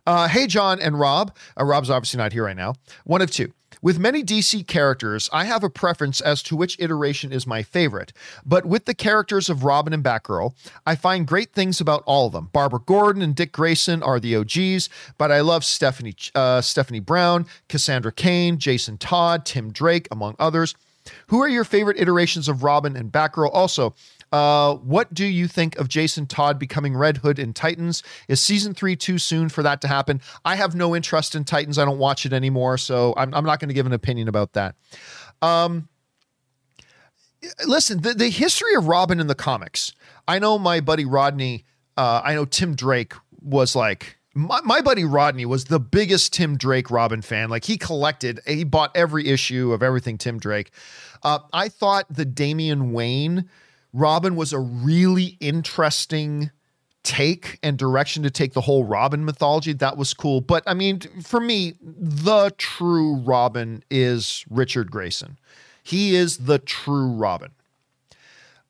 Uh, 0.05 0.27
hey, 0.29 0.47
John 0.47 0.79
and 0.79 0.97
Rob. 0.97 1.35
Uh, 1.59 1.65
Rob's 1.65 1.89
obviously 1.89 2.17
not 2.17 2.31
here 2.31 2.45
right 2.45 2.55
now. 2.55 2.75
One 3.03 3.21
of 3.21 3.31
two. 3.31 3.51
With 3.81 3.99
many 3.99 4.23
DC 4.23 4.65
characters, 4.65 5.29
I 5.33 5.43
have 5.43 5.61
a 5.61 5.69
preference 5.69 6.21
as 6.21 6.41
to 6.43 6.55
which 6.55 6.79
iteration 6.79 7.33
is 7.33 7.45
my 7.45 7.63
favorite. 7.63 8.13
But 8.45 8.65
with 8.65 8.85
the 8.85 8.93
characters 8.93 9.49
of 9.49 9.65
Robin 9.65 9.91
and 9.91 10.01
Batgirl, 10.01 10.53
I 10.85 10.95
find 10.95 11.27
great 11.27 11.51
things 11.51 11.81
about 11.81 12.01
all 12.05 12.27
of 12.27 12.31
them. 12.31 12.49
Barbara 12.53 12.79
Gordon 12.85 13.21
and 13.21 13.35
Dick 13.35 13.51
Grayson 13.51 14.01
are 14.01 14.21
the 14.21 14.37
OGs, 14.37 14.87
but 15.17 15.33
I 15.33 15.41
love 15.41 15.65
Stephanie 15.65 16.15
uh, 16.33 16.61
Stephanie 16.61 17.01
Brown, 17.01 17.45
Cassandra 17.67 18.13
Cain, 18.13 18.57
Jason 18.57 18.97
Todd, 18.97 19.45
Tim 19.45 19.69
Drake, 19.69 20.07
among 20.09 20.35
others. 20.39 20.75
Who 21.27 21.41
are 21.41 21.47
your 21.47 21.63
favorite 21.63 21.99
iterations 21.99 22.47
of 22.47 22.63
Robin 22.63 22.95
and 22.95 23.11
Batgirl? 23.11 23.49
Also, 23.53 23.93
uh, 24.31 24.75
what 24.75 25.13
do 25.13 25.25
you 25.25 25.47
think 25.47 25.77
of 25.77 25.87
Jason 25.87 26.25
Todd 26.25 26.57
becoming 26.57 26.95
Red 26.95 27.17
Hood 27.17 27.37
in 27.37 27.53
Titans? 27.53 28.01
Is 28.27 28.41
season 28.41 28.73
three 28.73 28.95
too 28.95 29.17
soon 29.17 29.49
for 29.49 29.61
that 29.63 29.79
to 29.81 29.87
happen? 29.87 30.21
I 30.43 30.55
have 30.55 30.73
no 30.73 30.95
interest 30.95 31.35
in 31.35 31.43
Titans. 31.43 31.77
I 31.77 31.85
don't 31.85 31.99
watch 31.99 32.25
it 32.25 32.33
anymore, 32.33 32.77
so 32.77 33.13
I'm, 33.15 33.33
I'm 33.33 33.45
not 33.45 33.59
going 33.59 33.69
to 33.69 33.75
give 33.75 33.85
an 33.85 33.93
opinion 33.93 34.27
about 34.27 34.53
that. 34.53 34.75
Um, 35.41 35.89
listen, 37.65 38.01
the, 38.01 38.13
the 38.13 38.29
history 38.29 38.73
of 38.75 38.87
Robin 38.87 39.19
in 39.19 39.27
the 39.27 39.35
comics. 39.35 39.93
I 40.27 40.39
know 40.39 40.57
my 40.57 40.79
buddy 40.79 41.05
Rodney. 41.05 41.65
Uh, 41.95 42.21
I 42.23 42.33
know 42.33 42.45
Tim 42.45 42.75
Drake 42.75 43.13
was 43.41 43.75
like 43.75 44.17
my, 44.33 44.61
my 44.63 44.81
buddy 44.81 45.03
Rodney 45.03 45.45
was 45.45 45.65
the 45.65 45.79
biggest 45.79 46.33
Tim 46.33 46.57
Drake 46.57 46.89
Robin 46.89 47.21
fan. 47.21 47.49
Like 47.49 47.65
he 47.65 47.77
collected, 47.77 48.39
he 48.47 48.63
bought 48.63 48.91
every 48.95 49.27
issue 49.27 49.73
of 49.73 49.83
everything 49.83 50.17
Tim 50.17 50.39
Drake. 50.39 50.71
Uh, 51.21 51.39
I 51.51 51.69
thought 51.69 52.05
the 52.09 52.25
Damian 52.25 52.91
Wayne 52.91 53.49
Robin 53.93 54.35
was 54.35 54.51
a 54.51 54.59
really 54.59 55.37
interesting 55.39 56.49
take 57.03 57.59
and 57.61 57.77
direction 57.77 58.23
to 58.23 58.31
take 58.31 58.53
the 58.53 58.61
whole 58.61 58.83
Robin 58.83 59.23
mythology. 59.23 59.73
That 59.73 59.97
was 59.97 60.13
cool. 60.13 60.41
But 60.41 60.63
I 60.65 60.73
mean, 60.73 60.99
for 61.21 61.39
me, 61.39 61.75
the 61.81 62.53
true 62.57 63.17
Robin 63.17 63.83
is 63.91 64.45
Richard 64.49 64.89
Grayson. 64.89 65.37
He 65.83 66.15
is 66.15 66.37
the 66.37 66.59
true 66.59 67.11
Robin. 67.11 67.51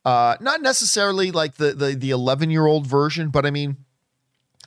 Uh, 0.03 0.35
not 0.41 0.61
necessarily 0.61 1.31
like 1.31 1.55
the 1.55 1.71
the 1.73 1.95
the 1.95 2.09
11 2.09 2.49
year 2.49 2.65
old 2.65 2.85
version, 2.85 3.29
but 3.29 3.45
I 3.45 3.51
mean, 3.51 3.77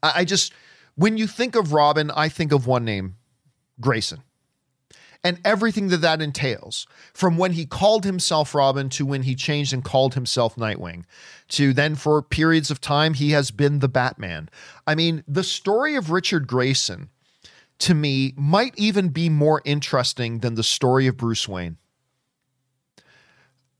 I, 0.03 0.13
I 0.17 0.25
just 0.25 0.55
when 0.97 1.17
you 1.17 1.27
think 1.27 1.55
of 1.55 1.73
Robin, 1.73 2.11
I 2.11 2.29
think 2.29 2.53
of 2.53 2.67
one 2.67 2.85
name, 2.85 3.17
Grayson 3.81 4.23
and 5.27 5.41
everything 5.45 5.89
that 5.89 6.03
that 6.03 6.23
entails 6.23 6.87
from 7.13 7.37
when 7.37 7.53
he 7.53 7.67
called 7.67 8.05
himself 8.05 8.55
Robin 8.55 8.89
to 8.89 9.05
when 9.05 9.25
he 9.25 9.35
changed 9.35 9.73
and 9.73 9.83
called 9.83 10.15
himself 10.15 10.55
Nightwing 10.55 11.05
to 11.49 11.73
then 11.73 11.97
for 11.97 12.23
periods 12.23 12.71
of 12.71 12.81
time 12.81 13.15
he 13.15 13.33
has 13.33 13.51
been 13.51 13.81
the 13.81 13.89
Batman. 13.89 14.49
I 14.87 14.95
mean, 14.95 15.25
the 15.27 15.43
story 15.43 15.97
of 15.97 16.13
Richard 16.13 16.47
Grayson 16.47 17.11
to 17.81 17.93
me 17.93 18.35
might 18.37 18.75
even 18.77 19.09
be 19.09 19.29
more 19.29 19.63
interesting 19.65 20.39
than 20.39 20.55
the 20.55 20.63
story 20.63 21.09
of 21.09 21.17
Bruce 21.17 21.49
Wayne. 21.49 21.77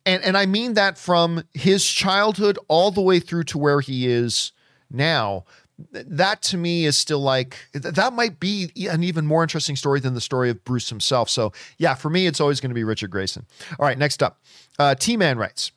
And 0.05 0.25
and 0.25 0.37
I 0.37 0.47
mean 0.47 0.75
that 0.75 0.99
from 0.99 1.45
his 1.55 1.87
childhood 1.87 2.59
all 2.67 2.91
the 2.91 3.01
way 3.01 3.21
through 3.21 3.45
to 3.45 3.59
where 3.59 3.81
he 3.81 4.09
is 4.09 4.51
now 4.91 5.45
that 5.93 6.43
to 6.43 6.57
me 6.57 6.87
is 6.87 6.97
still 6.97 7.21
like 7.21 7.57
that 7.75 8.13
might 8.13 8.41
be 8.41 8.71
an 8.91 9.03
even 9.03 9.27
more 9.27 9.43
interesting 9.43 9.77
story 9.77 10.01
than 10.01 10.15
the 10.15 10.21
story 10.21 10.49
of 10.51 10.65
Bruce 10.65 10.89
himself. 10.89 11.29
So 11.29 11.53
yeah, 11.79 11.95
for 11.95 12.09
me, 12.11 12.27
it's 12.27 12.41
always 12.41 12.61
going 12.61 12.71
to 12.71 12.75
be 12.75 12.85
Richard 12.85 13.11
Grayson. 13.11 13.47
All 13.79 13.87
right, 13.87 13.99
next 13.99 14.23
up, 14.23 14.41
uh, 14.79 14.95
T 14.95 15.17
Man 15.17 15.39
writes. 15.39 15.73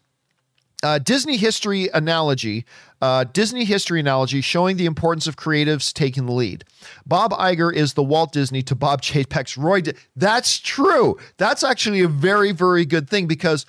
Uh, 0.81 0.97
Disney 0.97 1.35
history 1.35 1.89
analogy, 1.93 2.63
uh, 3.01 3.25
Disney 3.25 3.65
history 3.65 3.99
analogy 3.99 4.39
showing 4.39 4.77
the 4.77 4.85
importance 4.85 5.27
of 5.27 5.35
creatives 5.35 5.91
taking 5.91 6.25
the 6.25 6.31
lead. 6.31 6.63
Bob 7.05 7.31
Iger 7.33 7.73
is 7.73 7.95
the 7.95 8.03
Walt 8.03 8.31
Disney 8.31 8.61
to 8.61 8.75
Bob 8.75 9.01
Chapek's 9.03 9.57
Roy. 9.57 9.81
Di- 9.81 9.91
That's 10.15 10.57
true. 10.57 11.17
That's 11.35 11.65
actually 11.65 11.99
a 11.99 12.07
very, 12.07 12.53
very 12.53 12.85
good 12.85 13.09
thing 13.09 13.27
because 13.27 13.65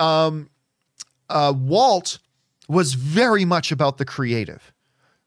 um, 0.00 0.50
uh, 1.30 1.54
Walt 1.56 2.18
was 2.68 2.92
very 2.92 3.46
much 3.46 3.72
about 3.72 3.96
the 3.96 4.04
creative 4.04 4.70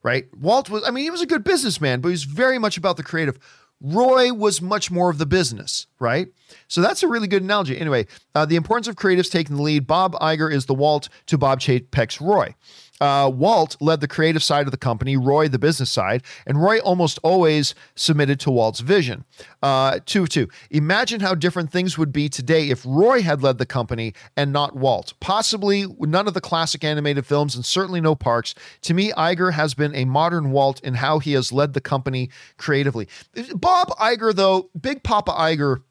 right? 0.04 0.26
Walt 0.38 0.70
was, 0.70 0.84
I 0.86 0.92
mean, 0.92 1.04
he 1.04 1.10
was 1.10 1.22
a 1.22 1.26
good 1.26 1.44
businessman, 1.44 2.02
but 2.02 2.10
he 2.10 2.14
was 2.14 2.26
very 2.26 2.60
much 2.60 2.78
about 2.78 2.98
the 2.98 3.04
creative. 3.04 3.40
Roy 3.82 4.32
was 4.32 4.62
much 4.62 4.92
more 4.92 5.10
of 5.10 5.18
the 5.18 5.26
business, 5.26 5.88
right? 6.00 6.28
So 6.68 6.82
that's 6.82 7.04
a 7.04 7.08
really 7.08 7.28
good 7.28 7.44
analogy. 7.44 7.78
Anyway, 7.78 8.08
uh, 8.34 8.46
the 8.46 8.56
importance 8.56 8.88
of 8.88 8.96
creatives 8.96 9.30
taking 9.30 9.58
the 9.58 9.62
lead. 9.62 9.88
Bob 9.88 10.14
Iger 10.16 10.52
is 10.52 10.68
the 10.68 10.74
Walt 10.74 11.10
to 11.28 11.38
Bob 11.38 11.60
Chapek's 11.60 12.22
Roy. 12.22 12.56
Uh, 13.04 13.28
Walt 13.28 13.76
led 13.82 14.00
the 14.00 14.08
creative 14.08 14.42
side 14.42 14.66
of 14.66 14.72
the 14.72 14.78
company, 14.78 15.18
Roy 15.18 15.50
the 15.50 15.60
business 15.60 15.92
side, 15.92 16.24
and 16.48 16.64
Roy 16.64 16.80
almost 16.80 17.20
always 17.22 17.76
submitted 17.96 18.40
to 18.40 18.50
Walt's 18.50 18.80
vision. 18.80 19.26
Uh, 19.62 20.00
two, 20.06 20.26
two. 20.26 20.48
Imagine 20.72 21.20
how 21.20 21.36
different 21.36 21.70
things 21.70 21.98
would 21.98 22.14
be 22.14 22.30
today 22.30 22.70
if 22.70 22.82
Roy 22.86 23.22
had 23.22 23.44
led 23.44 23.58
the 23.58 23.66
company 23.66 24.14
and 24.38 24.54
not 24.54 24.78
Walt. 24.78 25.16
Possibly 25.20 25.86
none 26.00 26.30
of 26.30 26.34
the 26.34 26.40
classic 26.40 26.86
animated 26.86 27.26
films 27.26 27.56
and 27.56 27.66
certainly 27.66 28.00
no 28.00 28.16
parks. 28.16 28.56
To 28.84 28.94
me, 28.94 29.12
Iger 29.12 29.52
has 29.52 29.74
been 29.74 29.94
a 29.94 30.06
modern 30.06 30.52
Walt 30.52 30.80
in 30.82 30.94
how 30.94 31.20
he 31.20 31.34
has 31.34 31.52
led 31.52 31.74
the 31.74 31.82
company 31.82 32.30
creatively. 32.56 33.10
Bob 33.54 33.90
Iger, 34.00 34.34
though, 34.34 34.70
Big 34.80 35.04
Papa 35.04 35.32
Iger, 35.32 35.84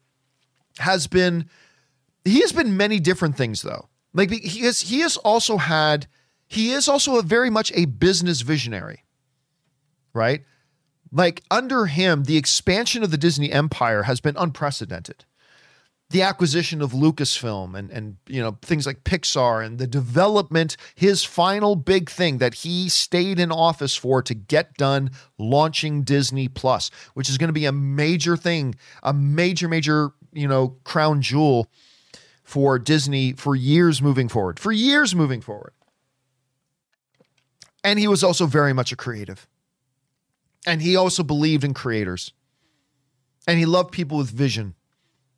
has 0.79 1.05
been 1.05 1.47
he 2.25 2.41
has 2.41 2.51
been 2.51 2.75
many 2.75 2.99
different 2.99 3.37
things 3.37 3.61
though. 3.61 3.89
Like 4.15 4.31
he 4.31 4.61
has 4.61 4.81
he 4.81 5.01
has 5.01 5.15
also 5.17 5.57
had 5.57 6.07
he 6.53 6.71
is 6.71 6.87
also 6.87 7.17
a 7.17 7.23
very 7.23 7.49
much 7.49 7.71
a 7.73 7.85
business 7.85 8.41
visionary, 8.41 9.03
right? 10.13 10.43
Like 11.11 11.41
under 11.49 11.87
him, 11.87 12.23
the 12.23 12.37
expansion 12.37 13.03
of 13.03 13.11
the 13.11 13.17
Disney 13.17 13.51
empire 13.51 14.03
has 14.03 14.19
been 14.19 14.35
unprecedented. 14.37 15.25
The 16.09 16.21
acquisition 16.21 16.81
of 16.83 16.91
Lucasfilm 16.91 17.75
and 17.75 17.89
and 17.89 18.17
you 18.27 18.39
know 18.39 18.57
things 18.61 18.85
like 18.85 19.03
Pixar 19.03 19.65
and 19.65 19.79
the 19.79 19.87
development, 19.87 20.77
his 20.93 21.23
final 21.23 21.75
big 21.75 22.07
thing 22.07 22.37
that 22.37 22.53
he 22.55 22.87
stayed 22.87 23.39
in 23.39 23.51
office 23.51 23.95
for 23.95 24.21
to 24.21 24.35
get 24.35 24.75
done, 24.75 25.09
launching 25.39 26.03
Disney 26.03 26.47
Plus, 26.47 26.91
which 27.15 27.29
is 27.29 27.39
going 27.39 27.49
to 27.49 27.53
be 27.53 27.65
a 27.65 27.71
major 27.71 28.37
thing, 28.37 28.75
a 29.01 29.13
major 29.13 29.67
major 29.67 30.11
you 30.33 30.47
know 30.47 30.75
crown 30.83 31.21
jewel 31.21 31.67
for 32.43 32.77
Disney 32.77 33.33
for 33.33 33.55
years 33.55 34.03
moving 34.03 34.29
forward. 34.29 34.59
For 34.59 34.71
years 34.71 35.15
moving 35.15 35.41
forward. 35.41 35.73
And 37.83 37.99
he 37.99 38.07
was 38.07 38.23
also 38.23 38.45
very 38.45 38.73
much 38.73 38.91
a 38.91 38.95
creative. 38.95 39.47
And 40.65 40.81
he 40.81 40.95
also 40.95 41.23
believed 41.23 41.63
in 41.63 41.73
creators. 41.73 42.31
And 43.47 43.59
he 43.59 43.65
loved 43.65 43.91
people 43.91 44.17
with 44.17 44.29
vision. 44.29 44.75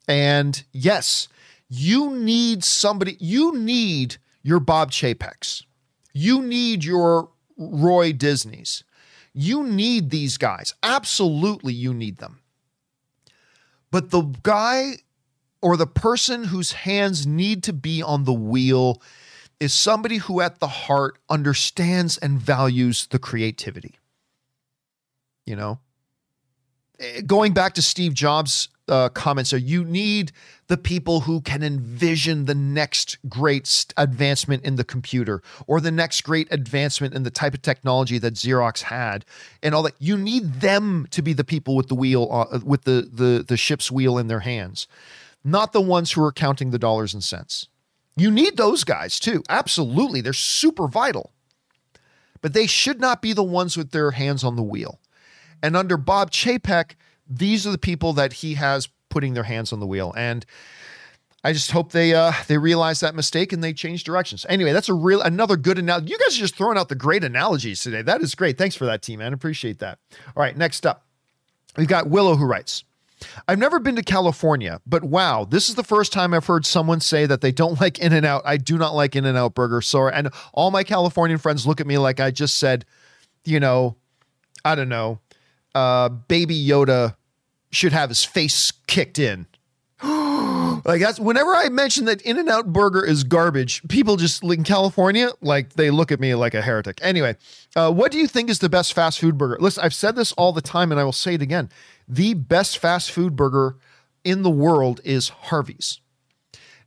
And 0.08 0.64
yes, 0.72 1.28
you 1.68 2.16
need 2.16 2.64
somebody, 2.64 3.18
you 3.20 3.58
need 3.58 4.18
your 4.44 4.60
Bob 4.60 4.92
Chapeks. 4.92 5.64
You 6.14 6.42
need 6.44 6.84
your 6.84 7.30
Roy 7.58 8.14
Disneys. 8.14 8.84
You 9.34 9.64
need 9.64 10.12
these 10.12 10.38
guys. 10.38 10.74
Absolutely, 10.84 11.74
you 11.74 11.94
need 11.94 12.18
them. 12.18 12.40
But 13.92 14.12
the 14.12 14.22
guy 14.44 14.98
or 15.62 15.76
the 15.76 15.88
person 15.88 16.46
whose 16.46 16.74
hands 16.74 17.26
need 17.26 17.64
to 17.64 17.74
be 17.74 18.02
on 18.04 18.24
the 18.24 18.34
wheel 18.34 19.02
is 19.60 19.74
somebody 19.74 20.18
who 20.18 20.42
at 20.42 20.60
the 20.60 20.68
heart 20.68 21.18
understands 21.30 22.18
and 22.18 22.40
values 22.40 23.08
the 23.08 23.20
creativity. 23.20 23.96
You 25.46 25.56
know, 25.56 25.80
eh, 27.00 27.22
going 27.22 27.54
back 27.54 27.74
to 27.76 27.82
Steve 27.82 28.14
Jobs' 28.14 28.70
uh, 28.88 29.10
comments, 29.10 29.50
so 29.50 29.56
you 29.56 29.84
need 29.84 30.32
the 30.68 30.78
people 30.78 31.22
who 31.22 31.42
can 31.42 31.64
envision 31.64 32.46
the 32.46 32.56
next 32.56 33.18
great 33.30 33.94
advancement 33.98 34.64
in 34.64 34.76
the 34.76 34.84
computer 34.84 35.42
or 35.68 35.80
the 35.80 35.92
next 35.92 36.22
great 36.22 36.48
advancement 36.52 37.14
in 37.14 37.24
the 37.24 37.30
type 37.30 37.54
of 37.54 37.62
technology 37.62 38.18
that 38.18 38.34
Xerox 38.34 38.84
had 38.84 39.24
and 39.62 39.76
all 39.76 39.84
that. 39.84 39.96
You 40.00 40.18
need 40.18 40.62
them 40.62 41.08
to 41.12 41.22
be 41.22 41.34
the 41.34 41.44
people 41.44 41.76
with 41.76 41.88
the 41.88 41.96
wheel, 41.96 42.28
uh, 42.32 42.60
with 42.64 42.84
the 42.84 43.08
the 43.12 43.46
the 43.48 43.58
ship's 43.58 43.92
wheel 43.92 44.18
in 44.18 44.28
their 44.28 44.42
hands, 44.42 44.88
not 45.44 45.72
the 45.72 45.82
ones 45.82 46.12
who 46.12 46.24
are 46.24 46.32
counting 46.32 46.72
the 46.72 46.80
dollars 46.80 47.14
and 47.14 47.24
cents. 47.24 47.68
You 48.16 48.32
need 48.32 48.58
those 48.58 48.84
guys 48.84 49.20
too. 49.20 49.44
Absolutely. 49.50 50.22
They're 50.22 50.34
super 50.34 50.88
vital. 50.88 51.32
But 52.42 52.54
they 52.54 52.68
should 52.68 53.00
not 53.00 53.22
be 53.22 53.34
the 53.34 53.44
ones 53.44 53.76
with 53.76 53.92
their 53.92 54.12
hands 54.12 54.44
on 54.44 54.56
the 54.56 54.64
wheel. 54.64 55.00
And 55.64 55.76
under 55.76 55.98
Bob 55.98 56.32
Chapek, 56.32 56.92
these 57.28 57.66
are 57.66 57.72
the 57.72 57.78
people 57.78 58.14
that 58.14 58.34
he 58.34 58.54
has 58.54 58.88
putting 59.10 59.34
their 59.34 59.44
hands 59.44 59.74
on 59.74 59.80
the 59.80 59.88
wheel. 59.88 60.14
And 60.16 60.46
I 61.44 61.54
just 61.54 61.72
hope 61.72 61.92
they 61.92 62.14
uh, 62.14 62.34
they 62.48 62.58
realize 62.58 63.02
that 63.02 63.16
mistake 63.16 63.54
and 63.54 63.64
they 63.64 63.74
change 63.74 64.04
directions. 64.04 64.46
Anyway, 64.50 64.74
that's 64.74 64.90
a 64.90 64.94
real 64.94 65.22
another 65.22 65.58
good 65.58 65.78
analogy. 65.78 66.10
You 66.10 66.18
guys 66.18 66.36
are 66.36 66.40
just 66.40 66.56
throwing 66.56 66.78
out 66.78 66.90
the 66.90 66.96
great 66.96 67.24
analogies 67.24 67.82
today. 67.82 68.02
That 68.02 68.22
is 68.22 68.34
great. 68.36 68.58
Thanks 68.58 68.76
for 68.76 68.86
that, 68.86 69.02
team, 69.02 69.20
man. 69.20 69.32
Appreciate 69.32 69.80
that. 69.80 70.00
All 70.36 70.42
right, 70.42 70.58
next 70.58 70.86
up, 70.86 71.06
we've 71.78 71.88
got 71.88 72.10
Willow 72.10 72.36
who 72.36 72.46
writes. 72.46 72.84
I've 73.48 73.60
never 73.60 73.80
been 73.80 73.96
to 73.96 74.04
California, 74.04 74.82
but 74.86 75.04
wow, 75.04 75.46
this 75.46 75.70
is 75.70 75.76
the 75.76 75.84
first 75.84 76.12
time 76.12 76.34
I've 76.34 76.46
heard 76.46 76.66
someone 76.66 77.00
say 77.00 77.26
that 77.26 77.42
they 77.42 77.52
don't 77.52 77.80
like 77.82 78.00
In 78.00 78.14
N 78.14 78.26
Out. 78.26 78.42
I 78.46 78.58
do 78.58 78.78
not 78.78 78.96
like 78.96 79.16
In 79.16 79.26
N 79.26 79.38
Out 79.38 79.56
Burger. 79.56 79.82
Sorry. 79.82 80.12
And 80.14 80.30
all 80.54 80.72
my 80.72 80.84
Californian 80.84 81.40
friends 81.40 81.66
look 81.66 81.82
at 81.82 81.88
me 81.88 81.98
like 81.98 82.20
I 82.20 82.32
just 82.32 82.58
said, 82.58 82.86
you 83.44 83.60
know, 83.60 83.96
I 84.64 84.76
don't 84.76 84.90
know, 84.90 85.20
uh, 85.76 86.10
Baby 86.10 86.66
Yoda 86.66 87.16
should 87.72 87.94
have 87.94 88.10
his 88.10 88.24
face 88.24 88.72
kicked 88.88 89.20
in. 89.20 89.46
like 90.04 91.00
that's 91.00 91.20
whenever 91.20 91.56
I 91.56 91.70
mention 91.70 92.06
that 92.06 92.22
In 92.24 92.38
and 92.38 92.50
Out 92.50 92.74
Burger 92.74 93.04
is 93.04 93.24
garbage, 93.24 93.82
people 93.88 94.18
just 94.18 94.44
in 94.44 94.64
California 94.64 95.30
like 95.42 95.74
they 95.74 95.90
look 95.90 96.12
at 96.12 96.20
me 96.20 96.36
like 96.36 96.54
a 96.54 96.62
heretic. 96.62 97.00
Anyway, 97.02 97.36
uh, 97.76 97.92
what 97.92 98.12
do 98.12 98.18
you 98.18 98.28
think 98.28 98.50
is 98.50 98.60
the 98.60 98.70
best 98.70 98.94
fast 98.94 99.20
food 99.20 99.38
burger? 99.38 99.58
Listen, 99.60 99.84
I've 99.84 99.94
said 99.94 100.16
this 100.16 100.32
all 100.34 100.52
the 100.52 100.62
time, 100.62 100.92
and 100.92 101.00
I 101.00 101.04
will 101.04 101.12
say 101.12 101.36
it 101.36 101.42
again 101.42 101.70
the 102.08 102.34
best 102.34 102.78
fast 102.78 103.12
food 103.12 103.36
burger 103.36 103.78
in 104.24 104.42
the 104.42 104.50
world 104.50 105.02
is 105.04 105.30
Harvey's. 105.30 106.02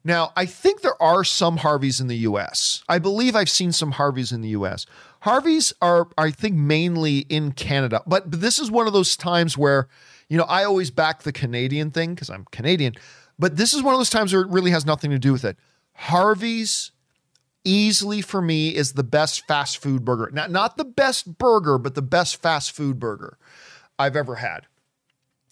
Now, 0.04 0.32
I 0.36 0.46
think 0.46 0.80
there 0.80 1.00
are 1.02 1.24
some 1.24 1.58
Harveys 1.58 2.00
in 2.00 2.06
the 2.06 2.16
US. 2.18 2.82
I 2.88 2.98
believe 2.98 3.34
I've 3.34 3.50
seen 3.50 3.72
some 3.72 3.92
Harveys 3.92 4.32
in 4.32 4.40
the 4.40 4.50
US. 4.50 4.86
Harveys 5.20 5.72
are, 5.82 6.08
I 6.16 6.30
think, 6.30 6.54
mainly 6.54 7.18
in 7.28 7.52
Canada, 7.52 8.02
but, 8.06 8.30
this 8.30 8.58
is 8.58 8.70
one 8.70 8.86
of 8.86 8.92
those 8.92 9.16
times 9.16 9.58
where, 9.58 9.88
you 10.28 10.38
know, 10.38 10.44
I 10.44 10.64
always 10.64 10.90
back 10.90 11.22
the 11.22 11.32
Canadian 11.32 11.90
thing 11.90 12.14
because 12.14 12.30
I'm 12.30 12.46
Canadian, 12.52 12.94
but 13.38 13.56
this 13.56 13.74
is 13.74 13.82
one 13.82 13.94
of 13.94 14.00
those 14.00 14.10
times 14.10 14.32
where 14.32 14.42
it 14.42 14.48
really 14.48 14.70
has 14.70 14.86
nothing 14.86 15.10
to 15.10 15.18
do 15.18 15.32
with 15.32 15.44
it. 15.44 15.56
Harvey's 15.94 16.92
easily 17.64 18.22
for 18.22 18.40
me 18.40 18.74
is 18.74 18.92
the 18.92 19.04
best 19.04 19.46
fast 19.46 19.78
food 19.78 20.04
burger. 20.04 20.30
Not, 20.32 20.50
not 20.50 20.76
the 20.76 20.84
best 20.84 21.38
burger, 21.38 21.76
but 21.76 21.94
the 21.94 22.02
best 22.02 22.40
fast 22.40 22.72
food 22.72 22.98
burger 22.98 23.36
I've 23.98 24.16
ever 24.16 24.36
had. 24.36 24.66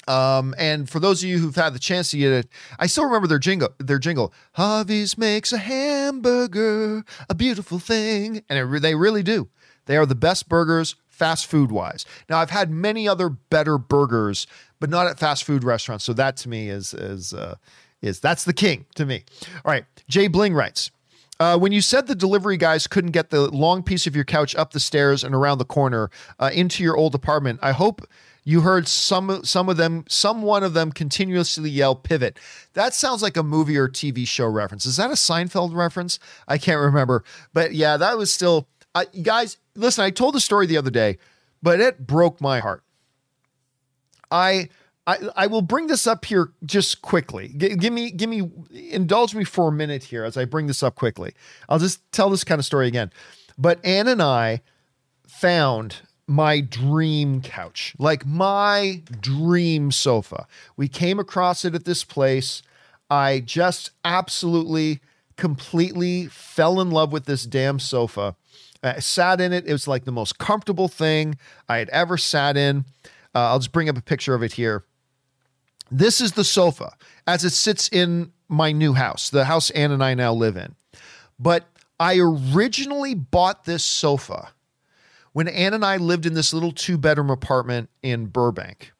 Um, 0.08 0.54
and 0.56 0.88
for 0.88 1.00
those 1.00 1.22
of 1.22 1.28
you 1.28 1.38
who've 1.38 1.54
had 1.54 1.74
the 1.74 1.78
chance 1.78 2.10
to 2.12 2.18
get 2.18 2.32
it, 2.32 2.48
I 2.78 2.86
still 2.86 3.04
remember 3.04 3.26
their 3.26 3.38
jingle. 3.38 3.70
Their 3.78 3.98
jingle, 3.98 4.32
Harvey's 4.52 5.18
makes 5.18 5.52
a 5.52 5.58
hamburger 5.58 7.04
a 7.28 7.34
beautiful 7.34 7.78
thing, 7.78 8.42
and 8.48 8.58
it, 8.58 8.82
they 8.82 8.94
really 8.94 9.22
do. 9.22 9.48
They 9.86 9.96
are 9.96 10.06
the 10.06 10.14
best 10.14 10.48
burgers, 10.48 10.96
fast 11.08 11.46
food 11.46 11.72
wise. 11.72 12.04
Now, 12.28 12.38
I've 12.38 12.50
had 12.50 12.70
many 12.70 13.08
other 13.08 13.28
better 13.28 13.78
burgers, 13.78 14.46
but 14.78 14.90
not 14.90 15.06
at 15.06 15.18
fast 15.18 15.44
food 15.44 15.64
restaurants. 15.64 16.04
So 16.04 16.12
that 16.12 16.36
to 16.38 16.48
me 16.48 16.68
is 16.68 16.94
is 16.94 17.32
uh, 17.32 17.56
is 18.02 18.20
that's 18.20 18.44
the 18.44 18.52
king 18.52 18.86
to 18.94 19.06
me. 19.06 19.24
All 19.64 19.72
right, 19.72 19.84
Jay 20.08 20.28
Bling 20.28 20.54
writes. 20.54 20.90
Uh, 21.38 21.58
when 21.58 21.70
you 21.70 21.82
said 21.82 22.06
the 22.06 22.14
delivery 22.14 22.56
guys 22.56 22.86
couldn't 22.86 23.10
get 23.10 23.28
the 23.28 23.50
long 23.50 23.82
piece 23.82 24.06
of 24.06 24.16
your 24.16 24.24
couch 24.24 24.56
up 24.56 24.72
the 24.72 24.80
stairs 24.80 25.22
and 25.22 25.34
around 25.34 25.58
the 25.58 25.66
corner 25.66 26.10
uh, 26.38 26.50
into 26.52 26.82
your 26.82 26.96
old 26.96 27.14
apartment, 27.14 27.58
I 27.62 27.72
hope 27.72 28.06
you 28.46 28.60
heard 28.60 28.86
some 28.86 29.44
some 29.44 29.68
of 29.68 29.76
them, 29.76 30.04
some 30.08 30.40
one 30.40 30.62
of 30.62 30.72
them 30.72 30.92
continuously 30.92 31.68
yell 31.68 31.96
pivot. 31.96 32.38
That 32.74 32.94
sounds 32.94 33.20
like 33.20 33.36
a 33.36 33.42
movie 33.42 33.76
or 33.76 33.88
TV 33.88 34.26
show 34.26 34.46
reference. 34.46 34.86
Is 34.86 34.96
that 34.98 35.10
a 35.10 35.14
Seinfeld 35.14 35.74
reference? 35.74 36.20
I 36.46 36.56
can't 36.56 36.80
remember. 36.80 37.24
But 37.52 37.74
yeah, 37.74 37.96
that 37.96 38.16
was 38.16 38.32
still 38.32 38.68
uh, 38.94 39.04
guys, 39.20 39.58
listen, 39.74 40.04
I 40.04 40.10
told 40.10 40.34
the 40.34 40.40
story 40.40 40.66
the 40.66 40.78
other 40.78 40.90
day, 40.90 41.18
but 41.60 41.80
it 41.80 42.06
broke 42.06 42.40
my 42.40 42.60
heart. 42.60 42.84
I 44.30 44.68
I, 45.08 45.18
I 45.36 45.46
will 45.48 45.62
bring 45.62 45.88
this 45.88 46.06
up 46.06 46.24
here 46.24 46.52
just 46.64 47.02
quickly. 47.02 47.48
G- 47.56 47.76
give 47.76 47.92
me, 47.92 48.10
give 48.10 48.28
me, 48.28 48.50
indulge 48.72 49.34
me 49.34 49.44
for 49.44 49.68
a 49.68 49.72
minute 49.72 50.02
here 50.02 50.24
as 50.24 50.36
I 50.36 50.44
bring 50.44 50.66
this 50.66 50.82
up 50.82 50.96
quickly. 50.96 51.32
I'll 51.68 51.78
just 51.78 52.00
tell 52.10 52.28
this 52.28 52.42
kind 52.42 52.58
of 52.58 52.64
story 52.64 52.88
again. 52.88 53.12
But 53.56 53.84
Ann 53.84 54.08
and 54.08 54.20
I 54.20 54.62
found 55.28 55.98
my 56.26 56.60
dream 56.60 57.40
couch, 57.40 57.94
like 57.98 58.26
my 58.26 59.02
dream 59.20 59.92
sofa. 59.92 60.46
We 60.76 60.88
came 60.88 61.18
across 61.18 61.64
it 61.64 61.74
at 61.74 61.84
this 61.84 62.04
place. 62.04 62.62
I 63.08 63.40
just 63.40 63.90
absolutely, 64.04 65.00
completely 65.36 66.26
fell 66.26 66.80
in 66.80 66.90
love 66.90 67.12
with 67.12 67.26
this 67.26 67.44
damn 67.44 67.78
sofa. 67.78 68.34
I 68.82 68.98
sat 68.98 69.40
in 69.40 69.52
it. 69.52 69.66
It 69.66 69.72
was 69.72 69.88
like 69.88 70.04
the 70.04 70.12
most 70.12 70.38
comfortable 70.38 70.88
thing 70.88 71.36
I 71.68 71.78
had 71.78 71.88
ever 71.90 72.16
sat 72.16 72.56
in. 72.56 72.84
Uh, 73.34 73.50
I'll 73.50 73.58
just 73.58 73.72
bring 73.72 73.88
up 73.88 73.96
a 73.96 74.02
picture 74.02 74.34
of 74.34 74.42
it 74.42 74.52
here. 74.52 74.84
This 75.90 76.20
is 76.20 76.32
the 76.32 76.44
sofa 76.44 76.94
as 77.26 77.44
it 77.44 77.50
sits 77.50 77.88
in 77.88 78.32
my 78.48 78.72
new 78.72 78.94
house, 78.94 79.30
the 79.30 79.44
house 79.44 79.70
Ann 79.70 79.92
and 79.92 80.02
I 80.02 80.14
now 80.14 80.32
live 80.32 80.56
in. 80.56 80.74
But 81.38 81.66
I 82.00 82.18
originally 82.18 83.14
bought 83.14 83.64
this 83.64 83.84
sofa 83.84 84.50
when 85.36 85.48
Ann 85.48 85.74
and 85.74 85.84
I 85.84 85.98
lived 85.98 86.24
in 86.24 86.32
this 86.32 86.54
little 86.54 86.72
two 86.72 86.96
bedroom 86.96 87.28
apartment 87.28 87.90
in 88.02 88.24
Burbank. 88.24 88.92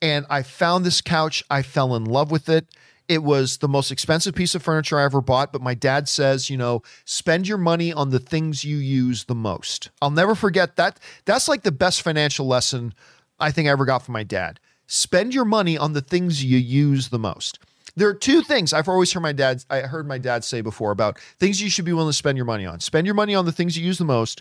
And 0.00 0.24
I 0.30 0.42
found 0.42 0.82
this 0.82 1.02
couch, 1.02 1.44
I 1.50 1.60
fell 1.60 1.94
in 1.94 2.06
love 2.06 2.30
with 2.30 2.48
it. 2.48 2.68
It 3.06 3.22
was 3.22 3.58
the 3.58 3.68
most 3.68 3.90
expensive 3.90 4.34
piece 4.34 4.54
of 4.54 4.62
furniture 4.62 4.98
I 4.98 5.04
ever 5.04 5.20
bought, 5.20 5.52
but 5.52 5.60
my 5.60 5.74
dad 5.74 6.08
says, 6.08 6.48
you 6.48 6.56
know, 6.56 6.80
spend 7.04 7.46
your 7.46 7.58
money 7.58 7.92
on 7.92 8.08
the 8.08 8.18
things 8.18 8.64
you 8.64 8.78
use 8.78 9.24
the 9.24 9.34
most. 9.34 9.90
I'll 10.00 10.08
never 10.08 10.34
forget 10.34 10.76
that. 10.76 10.98
That's 11.26 11.48
like 11.48 11.64
the 11.64 11.70
best 11.70 12.00
financial 12.00 12.46
lesson 12.46 12.94
I 13.38 13.50
think 13.50 13.68
I 13.68 13.72
ever 13.72 13.84
got 13.84 14.06
from 14.06 14.14
my 14.14 14.24
dad. 14.24 14.58
Spend 14.86 15.34
your 15.34 15.44
money 15.44 15.76
on 15.76 15.92
the 15.92 16.00
things 16.00 16.42
you 16.42 16.56
use 16.56 17.10
the 17.10 17.18
most. 17.18 17.58
There 17.94 18.08
are 18.08 18.14
two 18.14 18.40
things 18.40 18.72
I've 18.72 18.88
always 18.88 19.12
heard 19.12 19.20
my 19.20 19.32
dad 19.32 19.62
I 19.68 19.80
heard 19.80 20.08
my 20.08 20.16
dad 20.16 20.44
say 20.44 20.62
before 20.62 20.92
about 20.92 21.18
things 21.38 21.60
you 21.60 21.68
should 21.68 21.84
be 21.84 21.92
willing 21.92 22.08
to 22.08 22.16
spend 22.16 22.38
your 22.38 22.46
money 22.46 22.64
on. 22.64 22.80
Spend 22.80 23.06
your 23.06 23.14
money 23.14 23.34
on 23.34 23.44
the 23.44 23.52
things 23.52 23.76
you 23.76 23.84
use 23.84 23.98
the 23.98 24.06
most 24.06 24.40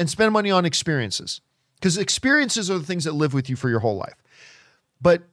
and 0.00 0.08
spend 0.08 0.32
money 0.32 0.50
on 0.50 0.64
experiences 0.64 1.42
because 1.74 1.98
experiences 1.98 2.70
are 2.70 2.78
the 2.78 2.86
things 2.86 3.04
that 3.04 3.12
live 3.12 3.34
with 3.34 3.50
you 3.50 3.54
for 3.54 3.68
your 3.68 3.80
whole 3.80 3.96
life. 3.96 4.16
But, 5.00 5.24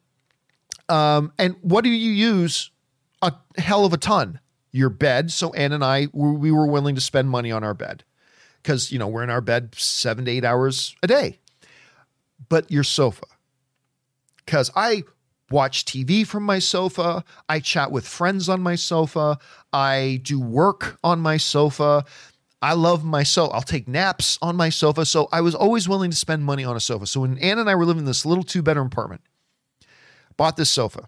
um, 0.89 1.31
and 1.39 1.55
what 1.61 1.85
do 1.85 1.89
you 1.89 2.11
use 2.11 2.69
a 3.21 3.33
hell 3.57 3.85
of 3.85 3.93
a 3.93 3.97
ton? 3.97 4.41
Your 4.73 4.89
bed. 4.89 5.31
So 5.31 5.53
Ann 5.53 5.71
and 5.71 5.85
I, 5.85 6.09
we 6.11 6.51
were 6.51 6.67
willing 6.67 6.95
to 6.95 7.01
spend 7.01 7.29
money 7.29 7.49
on 7.49 7.63
our 7.63 7.73
bed 7.73 8.03
because, 8.61 8.91
you 8.91 8.99
know, 8.99 9.07
we're 9.07 9.23
in 9.23 9.29
our 9.29 9.41
bed 9.41 9.73
seven 9.75 10.25
to 10.25 10.31
eight 10.31 10.43
hours 10.43 10.97
a 11.01 11.07
day. 11.07 11.39
But 12.49 12.69
your 12.69 12.83
sofa, 12.83 13.25
because 14.45 14.69
I 14.75 15.03
watch 15.49 15.85
TV 15.85 16.27
from 16.27 16.43
my 16.43 16.59
sofa. 16.59 17.23
I 17.47 17.59
chat 17.59 17.91
with 17.91 18.05
friends 18.05 18.49
on 18.49 18.61
my 18.61 18.75
sofa. 18.75 19.39
I 19.71 20.19
do 20.23 20.39
work 20.39 20.99
on 21.03 21.19
my 21.19 21.37
sofa. 21.37 22.03
I 22.61 22.73
love 22.73 23.03
my 23.03 23.23
sofa. 23.23 23.53
I'll 23.53 23.61
take 23.61 23.87
naps 23.87 24.37
on 24.41 24.55
my 24.55 24.69
sofa. 24.69 25.05
So 25.05 25.29
I 25.31 25.41
was 25.41 25.53
always 25.53 25.87
willing 25.87 26.09
to 26.09 26.17
spend 26.17 26.43
money 26.43 26.63
on 26.63 26.75
a 26.75 26.79
sofa. 26.79 27.05
So 27.05 27.21
when 27.21 27.37
Ann 27.37 27.59
and 27.59 27.69
I 27.69 27.75
were 27.75 27.85
living 27.85 28.01
in 28.01 28.05
this 28.05 28.25
little 28.25 28.43
two 28.43 28.61
bedroom 28.61 28.87
apartment, 28.87 29.21
bought 30.37 30.57
this 30.57 30.69
sofa. 30.69 31.07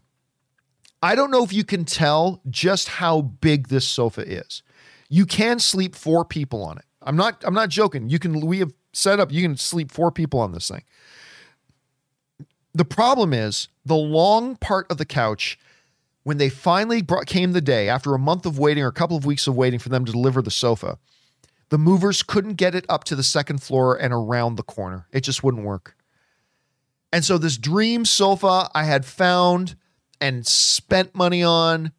I 1.01 1.15
don't 1.15 1.31
know 1.31 1.43
if 1.43 1.53
you 1.53 1.63
can 1.63 1.85
tell 1.85 2.41
just 2.49 2.89
how 2.89 3.21
big 3.21 3.69
this 3.69 3.87
sofa 3.87 4.21
is. 4.21 4.61
You 5.07 5.25
can 5.25 5.59
sleep 5.59 5.95
four 5.95 6.23
people 6.23 6.63
on 6.63 6.77
it. 6.77 6.85
I'm 7.01 7.15
not 7.15 7.43
I'm 7.45 7.53
not 7.53 7.69
joking. 7.69 8.09
You 8.09 8.19
can 8.19 8.41
we 8.41 8.59
have 8.59 8.73
set 8.93 9.19
up 9.19 9.31
you 9.31 9.41
can 9.41 9.57
sleep 9.57 9.91
four 9.91 10.11
people 10.11 10.39
on 10.39 10.51
this 10.51 10.67
thing. 10.67 10.83
The 12.73 12.85
problem 12.85 13.33
is 13.33 13.69
the 13.85 13.95
long 13.95 14.55
part 14.55 14.91
of 14.91 14.97
the 14.97 15.05
couch 15.05 15.57
when 16.23 16.37
they 16.37 16.49
finally 16.49 17.01
brought, 17.01 17.25
came 17.25 17.53
the 17.53 17.61
day 17.61 17.89
after 17.89 18.13
a 18.13 18.19
month 18.19 18.45
of 18.45 18.59
waiting 18.59 18.83
or 18.83 18.87
a 18.87 18.93
couple 18.93 19.17
of 19.17 19.25
weeks 19.25 19.47
of 19.47 19.55
waiting 19.55 19.79
for 19.79 19.89
them 19.89 20.05
to 20.05 20.11
deliver 20.11 20.41
the 20.41 20.51
sofa 20.51 20.99
the 21.69 21.77
movers 21.77 22.23
couldn't 22.23 22.55
get 22.55 22.75
it 22.75 22.85
up 22.89 23.03
to 23.05 23.15
the 23.15 23.23
second 23.23 23.61
floor 23.61 23.95
and 23.95 24.13
around 24.13 24.55
the 24.55 24.63
corner. 24.63 25.07
It 25.11 25.21
just 25.21 25.43
wouldn't 25.43 25.63
work. 25.63 25.95
And 27.11 27.25
so, 27.25 27.37
this 27.37 27.57
dream 27.57 28.05
sofa 28.05 28.69
I 28.73 28.83
had 28.83 29.05
found 29.05 29.75
and 30.21 30.45
spent 30.45 31.15
money 31.15 31.43
on, 31.43 31.91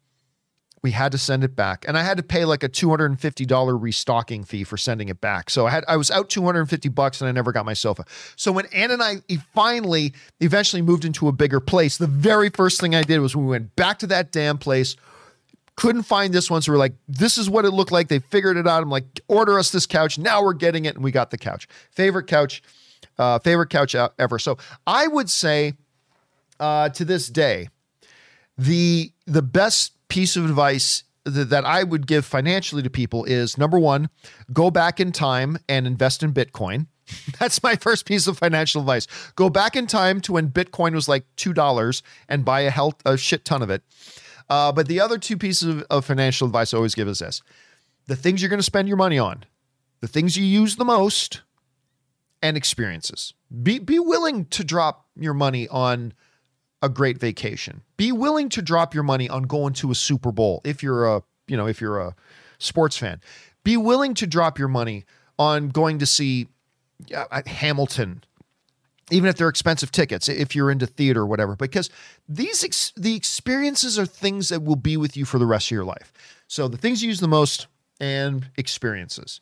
we 0.83 0.91
had 0.91 1.11
to 1.11 1.17
send 1.17 1.43
it 1.43 1.55
back. 1.55 1.85
And 1.87 1.97
I 1.97 2.03
had 2.03 2.17
to 2.17 2.23
pay 2.23 2.45
like 2.45 2.63
a 2.63 2.69
$250 2.69 3.81
restocking 3.81 4.43
fee 4.43 4.63
for 4.63 4.77
sending 4.77 5.09
it 5.09 5.21
back. 5.21 5.49
So 5.49 5.67
I 5.67 5.69
had 5.69 5.83
I 5.87 5.97
was 5.97 6.09
out 6.09 6.29
250 6.29 6.89
bucks 6.89 7.21
and 7.21 7.27
I 7.27 7.31
never 7.31 7.51
got 7.51 7.65
my 7.65 7.73
sofa. 7.73 8.05
So 8.35 8.51
when 8.51 8.65
Ann 8.67 8.91
and 8.91 9.01
I 9.01 9.17
finally 9.53 10.13
eventually 10.39 10.81
moved 10.81 11.05
into 11.05 11.27
a 11.27 11.31
bigger 11.31 11.59
place, 11.59 11.97
the 11.97 12.07
very 12.07 12.49
first 12.49 12.81
thing 12.81 12.95
I 12.95 13.03
did 13.03 13.19
was 13.19 13.35
we 13.35 13.45
went 13.45 13.75
back 13.75 13.99
to 13.99 14.07
that 14.07 14.31
damn 14.31 14.57
place. 14.57 14.95
Couldn't 15.75 16.03
find 16.03 16.33
this 16.33 16.49
one. 16.51 16.61
So 16.61 16.71
we're 16.71 16.77
like, 16.77 16.93
this 17.07 17.37
is 17.37 17.49
what 17.49 17.65
it 17.65 17.71
looked 17.71 17.91
like. 17.91 18.07
They 18.07 18.19
figured 18.19 18.57
it 18.57 18.67
out. 18.67 18.83
I'm 18.83 18.89
like, 18.89 19.21
order 19.27 19.57
us 19.57 19.71
this 19.71 19.85
couch. 19.85 20.17
Now 20.17 20.43
we're 20.43 20.53
getting 20.53 20.85
it. 20.85 20.95
And 20.95 21.03
we 21.03 21.11
got 21.11 21.31
the 21.31 21.37
couch. 21.37 21.67
Favorite 21.91 22.27
couch, 22.27 22.61
uh, 23.17 23.39
favorite 23.39 23.69
couch 23.69 23.95
ever. 24.19 24.37
So 24.37 24.57
I 24.85 25.07
would 25.07 25.29
say 25.29 25.73
uh, 26.59 26.89
to 26.89 27.05
this 27.05 27.27
day, 27.27 27.69
the 28.57 29.11
the 29.25 29.41
best 29.41 29.93
piece 30.07 30.35
of 30.35 30.45
advice 30.45 31.03
th- 31.25 31.47
that 31.47 31.65
I 31.65 31.83
would 31.83 32.05
give 32.05 32.25
financially 32.25 32.83
to 32.83 32.89
people 32.89 33.25
is 33.25 33.57
number 33.57 33.79
one, 33.79 34.09
go 34.53 34.69
back 34.69 34.99
in 34.99 35.11
time 35.11 35.57
and 35.67 35.87
invest 35.87 36.21
in 36.21 36.33
Bitcoin. 36.33 36.87
That's 37.39 37.63
my 37.63 37.75
first 37.75 38.05
piece 38.05 38.27
of 38.27 38.37
financial 38.37 38.81
advice. 38.81 39.07
Go 39.35 39.49
back 39.49 39.75
in 39.75 39.87
time 39.87 40.21
to 40.21 40.33
when 40.33 40.49
Bitcoin 40.49 40.93
was 40.93 41.07
like 41.07 41.25
two 41.35 41.53
dollars 41.53 42.03
and 42.29 42.45
buy 42.45 42.61
a 42.61 42.69
health 42.69 42.95
a 43.05 43.17
shit 43.17 43.45
ton 43.45 43.61
of 43.61 43.69
it. 43.69 43.83
Uh, 44.49 44.71
but 44.71 44.87
the 44.87 44.99
other 44.99 45.17
two 45.17 45.37
pieces 45.37 45.67
of, 45.67 45.83
of 45.89 46.05
financial 46.05 46.47
advice 46.47 46.73
I 46.73 46.77
always 46.77 46.95
give 46.95 47.07
is 47.07 47.19
this: 47.19 47.41
the 48.07 48.15
things 48.15 48.41
you're 48.41 48.49
going 48.49 48.59
to 48.59 48.63
spend 48.63 48.87
your 48.87 48.97
money 48.97 49.19
on, 49.19 49.45
the 49.99 50.07
things 50.07 50.37
you 50.37 50.45
use 50.45 50.75
the 50.75 50.85
most, 50.85 51.41
and 52.41 52.57
experiences. 52.57 53.33
Be 53.63 53.79
be 53.79 53.99
willing 53.99 54.45
to 54.45 54.63
drop 54.63 55.05
your 55.15 55.33
money 55.33 55.67
on 55.67 56.13
a 56.81 56.89
great 56.89 57.19
vacation. 57.19 57.81
Be 57.97 58.11
willing 58.11 58.49
to 58.49 58.61
drop 58.61 58.93
your 58.93 59.03
money 59.03 59.29
on 59.29 59.43
going 59.43 59.73
to 59.73 59.91
a 59.91 59.95
Super 59.95 60.31
Bowl 60.31 60.61
if 60.63 60.81
you're 60.81 61.05
a, 61.05 61.23
you 61.47 61.55
know, 61.55 61.67
if 61.67 61.79
you're 61.79 61.99
a 61.99 62.15
sports 62.57 62.97
fan. 62.97 63.21
Be 63.63 63.77
willing 63.77 64.13
to 64.15 64.25
drop 64.25 64.57
your 64.57 64.67
money 64.67 65.05
on 65.37 65.69
going 65.69 65.99
to 65.99 66.05
see 66.05 66.47
uh, 67.15 67.41
Hamilton 67.45 68.23
even 69.11 69.29
if 69.29 69.35
they're 69.35 69.49
expensive 69.49 69.91
tickets 69.91 70.29
if 70.29 70.55
you're 70.55 70.71
into 70.71 70.87
theater 70.87 71.21
or 71.21 71.27
whatever 71.27 71.55
because 71.55 71.89
these 72.27 72.63
ex- 72.63 72.93
the 72.95 73.15
experiences 73.15 73.99
are 73.99 74.05
things 74.05 74.49
that 74.49 74.63
will 74.63 74.75
be 74.75 74.97
with 74.97 75.15
you 75.15 75.25
for 75.25 75.37
the 75.37 75.45
rest 75.45 75.67
of 75.67 75.71
your 75.71 75.85
life. 75.85 76.11
So 76.47 76.67
the 76.67 76.77
things 76.77 77.03
you 77.03 77.09
use 77.09 77.19
the 77.19 77.27
most 77.27 77.67
and 77.99 78.49
experiences. 78.57 79.39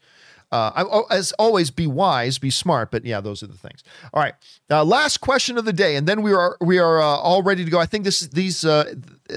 Uh, 0.52 0.84
oh, 0.92 1.06
as 1.12 1.32
always, 1.34 1.70
be 1.70 1.86
wise, 1.86 2.40
be 2.40 2.50
smart. 2.50 2.90
But 2.90 3.06
yeah, 3.06 3.22
those 3.22 3.44
are 3.44 3.48
the 3.48 3.58
things. 3.58 3.84
All 4.14 4.22
right, 4.22 4.34
uh, 4.72 4.84
last 4.84 5.20
question 5.20 5.58
of 5.58 5.66
the 5.66 5.74
day, 5.74 5.96
and 5.96 6.08
then 6.08 6.24
we 6.24 6.34
are 6.34 6.58
we 6.60 6.80
are 6.80 7.00
uh, 7.00 7.04
all 7.04 7.44
ready 7.44 7.64
to 7.64 7.70
go. 7.70 7.80
I 7.80 7.86
think 7.86 8.04
this 8.04 8.22
these 8.22 8.66
uh, 8.66 8.94
uh, 9.30 9.34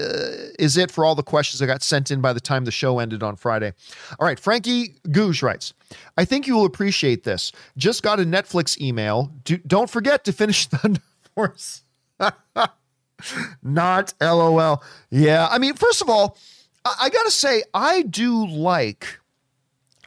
is 0.57 0.75
it 0.75 0.89
for 0.89 1.05
all 1.05 1.13
the 1.13 1.23
questions 1.23 1.59
that 1.59 1.67
got 1.67 1.83
sent 1.83 2.09
in 2.09 2.19
by 2.19 2.33
the 2.33 2.39
time 2.39 2.65
the 2.65 2.71
show 2.71 2.97
ended 2.97 3.21
on 3.21 3.35
Friday. 3.35 3.73
All 4.19 4.25
right, 4.25 4.39
Frankie 4.39 4.95
Gouge 5.11 5.43
writes, 5.43 5.73
"I 6.17 6.25
think 6.25 6.47
you 6.47 6.55
will 6.55 6.65
appreciate 6.65 7.23
this. 7.23 7.51
Just 7.77 8.01
got 8.01 8.19
a 8.19 8.23
Netflix 8.23 8.79
email. 8.81 9.31
Do, 9.43 9.57
don't 9.57 9.91
forget 9.91 10.23
to 10.25 10.33
finish 10.33 10.65
Thunder 10.67 11.01
Force." 11.35 11.83
Not 13.61 14.13
LOL. 14.19 14.83
Yeah, 15.11 15.47
I 15.49 15.59
mean, 15.59 15.75
first 15.75 16.01
of 16.01 16.09
all, 16.09 16.37
I, 16.83 16.95
I 17.01 17.09
gotta 17.09 17.31
say, 17.31 17.63
I 17.73 18.01
do 18.01 18.47
like 18.47 19.19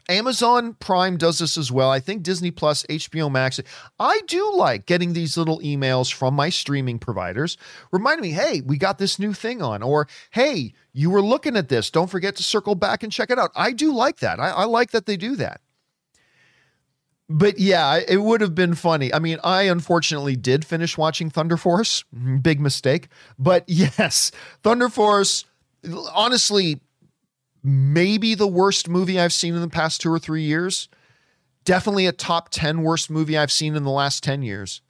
Amazon 0.09 0.73
Prime 0.75 1.17
does 1.17 1.39
this 1.39 1.57
as 1.57 1.71
well. 1.71 1.89
I 1.89 1.99
think 1.99 2.23
Disney 2.23 2.51
Plus, 2.51 2.83
HBO 2.83 3.31
Max. 3.31 3.59
I 3.99 4.21
do 4.27 4.53
like 4.53 4.85
getting 4.85 5.13
these 5.13 5.37
little 5.37 5.59
emails 5.59 6.13
from 6.13 6.33
my 6.33 6.49
streaming 6.49 6.97
providers 6.97 7.57
reminding 7.91 8.21
me, 8.21 8.31
hey, 8.31 8.61
we 8.61 8.77
got 8.77 8.97
this 8.97 9.19
new 9.19 9.33
thing 9.33 9.61
on, 9.61 9.83
or 9.83 10.07
hey, 10.31 10.73
you 10.93 11.09
were 11.09 11.21
looking 11.21 11.57
at 11.57 11.69
this. 11.69 11.91
Don't 11.91 12.09
forget 12.09 12.35
to 12.37 12.43
circle 12.43 12.75
back 12.75 13.03
and 13.03 13.11
check 13.11 13.29
it 13.29 13.37
out. 13.37 13.51
I 13.55 13.73
do 13.73 13.93
like 13.93 14.19
that. 14.19 14.39
I, 14.39 14.49
I 14.49 14.65
like 14.65 14.91
that 14.91 15.05
they 15.05 15.17
do 15.17 15.35
that. 15.35 15.61
But 17.29 17.59
yeah, 17.59 17.99
it 18.07 18.21
would 18.21 18.39
have 18.39 18.55
been 18.55 18.73
funny. 18.73 19.13
I 19.13 19.19
mean, 19.19 19.37
I 19.43 19.63
unfortunately 19.63 20.37
did 20.37 20.65
finish 20.65 20.97
watching 20.97 21.29
Thunder 21.29 21.57
Force. 21.57 22.05
Big 22.41 22.61
mistake. 22.61 23.09
But 23.37 23.65
yes, 23.67 24.31
Thunder 24.63 24.87
Force, 24.89 25.43
honestly, 26.13 26.79
maybe 27.63 28.35
the 28.35 28.47
worst 28.47 28.87
movie 28.87 29.19
I've 29.19 29.33
seen 29.33 29.55
in 29.55 29.61
the 29.61 29.69
past 29.69 30.01
two 30.01 30.11
or 30.11 30.19
three 30.19 30.43
years. 30.43 30.89
Definitely 31.65 32.05
a 32.05 32.11
top 32.11 32.49
10 32.49 32.81
worst 32.83 33.09
movie 33.09 33.37
I've 33.37 33.51
seen 33.51 33.75
in 33.75 33.83
the 33.83 33.91
last 33.91 34.23
10 34.23 34.41
years. 34.41 34.81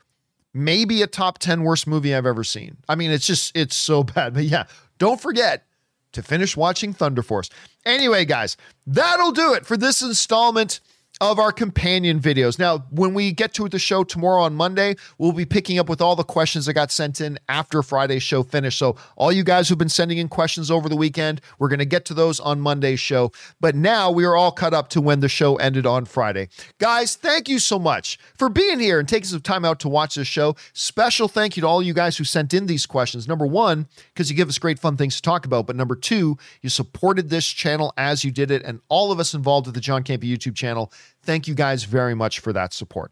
Maybe 0.54 1.02
a 1.02 1.08
top 1.08 1.40
10 1.40 1.64
worst 1.64 1.88
movie 1.88 2.14
I've 2.14 2.26
ever 2.26 2.44
seen. 2.44 2.78
I 2.88 2.96
mean, 2.96 3.12
it's 3.12 3.28
just, 3.28 3.56
it's 3.56 3.76
so 3.76 4.04
bad. 4.04 4.34
But 4.34 4.44
yeah, 4.44 4.66
don't 4.98 5.20
forget 5.20 5.66
to 6.14 6.24
finish 6.24 6.56
watching 6.56 6.94
Thunder 6.94 7.22
Force. 7.22 7.50
Anyway, 7.86 8.26
guys, 8.26 8.58
that'll 8.86 9.32
do 9.32 9.54
it 9.54 9.66
for 9.66 9.78
this 9.78 10.02
installment 10.02 10.80
of 11.20 11.40
our 11.40 11.52
companion 11.52 12.20
videos. 12.20 12.60
Now, 12.60 12.80
when 12.92 13.14
we 13.14 13.32
get 13.32 13.54
to 13.56 13.68
the 13.68 13.80
show 13.80 14.04
tomorrow 14.04 14.44
on 14.44 14.56
Monday, 14.56 14.96
we'll 15.18 15.32
be 15.32 15.46
picking 15.46 15.80
up 15.80 15.90
with 15.90 16.02
all 16.02 16.16
the 16.16 16.24
questions 16.24 16.66
that 16.66 16.74
got 16.74 16.92
sent 16.92 17.22
in 17.22 17.40
after 17.50 17.82
Friday's 17.82 18.24
show 18.24 18.44
finished. 18.44 18.78
So, 18.78 18.96
all 19.16 19.32
you 19.32 19.44
guys 19.44 19.68
who've 19.70 19.78
been 19.78 19.90
sending 19.90 20.18
in 20.18 20.30
questions 20.30 20.70
over 20.70 20.88
the 20.90 20.96
weekend, 20.96 21.42
we're 21.60 21.70
going 21.70 21.80
to 21.80 21.86
get 21.86 22.06
to 22.06 22.14
those 22.14 22.40
on 22.40 22.60
Monday's 22.60 23.00
show. 23.00 23.32
But 23.60 23.76
now 23.76 24.12
we 24.12 24.26
are 24.26 24.36
all 24.36 24.52
cut 24.52 24.74
up 24.74 24.90
to 24.90 25.02
when 25.02 25.20
the 25.20 25.30
show 25.30 25.56
ended 25.56 25.86
on 25.86 26.06
Friday. 26.06 26.50
Guys, 26.80 27.16
thank 27.16 27.50
you 27.50 27.60
so 27.60 27.80
much 27.80 28.20
for 28.36 28.50
being 28.50 28.80
here 28.80 29.00
and 29.00 29.08
taking 29.08 29.26
some 29.26 29.42
time 29.42 29.66
out 29.66 29.80
to 29.80 29.90
watch 29.90 30.16
this 30.16 30.28
show. 30.28 30.56
Special 30.74 31.28
thank 31.28 31.58
you 31.58 31.62
to 31.62 31.68
all 31.68 31.82
you 31.82 31.94
guys 31.94 32.18
who 32.18 32.24
sent 32.24 32.54
in 32.54 32.68
these 32.68 32.86
questions. 32.86 33.28
Number 33.28 33.46
one, 33.46 33.88
because 34.14 34.30
you 34.30 34.36
give 34.36 34.50
us 34.50 34.60
great 34.60 34.80
fun 34.80 34.98
things 34.98 35.16
to 35.16 35.22
talk 35.22 35.46
about. 35.46 35.66
But 35.66 35.76
number 35.76 35.96
two, 35.96 36.38
you 36.62 36.70
supported 36.70 37.30
this 37.30 37.48
channel 37.48 37.94
as 37.98 38.24
you 38.24 38.32
did 38.32 38.52
it, 38.52 38.64
and 38.64 38.82
all 38.90 39.12
of 39.12 39.20
us 39.20 39.34
involved 39.34 39.66
with 39.66 39.76
the 39.76 39.82
John 39.82 40.04
Campea 40.04 40.26
YouTube 40.26 40.56
channel 40.56 40.92
Thank 41.24 41.48
you 41.48 41.56
guys 41.56 41.84
very 41.84 42.16
much 42.16 42.40
for 42.40 42.54
that 42.54 42.74
support. 42.74 43.12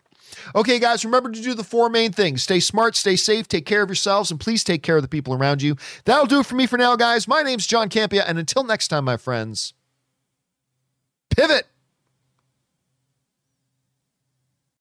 Okay, 0.56 0.80
guys, 0.80 1.06
remember 1.06 1.32
to 1.32 1.42
do 1.42 1.54
the 1.54 1.64
four 1.64 1.90
main 1.90 2.12
things 2.12 2.44
stay 2.44 2.60
smart, 2.60 2.96
stay 2.96 3.16
safe, 3.16 3.48
take 3.48 3.66
care 3.66 3.84
of 3.84 3.90
yourselves, 3.90 4.32
and 4.32 4.40
please 4.40 4.64
take 4.64 4.84
care 4.84 4.96
of 4.96 5.02
the 5.02 5.08
people 5.08 5.34
around 5.34 5.62
you. 5.62 5.76
That'll 6.06 6.26
do 6.26 6.40
it 6.40 6.46
for 6.46 6.56
me 6.56 6.66
for 6.66 6.78
now, 6.78 6.96
guys. 6.96 7.28
My 7.28 7.42
name's 7.42 7.68
John 7.68 7.90
Campea, 7.90 8.24
and 8.26 8.40
until 8.40 8.64
next 8.64 8.88
time, 8.88 9.06
my 9.06 9.18
friends, 9.18 9.74
pivot. 11.30 11.68